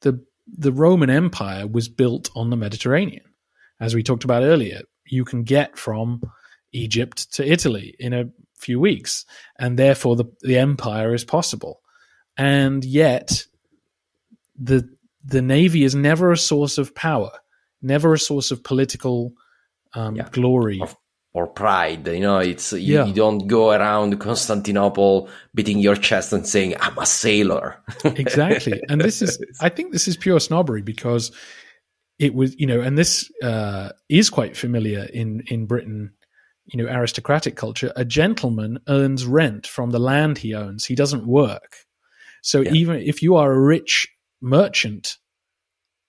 the 0.00 0.24
the 0.46 0.72
Roman 0.72 1.10
Empire 1.10 1.66
was 1.66 1.88
built 1.88 2.30
on 2.34 2.50
the 2.50 2.56
Mediterranean, 2.56 3.24
as 3.78 3.94
we 3.94 4.02
talked 4.02 4.24
about 4.24 4.42
earlier 4.42 4.82
you 5.10 5.24
can 5.24 5.42
get 5.42 5.76
from 5.76 6.22
Egypt 6.72 7.32
to 7.34 7.46
Italy 7.46 7.94
in 7.98 8.12
a 8.12 8.30
few 8.56 8.78
weeks, 8.80 9.26
and 9.58 9.78
therefore 9.78 10.16
the, 10.16 10.26
the 10.42 10.58
empire 10.58 11.14
is 11.14 11.24
possible. 11.24 11.80
And 12.36 12.84
yet, 12.84 13.44
the 14.58 14.88
the 15.22 15.42
navy 15.42 15.84
is 15.84 15.94
never 15.94 16.32
a 16.32 16.38
source 16.38 16.78
of 16.78 16.94
power, 16.94 17.32
never 17.82 18.14
a 18.14 18.18
source 18.18 18.50
of 18.50 18.64
political 18.64 19.34
um, 19.94 20.16
yeah. 20.16 20.28
glory. 20.30 20.80
Or, 20.80 20.88
or, 21.32 21.46
pride, 21.46 22.06
you 22.08 22.20
know, 22.20 22.38
it's 22.38 22.72
you, 22.72 22.78
yeah. 22.78 23.04
you, 23.04 23.14
don't 23.14 23.46
go 23.46 23.70
around 23.70 24.18
Constantinople 24.18 25.28
beating 25.54 25.78
your 25.78 25.94
chest 25.94 26.32
and 26.32 26.46
saying, 26.46 26.74
"I'm 26.80 26.98
a 26.98 27.06
sailor." 27.06 27.80
exactly, 28.04 28.82
and 28.88 29.00
this 29.00 29.22
is, 29.22 29.38
I 29.60 29.68
think, 29.68 29.92
this 29.92 30.08
is 30.08 30.16
pure 30.16 30.40
snobbery 30.40 30.82
because 30.82 31.30
it 32.20 32.34
was 32.34 32.54
you 32.60 32.66
know 32.66 32.80
and 32.80 32.96
this 32.96 33.28
uh, 33.42 33.88
is 34.08 34.30
quite 34.30 34.56
familiar 34.56 35.08
in 35.12 35.42
in 35.48 35.66
britain 35.66 36.12
you 36.66 36.80
know 36.80 36.88
aristocratic 36.88 37.56
culture 37.56 37.92
a 37.96 38.04
gentleman 38.04 38.78
earns 38.88 39.24
rent 39.26 39.66
from 39.66 39.90
the 39.90 39.98
land 39.98 40.38
he 40.38 40.54
owns 40.54 40.84
he 40.84 40.94
doesn't 40.94 41.26
work 41.26 41.78
so 42.42 42.60
yeah. 42.60 42.72
even 42.72 42.96
if 42.96 43.22
you 43.22 43.34
are 43.34 43.50
a 43.50 43.60
rich 43.60 44.06
merchant 44.40 45.16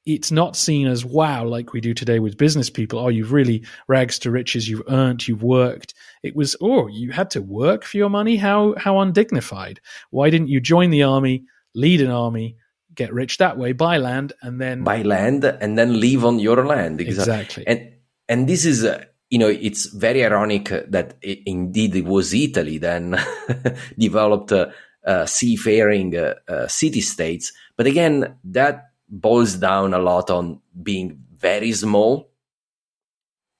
it's 0.05 0.31
not 0.31 0.55
seen 0.55 0.87
as 0.87 1.05
wow 1.05 1.45
like 1.45 1.73
we 1.73 1.81
do 1.81 1.93
today 1.93 2.19
with 2.19 2.37
business 2.37 2.69
people 2.69 2.99
oh 2.99 3.07
you've 3.07 3.31
really 3.31 3.63
rags 3.87 4.17
to 4.17 4.31
riches 4.31 4.67
you've 4.67 4.81
earned 4.89 5.27
you've 5.27 5.43
worked 5.43 5.93
it 6.23 6.35
was 6.35 6.55
oh 6.59 6.87
you 6.87 7.11
had 7.11 7.29
to 7.29 7.41
work 7.41 7.83
for 7.83 7.97
your 7.97 8.09
money 8.09 8.35
how 8.35 8.73
how 8.77 8.99
undignified 8.99 9.79
why 10.09 10.29
didn't 10.29 10.47
you 10.47 10.59
join 10.59 10.89
the 10.89 11.03
army 11.03 11.43
lead 11.75 12.01
an 12.01 12.09
army 12.09 12.57
get 12.93 13.13
rich 13.13 13.37
that 13.37 13.57
way, 13.57 13.71
buy 13.71 13.97
land, 13.97 14.33
and 14.41 14.59
then 14.59 14.83
buy 14.83 15.01
land 15.01 15.43
and 15.45 15.77
then 15.77 15.99
live 15.99 16.25
on 16.25 16.39
your 16.39 16.65
land. 16.65 17.01
Exactly. 17.01 17.65
And 17.67 17.91
and 18.27 18.47
this 18.47 18.65
is. 18.65 18.83
Uh, 18.83 19.05
you 19.29 19.37
know, 19.37 19.47
it's 19.47 19.85
very 19.85 20.25
ironic 20.25 20.67
that 20.89 21.13
it, 21.21 21.39
indeed 21.45 21.95
it 21.95 22.03
was 22.03 22.33
Italy 22.33 22.79
then 22.79 23.17
developed 23.97 24.51
uh, 24.51 24.65
uh, 25.07 25.25
seafaring 25.25 26.17
uh, 26.17 26.33
uh, 26.49 26.67
city 26.67 26.99
states. 26.99 27.53
But 27.77 27.87
again, 27.87 28.35
that 28.43 28.90
boils 29.11 29.55
down 29.55 29.93
a 29.93 29.99
lot 29.99 30.31
on 30.31 30.61
being 30.81 31.21
very 31.37 31.73
small 31.73 32.31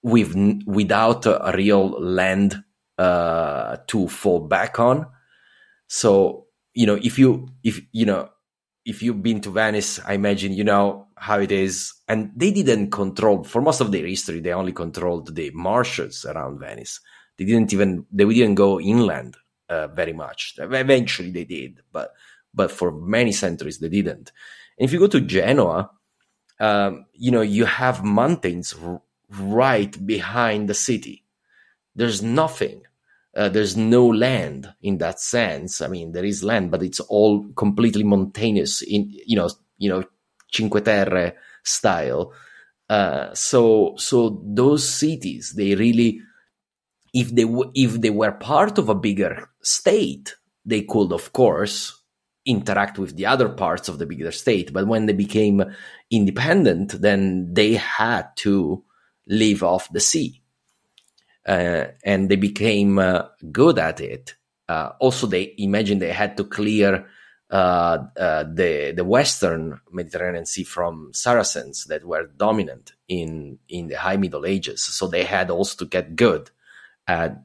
with 0.01 0.35
without 0.65 1.25
a 1.25 1.51
real 1.55 1.89
land 2.01 2.63
uh, 2.97 3.77
to 3.87 4.07
fall 4.07 4.39
back 4.39 4.79
on. 4.79 5.05
So 5.87 6.47
you 6.73 6.85
know, 6.85 6.95
if 7.01 7.19
you 7.19 7.49
if 7.63 7.81
you 7.91 8.05
know 8.05 8.29
if 8.85 9.03
you've 9.03 9.21
been 9.21 9.41
to 9.41 9.51
Venice, 9.51 9.99
I 10.05 10.13
imagine 10.13 10.53
you 10.53 10.63
know 10.63 11.07
how 11.15 11.39
it 11.39 11.51
is. 11.51 11.93
And 12.07 12.31
they 12.35 12.51
didn't 12.51 12.89
control 12.91 13.43
for 13.43 13.61
most 13.61 13.81
of 13.81 13.91
their 13.91 14.07
history. 14.07 14.39
They 14.39 14.53
only 14.53 14.73
controlled 14.73 15.35
the 15.35 15.51
marshes 15.51 16.25
around 16.25 16.59
Venice. 16.59 16.99
They 17.37 17.45
didn't 17.45 17.73
even 17.73 18.05
they 18.11 18.25
didn't 18.25 18.55
go 18.55 18.79
inland 18.79 19.37
uh, 19.69 19.87
very 19.87 20.13
much. 20.13 20.55
Eventually, 20.57 21.31
they 21.31 21.45
did, 21.45 21.81
but 21.91 22.13
but 22.53 22.71
for 22.71 22.91
many 22.91 23.31
centuries 23.31 23.79
they 23.79 23.89
didn't. 23.89 24.31
If 24.81 24.93
you 24.93 24.99
go 24.99 25.07
to 25.07 25.21
Genoa, 25.21 25.91
um, 26.59 27.05
you 27.13 27.31
know 27.31 27.41
you 27.41 27.65
have 27.65 28.03
mountains 28.03 28.75
r- 28.81 29.01
right 29.29 30.05
behind 30.05 30.69
the 30.69 30.73
city. 30.73 31.25
There's 31.95 32.21
nothing 32.23 32.83
uh, 33.35 33.49
there's 33.49 33.77
no 33.77 34.07
land 34.07 34.73
in 34.81 34.97
that 34.97 35.19
sense. 35.19 35.81
I 35.81 35.87
mean, 35.87 36.11
there 36.11 36.25
is 36.25 36.43
land, 36.43 36.69
but 36.71 36.83
it's 36.83 36.99
all 36.99 37.45
completely 37.53 38.03
mountainous 38.03 38.81
in 38.81 39.09
you 39.25 39.37
know 39.37 39.49
you 39.77 39.89
know 39.89 40.03
Cinque 40.51 40.83
Terre 40.83 41.35
style. 41.63 42.33
Uh, 42.89 43.33
so 43.33 43.93
so 43.97 44.41
those 44.45 44.87
cities 44.87 45.53
they 45.55 45.75
really 45.75 46.19
if 47.13 47.33
they 47.33 47.43
w- 47.43 47.71
if 47.73 48.01
they 48.01 48.09
were 48.09 48.33
part 48.33 48.77
of 48.77 48.89
a 48.89 48.95
bigger 48.95 49.49
state 49.61 50.35
they 50.65 50.81
could 50.81 51.13
of 51.13 51.31
course 51.33 52.00
interact 52.45 52.97
with 52.97 53.15
the 53.15 53.25
other 53.25 53.49
parts 53.49 53.87
of 53.87 53.99
the 53.99 54.05
bigger 54.05 54.31
state 54.31 54.73
but 54.73 54.87
when 54.87 55.05
they 55.05 55.13
became 55.13 55.63
independent 56.09 56.99
then 57.01 57.53
they 57.53 57.73
had 57.73 58.27
to 58.35 58.83
live 59.27 59.63
off 59.63 59.91
the 59.91 59.99
sea 59.99 60.41
uh, 61.45 61.85
and 62.03 62.29
they 62.29 62.35
became 62.35 62.99
uh, 62.99 63.23
good 63.51 63.79
at 63.79 63.99
it. 63.99 64.35
Uh, 64.67 64.91
also, 64.99 65.27
they 65.27 65.53
imagined 65.57 66.01
they 66.01 66.11
had 66.11 66.37
to 66.37 66.43
clear 66.43 67.07
uh, 67.49 67.97
uh, 68.17 68.43
the 68.43 68.93
the 68.95 69.03
Western 69.03 69.79
Mediterranean 69.91 70.45
Sea 70.45 70.63
from 70.63 71.11
Saracens 71.13 71.85
that 71.85 72.05
were 72.05 72.27
dominant 72.37 72.93
in 73.07 73.59
in 73.67 73.87
the 73.87 73.97
High 73.97 74.17
Middle 74.17 74.45
Ages. 74.45 74.81
So 74.83 75.07
they 75.07 75.23
had 75.23 75.49
also 75.49 75.77
to 75.77 75.89
get 75.89 76.15
good 76.15 76.51
at 77.07 77.43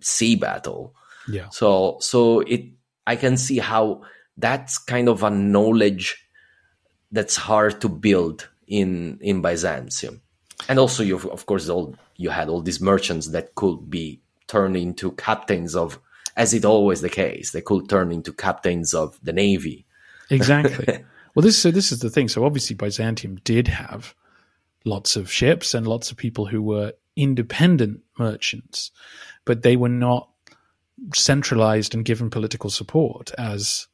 sea 0.00 0.36
battle. 0.36 0.94
Yeah. 1.26 1.48
So 1.50 1.96
so 2.00 2.40
it 2.40 2.66
I 3.06 3.16
can 3.16 3.36
see 3.36 3.58
how 3.58 4.02
that's 4.38 4.78
kind 4.78 5.08
of 5.08 5.22
a 5.22 5.30
knowledge 5.30 6.16
that's 7.12 7.36
hard 7.36 7.80
to 7.80 7.88
build 7.88 8.48
in 8.66 9.18
in 9.20 9.42
Byzantium. 9.42 10.22
And 10.68 10.78
also 10.78 11.02
you 11.02 11.16
of 11.16 11.46
course 11.46 11.68
all 11.68 11.94
you 12.16 12.30
had 12.30 12.48
all 12.48 12.62
these 12.62 12.80
merchants 12.80 13.28
that 13.28 13.54
could 13.54 13.90
be 13.90 14.20
turned 14.46 14.76
into 14.76 15.12
captains 15.12 15.74
of 15.74 15.98
as 16.36 16.54
it 16.54 16.64
always 16.64 17.00
the 17.00 17.08
case. 17.08 17.50
They 17.50 17.60
could 17.60 17.88
turn 17.88 18.12
into 18.12 18.32
captains 18.32 18.94
of 18.94 19.18
the 19.22 19.32
navy. 19.32 19.86
Exactly. 20.30 21.04
well 21.34 21.42
this 21.42 21.58
so 21.58 21.70
this 21.70 21.92
is 21.92 22.00
the 22.00 22.10
thing. 22.10 22.28
So 22.28 22.44
obviously 22.44 22.76
Byzantium 22.76 23.36
did 23.44 23.68
have 23.68 24.14
lots 24.84 25.16
of 25.16 25.30
ships 25.30 25.74
and 25.74 25.86
lots 25.86 26.10
of 26.10 26.16
people 26.16 26.46
who 26.46 26.62
were 26.62 26.92
independent 27.16 28.00
merchants, 28.18 28.92
but 29.44 29.62
they 29.62 29.76
were 29.76 29.88
not 29.88 30.30
centralized 31.14 31.94
and 31.94 32.04
given 32.04 32.30
political 32.30 32.70
support 32.70 33.32
as 33.38 33.86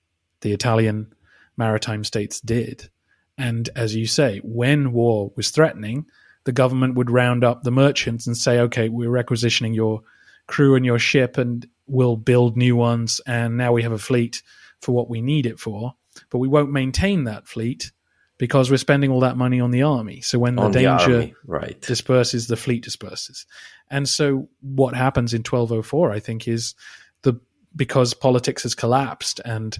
the 0.44 0.52
Italian 0.52 1.12
maritime 1.56 2.04
states 2.04 2.38
did. 2.38 2.90
And 3.38 3.68
as 3.74 3.96
you 3.96 4.06
say, 4.06 4.40
when 4.44 4.92
war 4.92 5.32
was 5.36 5.50
threatening, 5.50 6.04
the 6.44 6.52
government 6.52 6.96
would 6.96 7.10
round 7.10 7.42
up 7.42 7.62
the 7.62 7.70
merchants 7.70 8.26
and 8.26 8.36
say, 8.36 8.60
okay, 8.60 8.90
we're 8.90 9.10
requisitioning 9.10 9.72
your 9.72 10.02
crew 10.46 10.76
and 10.76 10.84
your 10.84 10.98
ship 10.98 11.38
and 11.38 11.66
we'll 11.86 12.16
build 12.16 12.58
new 12.58 12.76
ones. 12.76 13.22
And 13.26 13.56
now 13.56 13.72
we 13.72 13.82
have 13.84 13.92
a 13.92 13.98
fleet 13.98 14.42
for 14.82 14.92
what 14.92 15.08
we 15.08 15.22
need 15.22 15.46
it 15.46 15.58
for. 15.58 15.94
But 16.28 16.38
we 16.38 16.48
won't 16.48 16.70
maintain 16.70 17.24
that 17.24 17.48
fleet 17.48 17.90
because 18.36 18.70
we're 18.70 18.76
spending 18.76 19.10
all 19.10 19.20
that 19.20 19.38
money 19.38 19.60
on 19.60 19.70
the 19.70 19.82
army. 19.82 20.20
So 20.20 20.38
when 20.38 20.56
the 20.56 20.62
On 20.62 20.72
danger 20.72 21.32
right. 21.46 21.80
disperses, 21.80 22.48
the 22.48 22.56
fleet 22.56 22.84
disperses. 22.84 23.46
And 23.90 24.06
so 24.06 24.50
what 24.60 24.94
happens 24.94 25.32
in 25.32 25.38
1204, 25.40 26.12
I 26.12 26.20
think, 26.20 26.46
is 26.46 26.74
the 27.22 27.40
because 27.74 28.12
politics 28.12 28.64
has 28.64 28.74
collapsed 28.74 29.40
and 29.46 29.78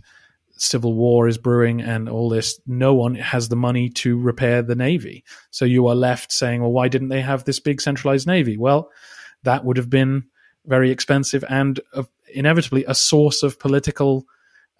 civil 0.57 0.95
war 0.95 1.29
is 1.29 1.39
brewing 1.39 1.81
and 1.81 2.09
all 2.09 2.29
this, 2.29 2.61
no 2.67 2.95
one 2.95 3.15
has 3.17 3.49
the 3.49 3.57
money 3.57 3.89
to 3.89 4.19
repair 4.19 4.63
the 4.63 4.75
navy. 4.75 5.25
So 5.51 5.65
you 5.65 5.87
are 5.89 5.95
left 5.95 6.33
saying, 6.33 6.61
well, 6.61 6.73
why 6.73 6.89
didn't 6.89 7.09
they 7.09 7.21
have 7.21 7.45
this 7.45 7.61
big 7.61 7.81
centralized 7.81 8.27
navy? 8.27 8.57
Well, 8.57 8.91
that 9.43 9.65
would 9.65 9.77
have 9.77 9.91
been 9.91 10.25
very 10.67 10.91
expensive 10.91 11.45
and 11.49 11.81
uh, 11.93 12.05
inevitably 12.33 12.85
a 12.87 12.95
source 12.95 13.43
of 13.43 13.59
political 13.59 14.27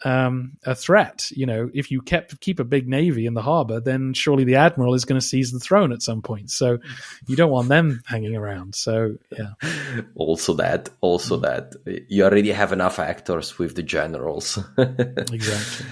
um, 0.05 0.57
a 0.65 0.75
threat. 0.75 1.31
You 1.31 1.47
know, 1.47 1.71
if 1.73 1.91
you 1.91 2.03
kept 2.03 2.41
keep 2.41 2.59
a 2.59 2.65
big 2.65 2.89
navy 2.89 3.27
in 3.27 3.35
the 3.35 3.43
harbor, 3.43 3.81
then 3.81 4.13
surely 4.15 4.45
the 4.45 4.57
admiral 4.57 4.95
is 4.95 5.05
going 5.05 5.21
to 5.21 5.27
seize 5.27 5.53
the 5.53 5.61
throne 5.61 5.93
at 5.93 6.03
some 6.03 6.23
point. 6.23 6.51
So 6.51 6.79
you 7.27 7.37
don't 7.37 7.51
want 7.51 7.69
them 7.69 8.03
hanging 8.07 8.37
around. 8.37 8.75
So 8.75 9.17
yeah, 9.31 9.53
Also 10.15 10.55
that, 10.55 10.89
also 11.01 11.37
that. 11.39 11.75
You 12.09 12.25
already 12.25 12.53
have 12.53 12.73
enough 12.73 12.99
actors 12.99 13.59
with 13.59 13.75
the 13.77 13.83
generals. 13.83 14.59
exactly. 14.79 15.87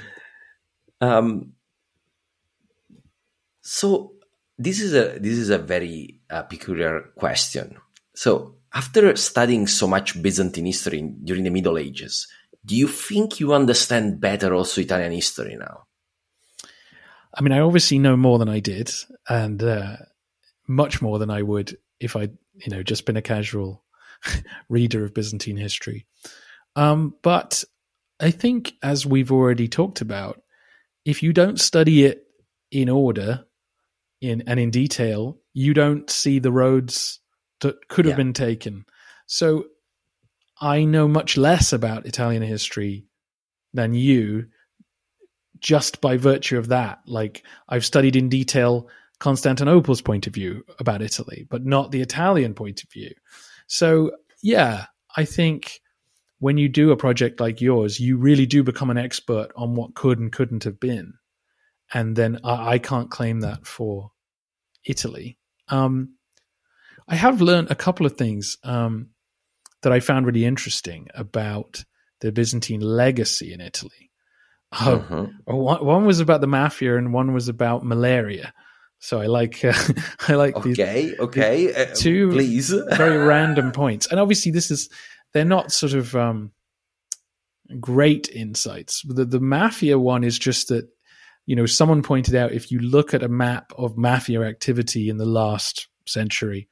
Um, 1.01 1.53
so 3.63 4.15
this 4.59 4.81
is 4.81 4.95
a 4.95 5.19
this 5.19 5.39
is 5.39 5.51
a 5.51 5.59
very 5.59 6.21
uh, 6.31 6.43
peculiar 6.43 7.11
question. 7.17 7.77
So 8.15 8.57
after 8.75 9.15
studying 9.17 9.67
so 9.67 9.87
much 9.87 10.21
Byzantine 10.21 10.67
history 10.67 11.03
during 11.25 11.45
the 11.45 11.51
Middle 11.51 11.79
Ages, 11.79 12.27
do 12.65 12.77
you 12.77 12.89
think 12.89 13.41
you 13.41 13.53
understand 13.55 14.21
better 14.21 14.55
also 14.55 14.81
Italian 14.81 15.13
history 15.13 15.57
now? 15.59 15.85
I 17.35 17.41
mean, 17.43 17.53
I 17.53 17.61
obviously 17.61 17.99
know 17.99 18.17
more 18.17 18.39
than 18.39 18.49
I 18.49 18.61
did, 18.61 18.93
and 19.29 19.63
uh, 19.63 19.97
much 20.69 21.01
more 21.01 21.19
than 21.19 21.31
I 21.31 21.43
would 21.43 21.77
if 21.99 22.15
I, 22.17 22.23
you 22.55 22.69
know, 22.71 22.83
just 22.83 23.07
been 23.07 23.17
a 23.17 23.23
casual 23.23 23.83
reader 24.69 25.05
of 25.05 25.15
Byzantine 25.15 25.57
history. 25.57 26.07
Um, 26.77 27.15
but 27.23 27.65
I 28.21 28.31
think, 28.31 28.75
as 28.83 29.07
we've 29.07 29.33
already 29.33 29.69
talked 29.69 30.01
about, 30.01 30.43
if 31.05 31.23
you 31.23 31.33
don't 31.33 31.59
study 31.61 32.05
it 32.05 32.27
in 32.71 32.89
order, 32.89 33.45
in 34.21 34.43
and 34.47 34.61
in 34.61 34.71
detail, 34.71 35.39
you 35.55 35.75
don't 35.75 36.09
see 36.11 36.39
the 36.39 36.53
roads 36.53 37.21
that 37.61 37.89
could 37.89 38.05
have 38.05 38.13
Yeah. 38.13 38.17
been 38.17 38.33
taken. 38.33 38.85
So 39.27 39.67
I 40.63 40.85
know 40.85 41.09
much 41.09 41.37
less 41.37 41.73
about 41.73 42.07
Italian 42.07 42.43
history 42.43 43.05
than 43.75 43.95
you 43.95 44.47
just 45.59 46.01
by 46.01 46.17
virtue 46.17 46.57
of 46.57 46.69
that. 46.69 47.01
Like 47.05 47.45
I've 47.69 47.85
studied 47.85 48.15
in 48.15 48.29
detail 48.29 48.89
Constantinople's 49.19 50.03
point 50.03 50.29
of 50.29 50.35
view 50.35 50.65
about 50.79 51.03
Italy, 51.03 51.47
but 51.51 51.67
not 51.67 51.91
the 51.91 52.01
Italian 52.01 52.55
point 52.55 52.85
of 52.85 52.91
view. 52.91 53.11
So 53.67 54.13
yeah, 54.41 54.87
I 55.17 55.25
think 55.25 55.81
when 56.39 56.59
you 56.59 56.69
do 56.69 56.93
a 56.93 56.97
project 56.97 57.41
like 57.41 57.61
yours, 57.61 57.99
you 57.99 58.17
really 58.17 58.47
do 58.47 58.63
become 58.63 58.91
an 58.91 58.99
expert 58.99 59.49
on 59.57 59.75
what 59.75 59.95
could 59.95 60.21
and 60.21 60.31
couldn't 60.33 60.65
have 60.65 60.79
been. 60.79 61.15
And 61.93 62.15
then 62.15 62.39
I, 62.45 62.75
I 62.75 62.79
can't 62.79 63.11
claim 63.11 63.41
that 63.41 63.67
for 63.67 64.13
Italy. 64.85 65.39
Um, 65.69 66.15
I 67.09 67.17
have 67.17 67.41
learned 67.41 67.71
a 67.71 67.77
couple 67.77 68.07
of 68.07 68.17
things 68.17 68.59
um, 68.63 69.11
that 69.83 69.93
I 69.93 70.01
found 70.01 70.27
really 70.27 70.45
interesting 70.45 71.09
about 71.15 71.85
the 72.21 72.33
Byzantine 72.33 72.81
legacy 72.81 73.53
in 73.53 73.61
Italy. 73.61 74.11
Oh, 74.73 75.05
Mhm. 75.09 75.33
one, 75.45 75.85
one 75.85 76.05
was 76.07 76.21
about 76.21 76.41
the 76.41 76.47
mafia 76.47 76.97
and 76.97 77.13
one 77.13 77.35
was 77.35 77.49
about 77.49 77.85
malaria. 77.85 78.55
So 79.01 79.21
I 79.21 79.27
like 79.27 79.65
uh, 79.65 79.73
I 80.29 80.35
like 80.35 80.55
these 80.63 80.79
Okay, 80.79 81.15
okay. 81.19 81.75
Uh, 81.75 81.95
two 81.95 82.31
please. 82.31 82.71
very 82.97 83.19
random 83.19 83.73
points. 83.73 84.07
And 84.07 84.21
obviously, 84.21 84.53
this 84.53 84.71
is 84.71 84.89
they're 85.35 85.45
not 85.45 85.73
sort 85.73 85.93
of 85.95 86.15
um, 86.15 86.53
great 87.81 88.29
insights. 88.29 89.03
The 89.07 89.25
the 89.25 89.41
mafia 89.41 89.99
one 89.99 90.25
is 90.25 90.39
just 90.39 90.69
that 90.69 90.89
you 91.47 91.57
know 91.57 91.67
someone 91.67 92.03
pointed 92.03 92.35
out 92.35 92.53
if 92.53 92.71
you 92.71 92.79
look 92.79 93.15
at 93.15 93.23
a 93.23 93.29
map 93.29 93.73
of 93.77 93.97
mafia 93.97 94.43
activity 94.43 95.09
in 95.09 95.17
the 95.19 95.27
last 95.27 95.89
century, 96.07 96.69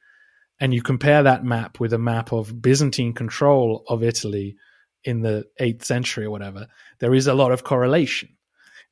and 0.61 0.73
you 0.73 0.81
compare 0.83 1.23
that 1.23 1.43
map 1.43 1.79
with 1.79 1.91
a 1.91 1.97
map 1.97 2.31
of 2.31 2.61
Byzantine 2.61 3.13
control 3.13 3.83
of 3.89 4.03
Italy 4.03 4.55
in 5.03 5.21
the 5.21 5.45
eighth 5.59 5.83
century 5.83 6.25
or 6.25 6.29
whatever, 6.29 6.67
there 6.99 7.15
is 7.15 7.25
a 7.25 7.33
lot 7.33 7.51
of 7.51 7.63
correlation. 7.63 8.29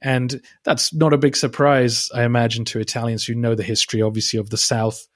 And 0.02 0.42
that's 0.64 0.92
not 0.94 1.14
a 1.14 1.18
big 1.18 1.36
surprise, 1.36 2.10
I 2.14 2.24
imagine, 2.24 2.66
to 2.66 2.80
Italians 2.80 3.24
who 3.24 3.36
know 3.36 3.54
the 3.54 3.64
history, 3.64 4.02
obviously, 4.02 4.40
of 4.40 4.50
the 4.50 4.58
South 4.58 5.08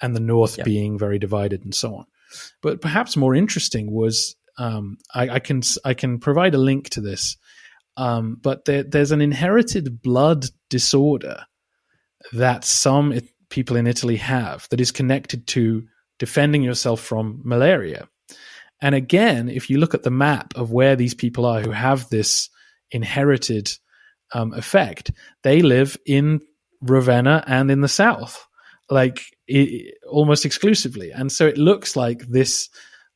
and 0.00 0.16
the 0.16 0.20
North 0.20 0.56
Yeah. 0.56 0.64
being 0.64 0.98
very 0.98 1.18
divided 1.18 1.64
and 1.64 1.74
so 1.74 1.94
on. 1.96 2.06
But 2.62 2.80
perhaps 2.80 3.16
more 3.16 3.34
interesting 3.34 3.92
was 3.92 4.36
um, 4.56 4.96
I, 5.14 5.28
I 5.28 5.38
can 5.40 5.62
I 5.84 5.94
can 5.94 6.18
provide 6.18 6.54
a 6.54 6.58
link 6.58 6.90
to 6.90 7.00
this, 7.00 7.36
um, 7.96 8.38
but 8.40 8.64
there, 8.64 8.84
there's 8.84 9.12
an 9.12 9.20
inherited 9.20 10.00
blood 10.00 10.46
disorder 10.70 11.44
that 12.32 12.64
some 12.64 13.12
it, 13.12 13.28
people 13.50 13.76
in 13.76 13.86
Italy 13.86 14.16
have 14.16 14.66
that 14.70 14.80
is 14.80 14.92
connected 14.92 15.46
to 15.48 15.86
defending 16.20 16.62
yourself 16.62 17.00
from 17.00 17.40
malaria. 17.44 18.06
And 18.80 18.94
again, 18.94 19.48
if 19.48 19.68
you 19.68 19.78
look 19.78 19.94
at 19.94 20.04
the 20.04 20.10
map 20.10 20.54
of 20.54 20.70
where 20.70 20.94
these 20.94 21.14
people 21.14 21.44
are 21.44 21.60
who 21.60 21.72
have 21.72 22.08
this 22.08 22.48
inherited 22.92 23.72
um, 24.32 24.54
effect, 24.54 25.10
they 25.42 25.62
live 25.62 25.96
in 26.06 26.40
Ravenna 26.80 27.42
and 27.46 27.70
in 27.70 27.80
the 27.80 27.88
south, 27.88 28.46
like 28.88 29.22
i 29.50 29.90
almost 30.08 30.46
exclusively. 30.46 31.10
And 31.10 31.32
so 31.32 31.46
it 31.46 31.58
looks 31.58 31.96
like 31.96 32.20
this 32.28 32.68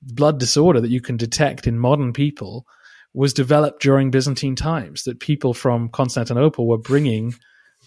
blood 0.02 0.38
disorder 0.38 0.80
that 0.80 0.90
you 0.90 1.00
can 1.00 1.16
detect 1.16 1.66
in 1.66 1.78
modern 1.78 2.12
people 2.12 2.66
was 3.14 3.32
developed 3.32 3.80
during 3.80 4.10
Byzantine 4.10 4.56
times. 4.56 5.04
That 5.04 5.20
people 5.20 5.54
from 5.54 5.88
Constantinople 5.88 6.66
were 6.66 6.78
bringing, 6.78 7.34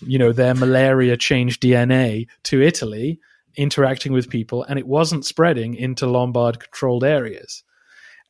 you 0.02 0.18
know, 0.18 0.32
their 0.32 0.56
malaria 0.56 1.18
changed 1.18 1.62
DNA 1.62 2.28
to 2.44 2.62
Italy, 2.62 3.20
interacting 3.58 4.14
with 4.14 4.30
people, 4.30 4.64
and 4.64 4.80
it 4.80 4.88
wasn't 4.88 5.26
spreading 5.26 5.76
into 5.76 6.06
Lombard 6.08 6.60
controlled 6.60 7.04
areas. 7.04 7.64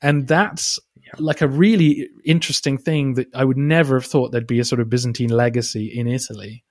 And 0.02 0.28
that's 0.28 0.80
like 1.20 1.42
a 1.42 1.48
really 1.48 2.10
interesting 2.26 2.78
thing 2.78 3.16
that 3.16 3.28
I 3.34 3.44
would 3.44 3.58
never 3.58 3.96
have 3.96 4.06
thought 4.06 4.32
there'd 4.32 4.48
be 4.48 4.60
a 4.60 4.66
sort 4.66 4.82
of 4.82 4.90
Byzantine 4.90 5.30
legacy 5.30 5.88
in 5.88 6.08
Italy. 6.08 6.64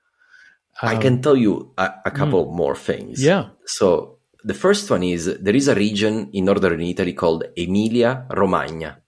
I 0.82 0.96
Um, 0.96 1.02
can 1.02 1.22
tell 1.22 1.36
you 1.36 1.72
a, 1.78 1.90
a 2.04 2.10
couple 2.10 2.52
more 2.52 2.76
things. 2.76 3.22
Yeah. 3.22 3.50
So 3.64 4.18
the 4.44 4.54
first 4.54 4.90
one 4.90 5.02
is 5.02 5.38
there 5.40 5.56
is 5.56 5.68
a 5.68 5.74
region 5.74 6.30
in 6.32 6.44
northern 6.44 6.80
Italy 6.80 7.14
called 7.14 7.44
Emilia 7.56 8.26
Romagna, 8.30 8.98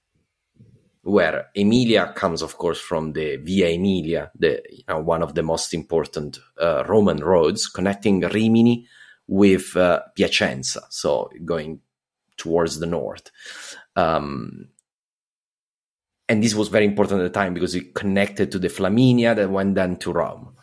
where 1.03 1.47
Emilia 1.55 2.13
comes, 2.15 2.43
of 2.43 2.57
course, 2.57 2.81
from 2.81 3.13
the 3.13 3.37
Via 3.37 3.69
Emilia, 3.69 4.31
the 4.35 4.63
you 4.71 4.85
know, 4.89 5.01
one 5.01 5.23
of 5.23 5.35
the 5.35 5.43
most 5.43 5.75
important 5.75 6.39
uh, 6.61 6.85
Roman 6.89 7.19
roads 7.19 7.67
connecting 7.67 8.21
Rimini 8.21 8.87
with 9.29 9.77
uh, 9.77 10.03
Piacenza, 10.17 10.83
so 10.91 11.31
going 11.45 11.81
towards 12.39 12.81
the 12.81 12.87
north. 12.87 13.31
Um, 13.97 14.69
and 16.29 16.43
this 16.43 16.55
was 16.55 16.69
very 16.69 16.85
important 16.87 17.21
at 17.21 17.25
the 17.25 17.31
time 17.31 17.55
because 17.55 17.75
it 17.75 17.95
connected 17.95 18.53
to 18.53 18.59
the 18.59 18.69
Flaminia 18.69 19.37
that 19.37 19.51
went 19.51 19.75
then 19.77 19.97
to 19.99 20.13
Rome. 20.13 20.57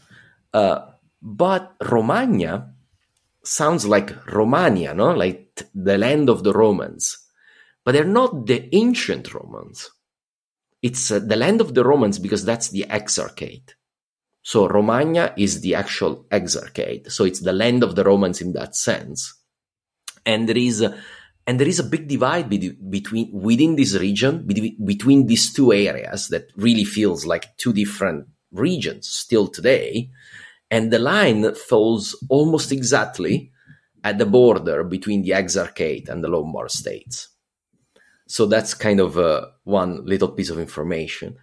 Uh, 0.53 0.81
but 1.21 1.75
Romagna 1.81 2.73
sounds 3.43 3.85
like 3.85 4.13
Romania, 4.27 4.93
no? 4.93 5.13
Like 5.13 5.55
t- 5.55 5.65
the 5.75 5.97
land 5.97 6.29
of 6.29 6.43
the 6.43 6.53
Romans. 6.53 7.17
but 7.85 7.93
they're 7.93 8.05
not 8.05 8.47
the 8.47 8.67
ancient 8.75 9.33
Romans. 9.33 9.91
It's 10.81 11.11
uh, 11.11 11.19
the 11.19 11.35
land 11.35 11.61
of 11.61 11.73
the 11.75 11.85
Romans 11.85 12.19
because 12.19 12.45
that's 12.45 12.69
the 12.69 12.85
exarchate. 12.89 13.75
So 14.45 14.67
Romagna 14.67 15.33
is 15.35 15.61
the 15.61 15.73
actual 15.73 16.27
exarchate. 16.29 17.11
So 17.11 17.23
it's 17.25 17.39
the 17.39 17.51
land 17.51 17.81
of 17.81 17.95
the 17.95 18.03
Romans 18.03 18.41
in 18.41 18.53
that 18.53 18.75
sense. 18.75 19.33
And 20.23 20.47
there 20.47 20.57
is 20.57 20.81
a, 20.81 20.95
and 21.47 21.59
there 21.59 21.67
is 21.67 21.79
a 21.79 21.83
big 21.83 22.07
divide 22.07 22.47
be- 22.47 22.77
between 22.89 23.31
within 23.33 23.75
this 23.75 23.95
region 23.95 24.45
be- 24.45 24.77
between 24.85 25.25
these 25.25 25.51
two 25.51 25.73
areas 25.73 26.27
that 26.27 26.51
really 26.57 26.83
feels 26.83 27.25
like 27.25 27.57
two 27.57 27.73
different 27.73 28.27
regions 28.51 29.07
still 29.07 29.47
today. 29.47 30.11
And 30.69 30.93
the 30.93 30.99
line 30.99 31.55
falls 31.55 32.15
almost 32.29 32.71
exactly 32.71 33.51
at 34.03 34.19
the 34.19 34.27
border 34.27 34.83
between 34.83 35.23
the 35.23 35.31
exarchate 35.31 36.07
and 36.07 36.23
the 36.23 36.27
Lombard 36.27 36.69
states. 36.69 37.29
So 38.27 38.45
that's 38.45 38.75
kind 38.75 38.99
of 38.99 39.17
uh, 39.17 39.47
one 39.63 40.05
little 40.05 40.29
piece 40.29 40.51
of 40.51 40.59
information. 40.59 41.37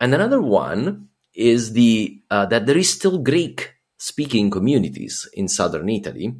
And 0.00 0.14
another 0.14 0.40
one 0.40 1.09
is 1.40 1.72
the 1.72 2.20
uh, 2.30 2.44
that 2.46 2.66
there 2.66 2.76
is 2.76 2.92
still 2.92 3.18
Greek 3.18 3.74
speaking 3.98 4.50
communities 4.50 5.26
in 5.32 5.48
southern 5.48 5.88
Italy, 5.88 6.34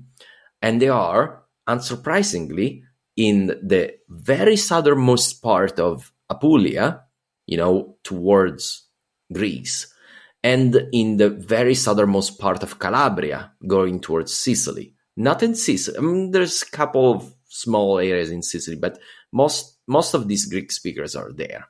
and 0.61 0.81
they 0.81 0.89
are 0.89 1.43
unsurprisingly 1.67 2.83
in 3.17 3.47
the 3.63 3.95
very 4.09 4.57
southernmost 4.57 5.43
part 5.43 5.81
of 5.81 6.13
Apulia, 6.29 7.03
you 7.47 7.57
know, 7.57 7.97
towards 8.05 8.87
Greece, 9.33 9.93
and 10.45 10.89
in 10.93 11.17
the 11.17 11.31
very 11.31 11.75
southernmost 11.75 12.39
part 12.39 12.63
of 12.63 12.79
Calabria, 12.79 13.53
going 13.67 14.01
towards 14.01 14.35
Sicily. 14.35 14.95
Not 15.17 15.43
in 15.43 15.55
Sicily. 15.55 15.97
I 15.97 16.01
mean, 16.03 16.31
there's 16.31 16.63
a 16.63 16.71
couple 16.71 17.13
of 17.13 17.35
small 17.49 17.99
areas 17.99 18.31
in 18.31 18.43
Sicily, 18.43 18.77
but 18.77 18.99
most 19.33 19.79
most 19.87 20.13
of 20.13 20.29
these 20.29 20.45
Greek 20.45 20.71
speakers 20.71 21.17
are 21.17 21.33
there. 21.33 21.69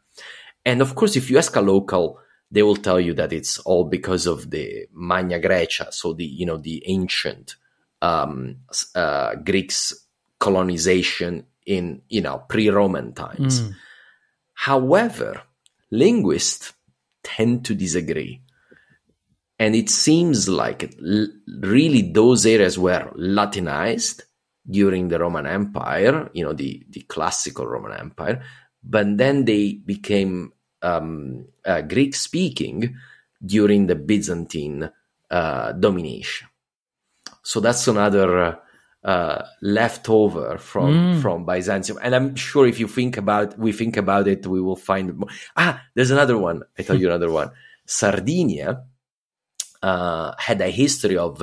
And 0.65 0.83
of 0.83 0.97
course, 0.97 1.15
if 1.15 1.31
you 1.31 1.39
ask 1.39 1.55
a 1.55 1.61
local 1.61 2.19
they 2.51 2.63
will 2.63 2.77
tell 2.77 3.01
you 3.01 3.15
that 3.15 3.33
it's 3.33 3.59
all 3.61 3.85
because 3.85 4.27
of 4.27 4.51
the 4.51 4.87
Magna 4.93 5.39
Grecia, 5.39 5.93
so 5.93 6.13
the 6.13 6.25
you 6.25 6.47
know 6.47 6.57
the 6.57 6.83
ancient 6.87 7.57
um, 8.03 8.57
uh, 8.95 9.37
Greeks 9.37 9.95
colonization 10.39 11.47
in 11.67 12.03
you 12.09 12.21
know 12.21 12.43
pre-Roman 12.49 13.13
times. 13.13 13.61
Mm. 13.61 13.75
However, 14.55 15.43
linguists 15.91 16.73
tend 17.23 17.65
to 17.67 17.75
disagree, 17.75 18.43
and 19.59 19.77
it 19.77 19.89
seems 19.89 20.49
like 20.49 20.95
l- 21.05 21.29
really 21.63 22.03
those 22.03 22.47
areas 22.47 22.79
were 22.79 23.11
Latinized 23.15 24.25
during 24.69 25.09
the 25.09 25.19
Roman 25.19 25.47
Empire, 25.47 26.31
you 26.35 26.43
know 26.43 26.53
the 26.53 26.85
the 26.91 27.03
classical 27.03 27.67
Roman 27.67 27.93
Empire, 27.93 28.43
but 28.83 29.17
then 29.17 29.45
they 29.45 29.75
became 29.75 30.53
um, 30.83 31.47
uh, 31.65 31.83
Greek 31.83 32.15
speaking 32.15 32.97
during 33.45 33.87
the 33.87 33.95
Byzantine 33.95 34.91
uh, 35.31 35.73
domination. 35.73 36.49
So 37.43 37.61
that's 37.61 37.89
another 37.89 38.59
uh, 39.03 39.45
leftover 39.63 40.59
from 40.59 40.93
mm. 40.93 41.23
from 41.23 41.47
Byzantium. 41.47 41.99
And 42.03 42.15
I'm 42.15 42.35
sure 42.35 42.67
if 42.67 42.79
you 42.79 42.87
think 42.87 43.17
about 43.17 43.59
we 43.59 43.73
think 43.73 43.97
about 43.97 44.29
it, 44.29 44.47
we 44.47 44.61
will 44.61 44.77
find 44.77 45.17
more. 45.17 45.31
Ah, 45.57 45.83
there's 45.95 46.11
another 46.11 46.37
one. 46.37 46.63
I 46.79 46.83
tell 46.83 46.99
you 46.99 47.07
another 47.13 47.31
one. 47.31 47.51
Sardinia 47.87 48.85
uh, 49.83 50.35
had 50.39 50.61
a 50.61 50.69
history 50.69 51.17
of 51.17 51.43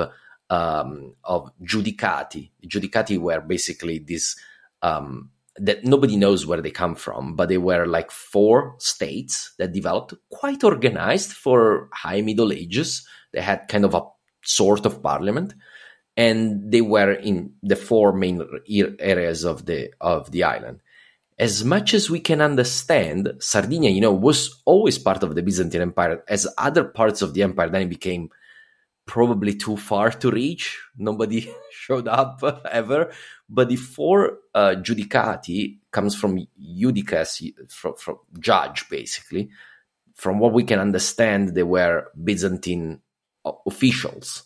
um, 0.49 1.15
of 1.23 1.51
giudicati. 1.61 2.51
Giudicati 2.65 3.17
were 3.17 3.41
basically 3.41 3.99
these 3.99 4.35
um, 4.81 5.31
that 5.59 5.83
nobody 5.83 6.15
knows 6.15 6.45
where 6.45 6.61
they 6.61 6.71
come 6.71 6.95
from, 6.95 7.35
but 7.35 7.49
they 7.49 7.57
were 7.57 7.85
like 7.85 8.11
four 8.11 8.75
states 8.79 9.53
that 9.57 9.73
developed 9.73 10.13
quite 10.29 10.63
organized 10.63 11.31
for 11.31 11.89
high 11.93 12.21
Middle 12.21 12.51
Ages. 12.51 13.07
They 13.33 13.41
had 13.41 13.67
kind 13.67 13.85
of 13.85 13.93
a 13.93 14.03
sort 14.43 14.85
of 14.85 15.01
parliament, 15.01 15.53
and 16.15 16.71
they 16.71 16.81
were 16.81 17.11
in 17.11 17.53
the 17.63 17.75
four 17.75 18.13
main 18.13 18.41
areas 18.99 19.43
of 19.43 19.65
the 19.65 19.91
of 19.99 20.31
the 20.31 20.43
island. 20.43 20.81
As 21.39 21.63
much 21.63 21.93
as 21.93 22.09
we 22.09 22.19
can 22.19 22.41
understand, 22.41 23.33
Sardinia, 23.39 23.91
you 23.91 24.01
know, 24.01 24.11
was 24.11 24.61
always 24.65 24.97
part 24.97 25.21
of 25.21 25.35
the 25.35 25.43
Byzantine 25.43 25.81
Empire. 25.81 26.23
As 26.27 26.47
other 26.57 26.83
parts 26.83 27.21
of 27.21 27.35
the 27.35 27.43
empire 27.43 27.69
then 27.69 27.89
became 27.89 28.29
probably 29.07 29.55
too 29.55 29.77
far 29.77 30.11
to 30.11 30.29
reach. 30.29 30.79
Nobody 30.97 31.51
showed 31.71 32.07
up 32.07 32.43
ever. 32.71 33.11
But 33.49 33.69
the 33.69 33.77
four 33.77 34.39
uh, 34.53 34.75
judicati 34.77 35.79
comes 35.91 36.13
from 36.13 36.45
judicus, 36.61 37.71
from, 37.71 37.95
from 37.95 38.19
judge, 38.39 38.87
basically. 38.89 39.49
From 40.13 40.39
what 40.39 40.53
we 40.53 40.63
can 40.63 40.79
understand, 40.79 41.55
they 41.55 41.63
were 41.63 42.11
Byzantine 42.21 43.01
uh, 43.45 43.53
officials 43.65 44.43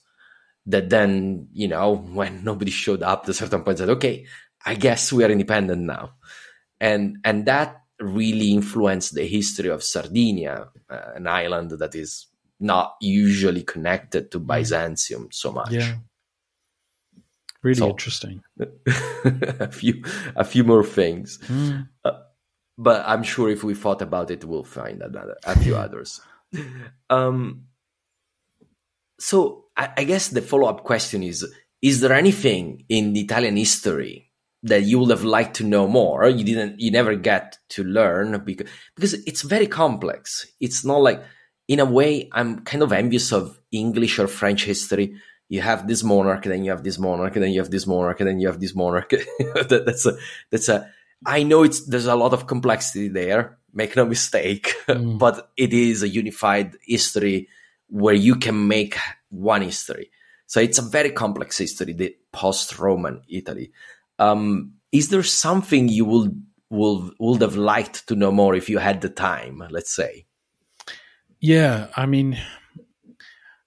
that 0.68 0.90
then, 0.90 1.48
you 1.52 1.68
know, 1.68 1.96
when 2.14 2.44
nobody 2.44 2.72
showed 2.72 3.04
up, 3.04 3.24
at 3.24 3.30
a 3.30 3.34
certain 3.34 3.64
point 3.64 3.80
said, 3.80 3.90
okay, 3.90 4.26
I 4.64 4.76
guess 4.76 5.12
we 5.12 5.24
are 5.24 5.32
independent 5.32 5.82
now. 5.82 6.12
And, 6.80 7.18
and 7.24 7.46
that 7.48 7.82
really 8.00 8.52
influenced 8.52 9.16
the 9.16 9.26
history 9.28 9.70
of 9.70 9.84
Sardinia, 9.84 10.68
uh, 10.90 11.12
an 11.16 11.28
island 11.28 11.72
that 11.72 11.96
is 11.96 12.28
not 12.62 12.96
usually 13.02 13.64
connected 13.64 14.32
to 14.32 14.40
mm. 14.40 14.48
Byzantium 14.48 15.30
so 15.32 15.52
much. 15.52 15.72
Yeah. 15.72 15.96
Really 17.64 17.78
so, 17.78 17.90
interesting. 17.90 18.42
a 19.26 19.72
few, 19.72 20.04
a 20.36 20.44
few 20.44 20.64
more 20.64 20.84
things, 20.84 21.38
mm. 21.46 21.88
uh, 22.04 22.12
but 22.78 23.04
I'm 23.08 23.22
sure 23.22 23.50
if 23.50 23.64
we 23.64 23.76
thought 23.76 24.02
about 24.02 24.32
it, 24.32 24.44
we'll 24.44 24.64
find 24.64 25.02
another, 25.02 25.38
a 25.44 25.58
few 25.60 25.76
others. 25.86 26.22
Um, 27.10 27.66
so 29.20 29.66
I, 29.78 29.90
I 29.98 30.04
guess 30.04 30.30
the 30.30 30.42
follow 30.42 30.68
up 30.68 30.84
question 30.84 31.22
is: 31.22 31.46
Is 31.84 32.02
there 32.02 32.14
anything 32.14 32.86
in 32.90 33.14
the 33.14 33.22
Italian 33.22 33.58
history 33.58 34.32
that 34.64 34.84
you 34.84 34.98
would 35.00 35.12
have 35.12 35.24
liked 35.24 35.58
to 35.58 35.64
know 35.64 35.88
more? 35.88 36.28
You 36.28 36.44
didn't, 36.44 36.80
you 36.80 36.90
never 36.90 37.16
get 37.16 37.60
to 37.70 37.84
learn 37.84 38.44
because 38.44 38.68
because 38.96 39.14
it's 39.26 39.44
very 39.44 39.68
complex. 39.68 40.48
It's 40.60 40.84
not 40.84 41.02
like 41.02 41.22
in 41.68 41.80
a 41.80 41.86
way, 41.86 42.30
I'm 42.32 42.60
kind 42.60 42.84
of 42.84 42.92
envious 42.92 43.32
of 43.32 43.60
English 43.72 44.20
or 44.20 44.28
French 44.28 44.66
history. 44.66 45.16
You 45.50 45.62
have 45.62 45.88
this 45.88 46.04
monarch, 46.04 46.44
then 46.44 46.64
you 46.64 46.72
have 46.72 46.84
this 46.84 46.98
monarch, 46.98 47.34
then 47.34 47.52
you 47.52 47.60
have 47.60 47.72
this 47.72 47.88
monarch, 47.88 48.20
and 48.20 48.30
then 48.30 48.40
you 48.40 48.48
have 48.48 48.60
this 48.60 48.76
monarch. 48.76 49.10
that, 49.10 49.84
that's 49.86 50.06
a 50.06 50.18
that's 50.50 50.70
a. 50.70 50.90
I 51.26 51.44
know 51.44 51.64
it's 51.64 51.86
there's 51.86 52.08
a 52.08 52.16
lot 52.16 52.34
of 52.34 52.48
complexity 52.48 53.10
there. 53.10 53.58
Make 53.74 53.96
no 53.96 54.06
mistake, 54.06 54.74
mm. 54.88 55.18
but 55.20 55.52
it 55.58 55.74
is 55.74 56.04
a 56.04 56.10
unified 56.10 56.78
history 56.86 57.48
where 57.88 58.14
you 58.14 58.36
can 58.36 58.68
make 58.68 58.98
one 59.30 59.62
history. 59.62 60.12
So 60.48 60.60
it's 60.60 60.80
a 60.80 60.82
very 60.82 61.12
complex 61.12 61.58
history, 61.58 61.94
the 61.94 62.16
post-Roman 62.34 63.22
Italy. 63.30 63.72
Um, 64.20 64.74
is 64.92 65.10
there 65.10 65.24
something 65.24 65.88
you 65.88 66.06
would 66.06 66.46
would 66.70 67.14
would 67.20 67.42
have 67.42 67.56
liked 67.56 68.08
to 68.08 68.16
know 68.16 68.32
more 68.32 68.56
if 68.56 68.70
you 68.70 68.78
had 68.78 69.02
the 69.02 69.10
time? 69.10 69.64
Let's 69.70 69.96
say. 69.96 70.26
Yeah, 71.42 71.88
I 71.96 72.06
mean, 72.06 72.40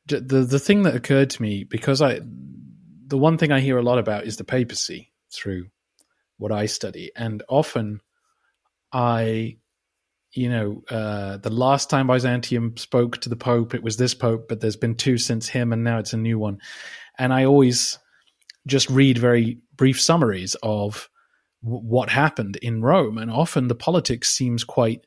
the 0.06 0.20
the 0.20 0.60
thing 0.60 0.84
that 0.84 0.94
occurred 0.94 1.30
to 1.30 1.42
me 1.42 1.64
because 1.64 2.00
I, 2.00 2.20
the 3.06 3.18
one 3.18 3.36
thing 3.36 3.50
I 3.50 3.60
hear 3.60 3.78
a 3.78 3.82
lot 3.82 3.98
about 3.98 4.24
is 4.26 4.36
the 4.36 4.44
papacy 4.44 5.12
through 5.32 5.66
what 6.38 6.52
I 6.52 6.66
study, 6.66 7.10
and 7.16 7.42
often 7.48 8.00
I, 8.92 9.56
you 10.32 10.48
know, 10.50 10.82
uh, 10.88 11.38
the 11.38 11.50
last 11.50 11.90
time 11.90 12.06
Byzantium 12.06 12.76
spoke 12.76 13.18
to 13.22 13.28
the 13.28 13.36
Pope, 13.36 13.74
it 13.74 13.82
was 13.82 13.96
this 13.96 14.14
Pope, 14.14 14.46
but 14.48 14.60
there's 14.60 14.76
been 14.76 14.94
two 14.94 15.18
since 15.18 15.48
him, 15.48 15.72
and 15.72 15.82
now 15.82 15.98
it's 15.98 16.12
a 16.12 16.16
new 16.18 16.38
one, 16.38 16.58
and 17.18 17.32
I 17.32 17.44
always 17.44 17.98
just 18.68 18.88
read 18.88 19.18
very 19.18 19.58
brief 19.74 20.00
summaries 20.00 20.54
of 20.62 21.10
what 21.60 22.08
happened 22.08 22.54
in 22.56 22.82
Rome, 22.82 23.18
and 23.18 23.32
often 23.32 23.66
the 23.66 23.74
politics 23.74 24.30
seems 24.30 24.62
quite 24.62 25.06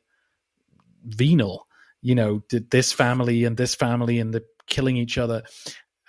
venal 1.06 1.67
you 2.08 2.14
know, 2.14 2.42
did 2.48 2.70
this 2.70 2.90
family 2.90 3.44
and 3.44 3.58
this 3.58 3.74
family 3.74 4.18
and 4.18 4.32
the 4.32 4.42
killing 4.66 4.96
each 4.96 5.18
other. 5.18 5.42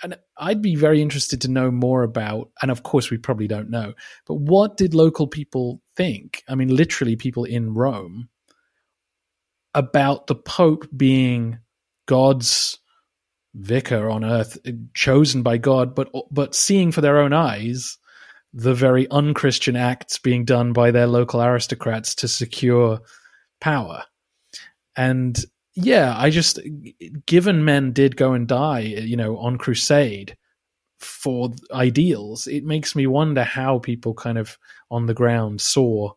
And 0.02 0.16
I'd 0.38 0.62
be 0.62 0.76
very 0.76 1.02
interested 1.02 1.42
to 1.42 1.52
know 1.52 1.72
more 1.72 2.04
about, 2.04 2.52
and 2.62 2.72
of 2.72 2.84
course 2.84 3.12
we 3.12 3.18
probably 3.18 3.50
don't 3.50 3.70
know, 3.70 3.94
but 4.26 4.36
what 4.36 4.78
did 4.78 4.94
local 4.94 5.28
people 5.28 5.82
think? 5.98 6.42
I 6.48 6.56
mean, 6.56 6.74
literally 6.74 7.18
people 7.18 7.44
in 7.44 7.74
Rome 7.74 8.30
about 9.74 10.28
the 10.28 10.36
Pope 10.36 10.88
being 10.96 11.60
God's 12.06 12.80
vicar 13.54 14.10
on 14.10 14.24
earth, 14.24 14.58
chosen 14.94 15.44
by 15.44 15.58
God, 15.58 15.96
but 15.96 16.08
but 16.32 16.56
seeing 16.56 16.94
for 16.94 17.02
their 17.02 17.20
own 17.20 17.34
eyes 17.34 17.98
the 18.54 18.74
very 18.74 19.06
unchristian 19.12 19.76
acts 19.76 20.18
being 20.18 20.46
done 20.46 20.72
by 20.72 20.92
their 20.92 21.08
local 21.08 21.42
aristocrats 21.42 22.16
to 22.16 22.30
secure 22.30 23.02
power. 23.60 24.06
And 24.96 25.38
yeah, 25.76 26.16
I 26.18 26.30
just 26.30 26.60
given 27.26 27.66
men 27.66 27.94
did 27.94 28.16
go 28.16 28.34
and 28.34 28.48
die, 28.48 28.80
you 28.80 29.16
know, 29.16 29.38
on 29.38 29.58
crusade 29.58 30.36
for 31.00 31.52
ideals, 31.72 32.48
it 32.48 32.66
makes 32.66 32.96
me 32.96 33.08
wonder 33.08 33.44
how 33.44 33.80
people 33.80 34.14
kind 34.14 34.38
of 34.38 34.58
on 34.92 35.06
the 35.06 35.14
ground 35.14 35.62
saw 35.62 36.12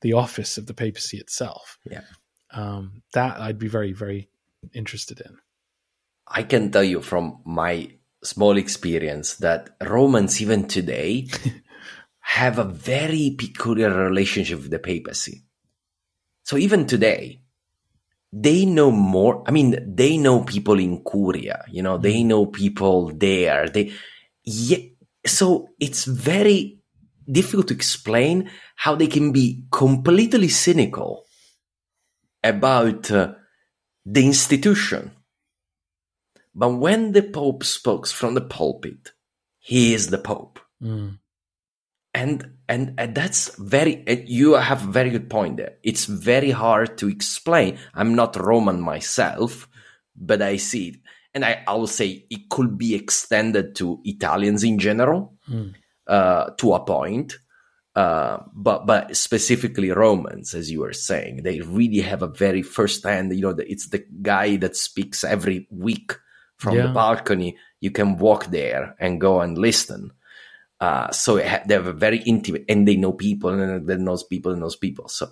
the 0.00 0.14
office 0.14 0.58
of 0.58 0.66
the 0.66 0.74
papacy 0.74 1.18
itself. 1.18 1.78
Yeah. 1.84 2.02
Um, 2.50 3.02
that 3.12 3.40
I'd 3.40 3.58
be 3.58 3.68
very, 3.68 3.92
very 3.92 4.30
interested 4.72 5.20
in. 5.20 5.36
I 6.26 6.42
can 6.42 6.70
tell 6.70 6.84
you 6.84 7.02
from 7.02 7.40
my 7.44 7.90
small 8.24 8.56
experience 8.56 9.36
that 9.36 9.76
Romans, 9.82 10.40
even 10.40 10.66
today, 10.66 11.28
have 12.20 12.58
a 12.58 12.64
very 12.64 13.36
peculiar 13.38 13.90
relationship 13.90 14.62
with 14.62 14.70
the 14.70 14.78
papacy. 14.78 15.42
So 16.42 16.56
even 16.56 16.86
today, 16.86 17.42
they 18.38 18.66
know 18.66 18.90
more. 18.90 19.42
I 19.46 19.50
mean, 19.50 19.78
they 19.86 20.18
know 20.18 20.44
people 20.44 20.78
in 20.78 21.02
Curia, 21.02 21.64
you 21.70 21.82
know, 21.82 21.96
they 21.96 22.16
mm. 22.16 22.26
know 22.26 22.46
people 22.46 23.12
there. 23.14 23.68
They, 23.68 23.92
yeah, 24.44 24.78
so 25.26 25.70
it's 25.80 26.04
very 26.04 26.80
difficult 27.30 27.68
to 27.68 27.74
explain 27.74 28.50
how 28.76 28.94
they 28.94 29.06
can 29.06 29.32
be 29.32 29.64
completely 29.70 30.48
cynical 30.48 31.24
about 32.44 33.10
uh, 33.10 33.32
the 34.04 34.26
institution. 34.26 35.12
But 36.54 36.70
when 36.70 37.12
the 37.12 37.22
Pope 37.22 37.64
speaks 37.64 38.12
from 38.12 38.34
the 38.34 38.42
pulpit, 38.42 39.12
he 39.58 39.94
is 39.94 40.08
the 40.08 40.18
Pope. 40.18 40.60
Mm. 40.82 41.18
And, 42.12 42.55
and, 42.68 42.94
and 42.98 43.14
that's 43.14 43.54
very, 43.56 44.04
you 44.26 44.54
have 44.54 44.86
a 44.86 44.90
very 44.90 45.10
good 45.10 45.30
point 45.30 45.56
there. 45.56 45.76
It's 45.82 46.04
very 46.04 46.50
hard 46.50 46.98
to 46.98 47.08
explain. 47.08 47.78
I'm 47.94 48.14
not 48.14 48.36
Roman 48.36 48.80
myself, 48.80 49.68
but 50.16 50.42
I 50.42 50.56
see 50.56 50.88
it. 50.88 50.96
And 51.34 51.44
I, 51.44 51.62
I 51.66 51.74
will 51.74 51.86
say 51.86 52.24
it 52.30 52.48
could 52.48 52.78
be 52.78 52.94
extended 52.94 53.74
to 53.76 54.00
Italians 54.04 54.64
in 54.64 54.78
general, 54.78 55.34
mm. 55.48 55.74
uh, 56.06 56.50
to 56.58 56.74
a 56.74 56.84
point 56.84 57.36
uh, 57.96 58.42
but 58.52 58.84
but 58.84 59.16
specifically 59.16 59.90
Romans, 59.90 60.54
as 60.54 60.70
you 60.70 60.80
were 60.80 60.92
saying, 60.92 61.42
they 61.42 61.62
really 61.62 62.00
have 62.00 62.22
a 62.22 62.28
very 62.28 62.60
first-hand. 62.60 63.34
You 63.34 63.40
know, 63.40 63.56
it's 63.58 63.88
the 63.88 64.04
guy 64.20 64.56
that 64.56 64.76
speaks 64.76 65.24
every 65.24 65.66
week 65.70 66.12
from 66.58 66.76
yeah. 66.76 66.88
the 66.88 66.92
balcony. 66.92 67.56
You 67.80 67.90
can 67.90 68.18
walk 68.18 68.46
there 68.48 68.94
and 69.00 69.18
go 69.18 69.40
and 69.40 69.56
listen. 69.56 70.10
Uh, 70.80 71.10
so 71.10 71.36
they 71.36 71.74
have 71.74 71.86
a 71.86 71.92
very 71.92 72.18
intimate, 72.22 72.64
and 72.68 72.86
they 72.86 72.96
know 72.96 73.12
people, 73.12 73.50
and 73.50 73.86
they 73.86 73.96
knows 73.96 74.24
people, 74.24 74.52
and 74.52 74.60
knows 74.60 74.76
people. 74.76 75.08
So, 75.08 75.30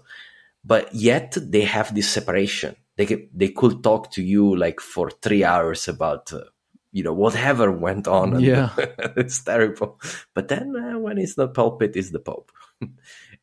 but 0.64 0.94
yet 0.94 1.36
they 1.40 1.62
have 1.62 1.94
this 1.94 2.08
separation. 2.08 2.76
They 2.96 3.06
could, 3.06 3.28
they 3.34 3.48
could 3.48 3.82
talk 3.82 4.10
to 4.12 4.22
you 4.22 4.56
like 4.56 4.80
for 4.80 5.10
three 5.10 5.44
hours 5.44 5.88
about. 5.88 6.32
Uh, 6.32 6.44
you 6.94 7.02
know 7.02 7.12
whatever 7.12 7.70
went 7.72 8.06
on 8.06 8.40
yeah 8.50 8.70
it's 9.16 9.42
terrible 9.42 10.00
but 10.32 10.48
then 10.48 10.74
uh, 10.76 10.98
when 10.98 11.18
it's 11.18 11.36
not 11.36 11.52
pulpit 11.52 11.96
it's 11.96 12.10
the 12.10 12.20
pope 12.20 12.52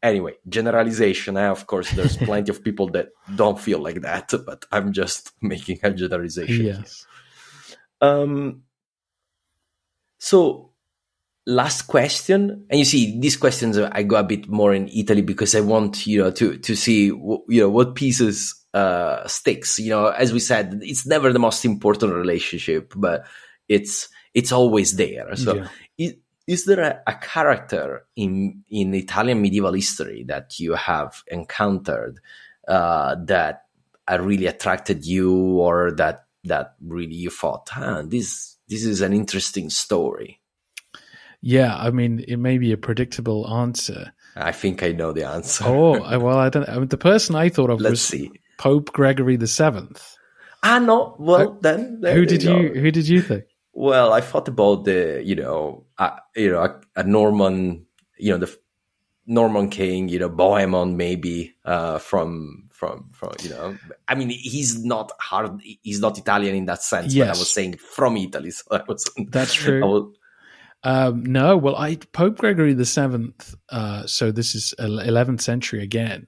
anyway 0.01 0.33
generalization 0.47 1.35
uh, 1.37 1.51
of 1.51 1.67
course 1.67 1.91
there's 1.91 2.17
plenty 2.29 2.49
of 2.49 2.63
people 2.63 2.87
that 2.87 3.09
don't 3.35 3.59
feel 3.59 3.79
like 3.79 4.01
that 4.01 4.33
but 4.45 4.65
i'm 4.71 4.93
just 4.93 5.33
making 5.41 5.77
a 5.83 5.91
generalization 5.91 6.65
yes 6.65 7.05
um 7.99 8.63
so 10.17 10.70
last 11.47 11.83
question 11.83 12.65
and 12.69 12.79
you 12.79 12.85
see 12.85 13.19
these 13.19 13.35
questions 13.35 13.75
uh, 13.77 13.89
i 13.93 14.03
go 14.03 14.15
a 14.15 14.23
bit 14.23 14.47
more 14.47 14.75
in 14.75 14.87
italy 14.89 15.23
because 15.23 15.55
i 15.55 15.59
want 15.59 16.05
you 16.05 16.21
know 16.21 16.29
to 16.29 16.57
to 16.59 16.75
see 16.75 17.05
you 17.05 17.43
know 17.49 17.69
what 17.69 17.95
pieces 17.95 18.61
uh, 18.73 19.27
sticks. 19.27 19.79
You 19.79 19.89
know, 19.91 20.07
as 20.07 20.33
we 20.33 20.39
said, 20.39 20.79
it's 20.81 21.05
never 21.05 21.33
the 21.33 21.39
most 21.39 21.65
important 21.65 22.13
relationship, 22.13 22.93
but 22.95 23.25
it's 23.67 24.09
it's 24.33 24.51
always 24.51 24.95
there. 24.95 25.35
So, 25.35 25.55
yeah. 25.55 25.67
is, 25.97 26.13
is, 26.47 26.65
there 26.65 26.79
a, 26.79 27.01
a, 27.07 27.15
character 27.15 28.05
in 28.15 28.63
in 28.69 28.93
Italian 28.93 29.41
medieval 29.41 29.73
history 29.73 30.23
that 30.27 30.59
you 30.59 30.73
have 30.73 31.23
encountered 31.27 32.19
uh, 32.67 33.15
that 33.25 33.65
uh, 34.09 34.19
really 34.21 34.47
attracted 34.47 35.05
you, 35.05 35.57
or 35.57 35.91
that 35.93 36.25
that 36.45 36.75
really 36.81 37.15
you 37.15 37.29
thought, 37.29 37.69
huh, 37.69 38.03
this 38.05 38.57
this 38.67 38.85
is 38.85 39.01
an 39.01 39.13
interesting 39.13 39.69
story? 39.69 40.40
Yeah, 41.41 41.75
I 41.75 41.89
mean, 41.89 42.23
it 42.27 42.37
may 42.37 42.57
be 42.57 42.71
a 42.71 42.77
predictable 42.77 43.51
answer. 43.51 44.13
I 44.35 44.51
think 44.51 44.83
I 44.83 44.91
know 44.91 45.11
the 45.11 45.27
answer. 45.27 45.65
oh 45.67 45.93
well, 46.19 46.37
I 46.37 46.49
don't. 46.49 46.67
I 46.69 46.77
mean, 46.77 46.87
the 46.87 46.97
person 46.97 47.35
I 47.35 47.49
thought 47.49 47.69
of 47.69 47.81
Let's 47.81 47.91
was 47.91 48.01
see. 48.01 48.31
Pope 48.57 48.93
Gregory 48.93 49.37
the 49.37 49.47
Seventh. 49.47 50.17
Ah, 50.63 50.79
no. 50.79 51.15
Well, 51.17 51.57
then, 51.61 52.01
then 52.01 52.15
who 52.15 52.25
did 52.25 52.43
you, 52.43 52.69
who 52.69 52.91
did 52.91 53.07
you 53.07 53.21
think? 53.21 53.45
Well, 53.73 54.13
I 54.13 54.21
thought 54.21 54.47
about 54.47 54.85
the 54.85 55.21
you 55.23 55.35
know 55.35 55.85
uh, 55.97 56.17
you 56.35 56.51
know 56.51 56.63
a, 56.63 56.81
a, 57.01 57.03
Norman 57.03 57.85
you 58.17 58.31
know 58.31 58.37
the 58.37 58.55
Norman 59.25 59.69
king 59.69 60.09
you 60.09 60.19
know 60.19 60.29
Bohemond 60.29 60.95
maybe 60.95 61.55
uh, 61.63 61.97
from 61.97 62.69
from 62.69 63.09
from 63.13 63.31
you 63.41 63.49
know 63.49 63.77
I 64.07 64.15
mean 64.15 64.29
he's 64.29 64.83
not 64.83 65.11
hard 65.19 65.61
he's 65.81 66.01
not 66.01 66.17
Italian 66.17 66.55
in 66.55 66.65
that 66.65 66.83
sense 66.83 67.13
yes. 67.13 67.27
but 67.27 67.35
I 67.35 67.39
was 67.39 67.49
saying 67.49 67.77
from 67.77 68.17
Italy 68.17 68.51
so 68.51 68.65
I 68.71 68.83
was 68.87 69.09
that's 69.29 69.53
true. 69.53 69.81
Was, 69.85 70.15
um, 70.83 71.23
no, 71.23 71.57
well, 71.57 71.75
I 71.75 71.95
Pope 71.95 72.37
Gregory 72.37 72.73
the 72.73 72.85
Seventh. 72.85 73.55
Uh, 73.69 74.05
so 74.05 74.31
this 74.31 74.55
is 74.55 74.73
eleventh 74.79 75.41
century 75.41 75.83
again 75.83 76.27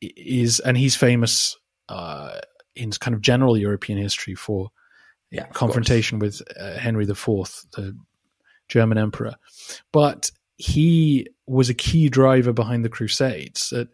is 0.00 0.60
and 0.60 0.76
he's 0.76 0.96
famous 0.96 1.56
uh, 1.88 2.38
in 2.74 2.90
kind 2.92 3.14
of 3.14 3.20
general 3.20 3.56
European 3.56 3.98
history 3.98 4.34
for 4.34 4.70
yeah, 5.30 5.46
confrontation 5.46 6.18
with 6.18 6.40
uh, 6.58 6.74
Henry 6.78 7.04
IV, 7.04 7.16
the 7.16 7.96
German 8.68 8.98
emperor. 8.98 9.34
But 9.92 10.30
he 10.56 11.26
was 11.46 11.68
a 11.68 11.74
key 11.74 12.08
driver 12.08 12.52
behind 12.52 12.84
the 12.84 12.88
Crusades. 12.88 13.70
That 13.70 13.88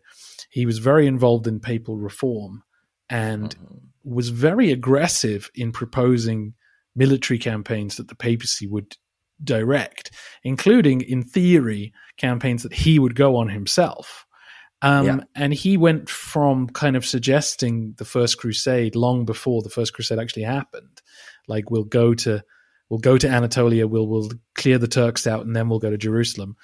he 0.51 0.67
was 0.67 0.79
very 0.79 1.07
involved 1.07 1.47
in 1.47 1.61
papal 1.61 1.97
reform 1.97 2.63
and 3.09 3.57
mm-hmm. 3.57 3.77
was 4.05 4.29
very 4.29 4.71
aggressive 4.71 5.51
in 5.55 5.73
proposing 5.73 6.55
military 6.95 7.39
campaigns 7.39 7.97
that 7.97 8.09
the 8.09 8.15
papacy 8.15 8.67
would 8.67 8.97
direct, 9.45 10.11
including, 10.45 11.01
in 11.01 11.23
theory, 11.23 11.93
campaigns 12.17 12.63
that 12.63 12.73
he 12.73 12.99
would 12.99 13.15
go 13.15 13.37
on 13.37 13.49
himself. 13.49 14.27
Um, 14.83 15.07
yeah. 15.07 15.21
And 15.37 15.55
he 15.55 15.77
went 15.77 16.09
from 16.11 16.69
kind 16.69 16.97
of 16.97 17.07
suggesting 17.07 17.95
the 17.99 18.05
First 18.05 18.39
Crusade 18.39 18.97
long 18.97 19.25
before 19.25 19.63
the 19.63 19.71
First 19.71 19.95
Crusade 19.95 20.19
actually 20.19 20.43
happened. 20.43 21.01
Like 21.47 21.71
we'll 21.71 21.85
go 21.85 22.15
to 22.15 22.43
we'll 22.89 22.99
go 22.99 23.17
to 23.17 23.29
Anatolia, 23.29 23.87
we'll 23.87 24.09
we'll 24.09 24.31
clear 24.55 24.79
the 24.79 24.89
Turks 24.89 25.27
out, 25.27 25.47
and 25.47 25.55
then 25.55 25.69
we'll 25.69 25.79
go 25.79 25.91
to 25.91 25.97
Jerusalem. 25.97 26.57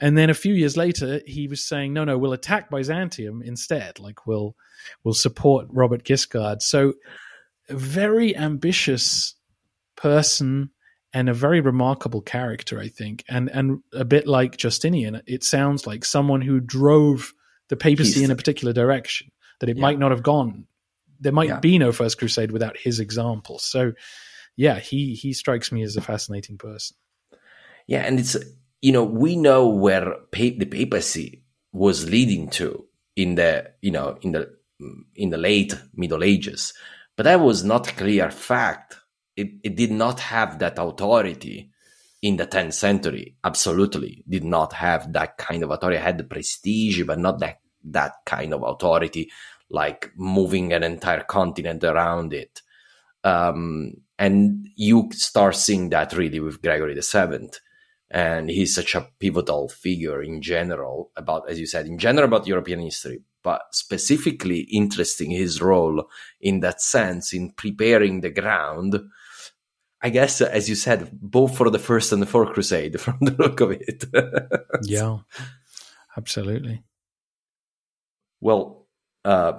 And 0.00 0.16
then 0.16 0.30
a 0.30 0.34
few 0.34 0.54
years 0.54 0.76
later, 0.76 1.20
he 1.26 1.48
was 1.48 1.62
saying, 1.62 1.92
no, 1.92 2.04
no, 2.04 2.16
we'll 2.16 2.32
attack 2.32 2.70
Byzantium 2.70 3.42
instead. 3.42 3.98
Like 3.98 4.26
we'll 4.26 4.56
we'll 5.04 5.14
support 5.14 5.66
Robert 5.70 6.04
Guiscard. 6.04 6.62
So 6.62 6.94
a 7.68 7.76
very 7.76 8.34
ambitious 8.34 9.34
person 9.96 10.70
and 11.12 11.28
a 11.28 11.34
very 11.34 11.60
remarkable 11.60 12.20
character, 12.20 12.78
I 12.78 12.88
think. 12.88 13.24
And 13.28 13.50
and 13.50 13.82
a 13.92 14.04
bit 14.04 14.26
like 14.26 14.56
Justinian, 14.56 15.22
it 15.26 15.44
sounds 15.44 15.86
like 15.86 16.04
someone 16.04 16.40
who 16.40 16.60
drove 16.60 17.32
the 17.68 17.76
papacy 17.76 18.24
in 18.24 18.30
a 18.30 18.36
particular 18.36 18.72
direction 18.72 19.30
that 19.60 19.68
it 19.68 19.76
yeah. 19.76 19.82
might 19.82 19.98
not 19.98 20.10
have 20.10 20.22
gone. 20.22 20.66
There 21.20 21.32
might 21.32 21.48
yeah. 21.48 21.60
be 21.60 21.78
no 21.78 21.92
First 21.92 22.18
Crusade 22.18 22.52
without 22.52 22.76
his 22.76 23.00
example. 23.00 23.58
So, 23.58 23.92
yeah, 24.56 24.78
he 24.78 25.14
he 25.14 25.32
strikes 25.32 25.72
me 25.72 25.82
as 25.82 25.96
a 25.96 26.00
fascinating 26.00 26.58
person. 26.58 26.96
Yeah, 27.86 28.02
and 28.02 28.20
it's 28.20 28.36
you 28.80 28.92
know 28.92 29.04
we 29.04 29.36
know 29.36 29.68
where 29.68 30.14
pa- 30.32 30.56
the 30.58 30.66
papacy 30.66 31.44
was 31.72 32.08
leading 32.08 32.48
to 32.50 32.84
in 33.16 33.34
the 33.34 33.72
you 33.80 33.90
know 33.90 34.18
in 34.22 34.32
the 34.32 34.50
in 35.16 35.30
the 35.30 35.38
late 35.38 35.74
Middle 35.94 36.22
Ages, 36.22 36.74
but 37.16 37.24
that 37.24 37.40
was 37.40 37.64
not 37.64 37.90
a 37.90 37.94
clear 37.94 38.30
fact. 38.30 38.96
It 39.38 39.50
it 39.62 39.76
did 39.76 39.92
not 39.92 40.20
have 40.20 40.58
that 40.58 40.78
authority 40.78 41.70
in 42.20 42.36
the 42.36 42.46
10th 42.46 42.74
century. 42.74 43.36
Absolutely 43.44 44.24
did 44.28 44.44
not 44.44 44.72
have 44.74 45.12
that 45.12 45.38
kind 45.38 45.62
of 45.62 45.70
authority. 45.70 45.98
Had 45.98 46.18
the 46.18 46.24
prestige 46.24 47.02
but 47.04 47.18
not 47.18 47.38
that 47.40 47.60
that 47.84 48.14
kind 48.26 48.52
of 48.52 48.62
authority 48.62 49.30
like 49.70 50.10
moving 50.16 50.72
an 50.72 50.82
entire 50.82 51.22
continent 51.22 51.84
around 51.84 52.32
it. 52.32 52.62
Um, 53.22 53.94
and 54.18 54.68
you 54.74 55.10
start 55.12 55.54
seeing 55.54 55.90
that 55.90 56.12
really 56.14 56.40
with 56.40 56.62
gregory 56.62 56.94
the 56.94 57.02
seventh. 57.02 57.60
And 58.10 58.50
he's 58.50 58.74
such 58.74 58.94
a 58.94 59.06
pivotal 59.20 59.68
figure 59.68 60.22
in 60.22 60.40
general 60.40 61.10
about 61.16 61.48
as 61.50 61.60
you 61.60 61.66
said 61.66 61.86
in 61.86 61.98
general 61.98 62.26
about 62.26 62.46
european 62.46 62.80
history 62.80 63.20
but 63.42 63.62
specifically 63.72 64.60
interesting 64.72 65.30
his 65.30 65.60
role 65.60 66.08
in 66.40 66.60
that 66.60 66.80
sense 66.80 67.34
in 67.34 67.50
preparing 67.50 68.22
the 68.22 68.30
ground 68.30 68.98
I 70.00 70.10
guess, 70.10 70.40
as 70.40 70.68
you 70.68 70.74
said, 70.74 71.10
both 71.12 71.56
for 71.56 71.70
the 71.70 71.78
first 71.78 72.12
and 72.12 72.22
the 72.22 72.26
fourth 72.26 72.52
crusade, 72.52 73.00
from 73.00 73.18
the 73.20 73.32
look 73.32 73.60
of 73.60 73.72
it. 73.72 74.04
yeah, 74.82 75.18
absolutely. 76.16 76.84
Well, 78.40 78.86
uh, 79.24 79.54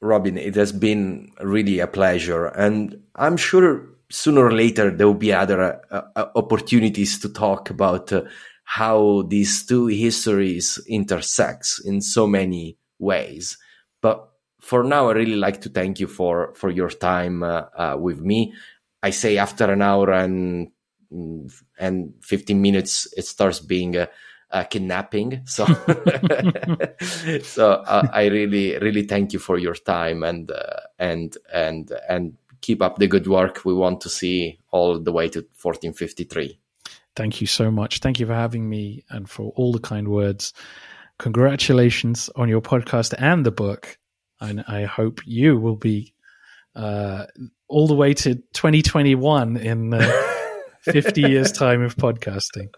Robin, 0.00 0.38
it 0.38 0.54
has 0.54 0.72
been 0.72 1.32
really 1.40 1.80
a 1.80 1.86
pleasure, 1.86 2.46
and 2.46 3.02
I'm 3.16 3.36
sure 3.36 3.88
sooner 4.10 4.44
or 4.44 4.52
later 4.52 4.90
there 4.90 5.06
will 5.06 5.14
be 5.14 5.32
other 5.32 5.80
uh, 5.90 6.02
uh, 6.14 6.26
opportunities 6.36 7.18
to 7.18 7.28
talk 7.28 7.70
about 7.70 8.12
uh, 8.12 8.22
how 8.64 9.22
these 9.28 9.66
two 9.66 9.86
histories 9.86 10.78
intersect 10.86 11.80
in 11.84 12.00
so 12.00 12.26
many 12.26 12.78
ways. 12.98 13.56
But 14.00 14.28
for 14.60 14.84
now, 14.84 15.08
I 15.08 15.12
really 15.12 15.36
like 15.36 15.60
to 15.62 15.68
thank 15.68 15.98
you 15.98 16.06
for 16.06 16.54
for 16.54 16.70
your 16.70 16.88
time 16.88 17.42
uh, 17.42 17.64
uh, 17.76 17.96
with 17.98 18.20
me. 18.20 18.54
I 19.02 19.10
say 19.10 19.38
after 19.38 19.70
an 19.70 19.82
hour 19.82 20.12
and 20.12 20.70
and 21.78 22.14
15 22.22 22.60
minutes, 22.60 23.12
it 23.16 23.26
starts 23.26 23.60
being 23.60 23.96
a, 23.96 24.08
a 24.50 24.64
kidnapping. 24.64 25.42
So, 25.44 25.66
so 27.42 27.72
uh, 27.72 28.08
I 28.12 28.28
really, 28.30 28.78
really 28.78 29.02
thank 29.02 29.32
you 29.32 29.38
for 29.38 29.58
your 29.58 29.74
time 29.74 30.22
and 30.22 30.50
uh, 30.50 30.80
and 30.98 31.36
and 31.52 31.92
and 32.08 32.36
keep 32.60 32.80
up 32.80 32.96
the 32.96 33.08
good 33.08 33.26
work. 33.26 33.64
We 33.64 33.74
want 33.74 34.00
to 34.02 34.08
see 34.08 34.58
all 34.70 34.98
the 34.98 35.12
way 35.12 35.28
to 35.28 35.40
1453. 35.40 36.58
Thank 37.14 37.40
you 37.40 37.46
so 37.46 37.70
much. 37.70 37.98
Thank 37.98 38.20
you 38.20 38.26
for 38.26 38.34
having 38.34 38.68
me 38.68 39.04
and 39.10 39.28
for 39.28 39.52
all 39.56 39.72
the 39.72 39.80
kind 39.80 40.08
words. 40.08 40.54
Congratulations 41.18 42.30
on 42.36 42.48
your 42.48 42.62
podcast 42.62 43.14
and 43.18 43.44
the 43.44 43.50
book. 43.50 43.98
And 44.40 44.64
I 44.66 44.84
hope 44.84 45.20
you 45.26 45.58
will 45.58 45.76
be 45.76 46.14
uh, 46.74 47.26
all 47.72 47.86
the 47.86 47.94
way 47.94 48.12
to 48.14 48.34
2021 48.34 49.56
in 49.56 49.94
uh, 49.94 50.12
50 50.82 51.22
years' 51.22 51.52
time 51.52 51.82
of 51.82 51.96
podcasting. 51.96 52.68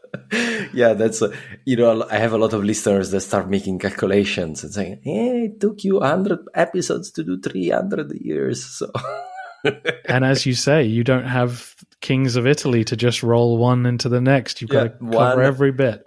Yeah, 0.72 0.94
that's, 0.94 1.20
uh, 1.20 1.34
you 1.64 1.76
know, 1.76 2.06
I 2.08 2.18
have 2.18 2.32
a 2.32 2.38
lot 2.38 2.52
of 2.52 2.64
listeners 2.64 3.10
that 3.10 3.20
start 3.20 3.48
making 3.48 3.80
calculations 3.80 4.62
and 4.62 4.72
saying, 4.72 5.00
hey, 5.02 5.46
it 5.46 5.60
took 5.60 5.84
you 5.84 6.00
100 6.00 6.38
episodes 6.54 7.10
to 7.12 7.24
do 7.24 7.40
300 7.40 8.12
years. 8.20 8.64
So. 8.64 8.90
and 10.06 10.24
as 10.24 10.46
you 10.46 10.54
say, 10.54 10.84
you 10.84 11.04
don't 11.04 11.26
have 11.26 11.74
Kings 12.00 12.36
of 12.36 12.46
Italy 12.46 12.84
to 12.84 12.96
just 12.96 13.22
roll 13.22 13.58
one 13.58 13.86
into 13.86 14.08
the 14.08 14.20
next. 14.20 14.60
You've 14.60 14.72
yeah, 14.72 14.88
got 14.88 15.00
to 15.00 15.10
cover 15.10 15.36
one, 15.36 15.44
every 15.44 15.72
bit. 15.72 16.06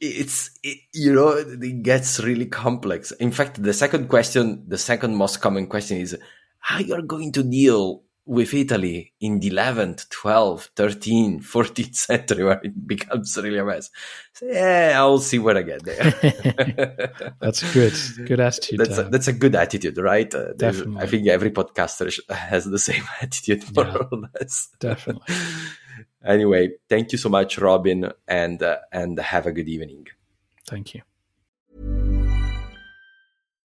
It's 0.00 0.50
it, 0.62 0.78
you 0.94 1.12
know 1.12 1.30
it 1.30 1.82
gets 1.82 2.20
really 2.20 2.46
complex. 2.46 3.10
In 3.12 3.32
fact, 3.32 3.60
the 3.60 3.72
second 3.72 4.08
question, 4.08 4.64
the 4.68 4.78
second 4.78 5.16
most 5.16 5.40
common 5.40 5.66
question 5.66 5.98
is 5.98 6.16
how 6.60 6.78
you're 6.78 7.02
going 7.02 7.32
to 7.32 7.42
deal 7.42 8.02
with 8.28 8.52
Italy 8.52 9.14
in 9.20 9.40
the 9.40 9.48
11th, 9.50 10.06
12th, 10.08 10.68
13th, 10.76 11.44
14th 11.44 11.94
century 11.94 12.44
where 12.44 12.60
it 12.62 12.86
becomes 12.86 13.34
really 13.38 13.56
a 13.56 13.64
mess. 13.64 13.90
So, 14.34 14.44
yeah, 14.46 14.92
I'll 14.96 15.18
see 15.18 15.38
when 15.38 15.56
I 15.56 15.62
get 15.62 15.82
there. 15.82 17.32
that's 17.40 17.72
good. 17.72 17.94
Good 18.26 18.38
attitude. 18.38 18.80
That's 18.80 18.98
a, 18.98 19.04
that's 19.04 19.28
a 19.28 19.32
good 19.32 19.54
attitude, 19.54 19.96
right? 19.96 20.32
Uh, 20.32 20.52
definitely. 20.52 21.02
I 21.02 21.06
think 21.06 21.26
every 21.26 21.50
podcaster 21.50 22.12
has 22.28 22.66
the 22.66 22.78
same 22.78 23.04
attitude, 23.22 23.64
more 23.74 23.86
yeah, 23.86 23.96
or 23.96 24.18
less. 24.38 24.68
Definitely. 24.78 25.34
anyway, 26.24 26.72
thank 26.86 27.12
you 27.12 27.18
so 27.18 27.30
much, 27.30 27.58
Robin, 27.58 28.12
and 28.28 28.62
uh, 28.62 28.76
and 28.92 29.18
have 29.18 29.46
a 29.46 29.52
good 29.52 29.70
evening. 29.70 30.06
Thank 30.66 30.94
you. 30.94 31.00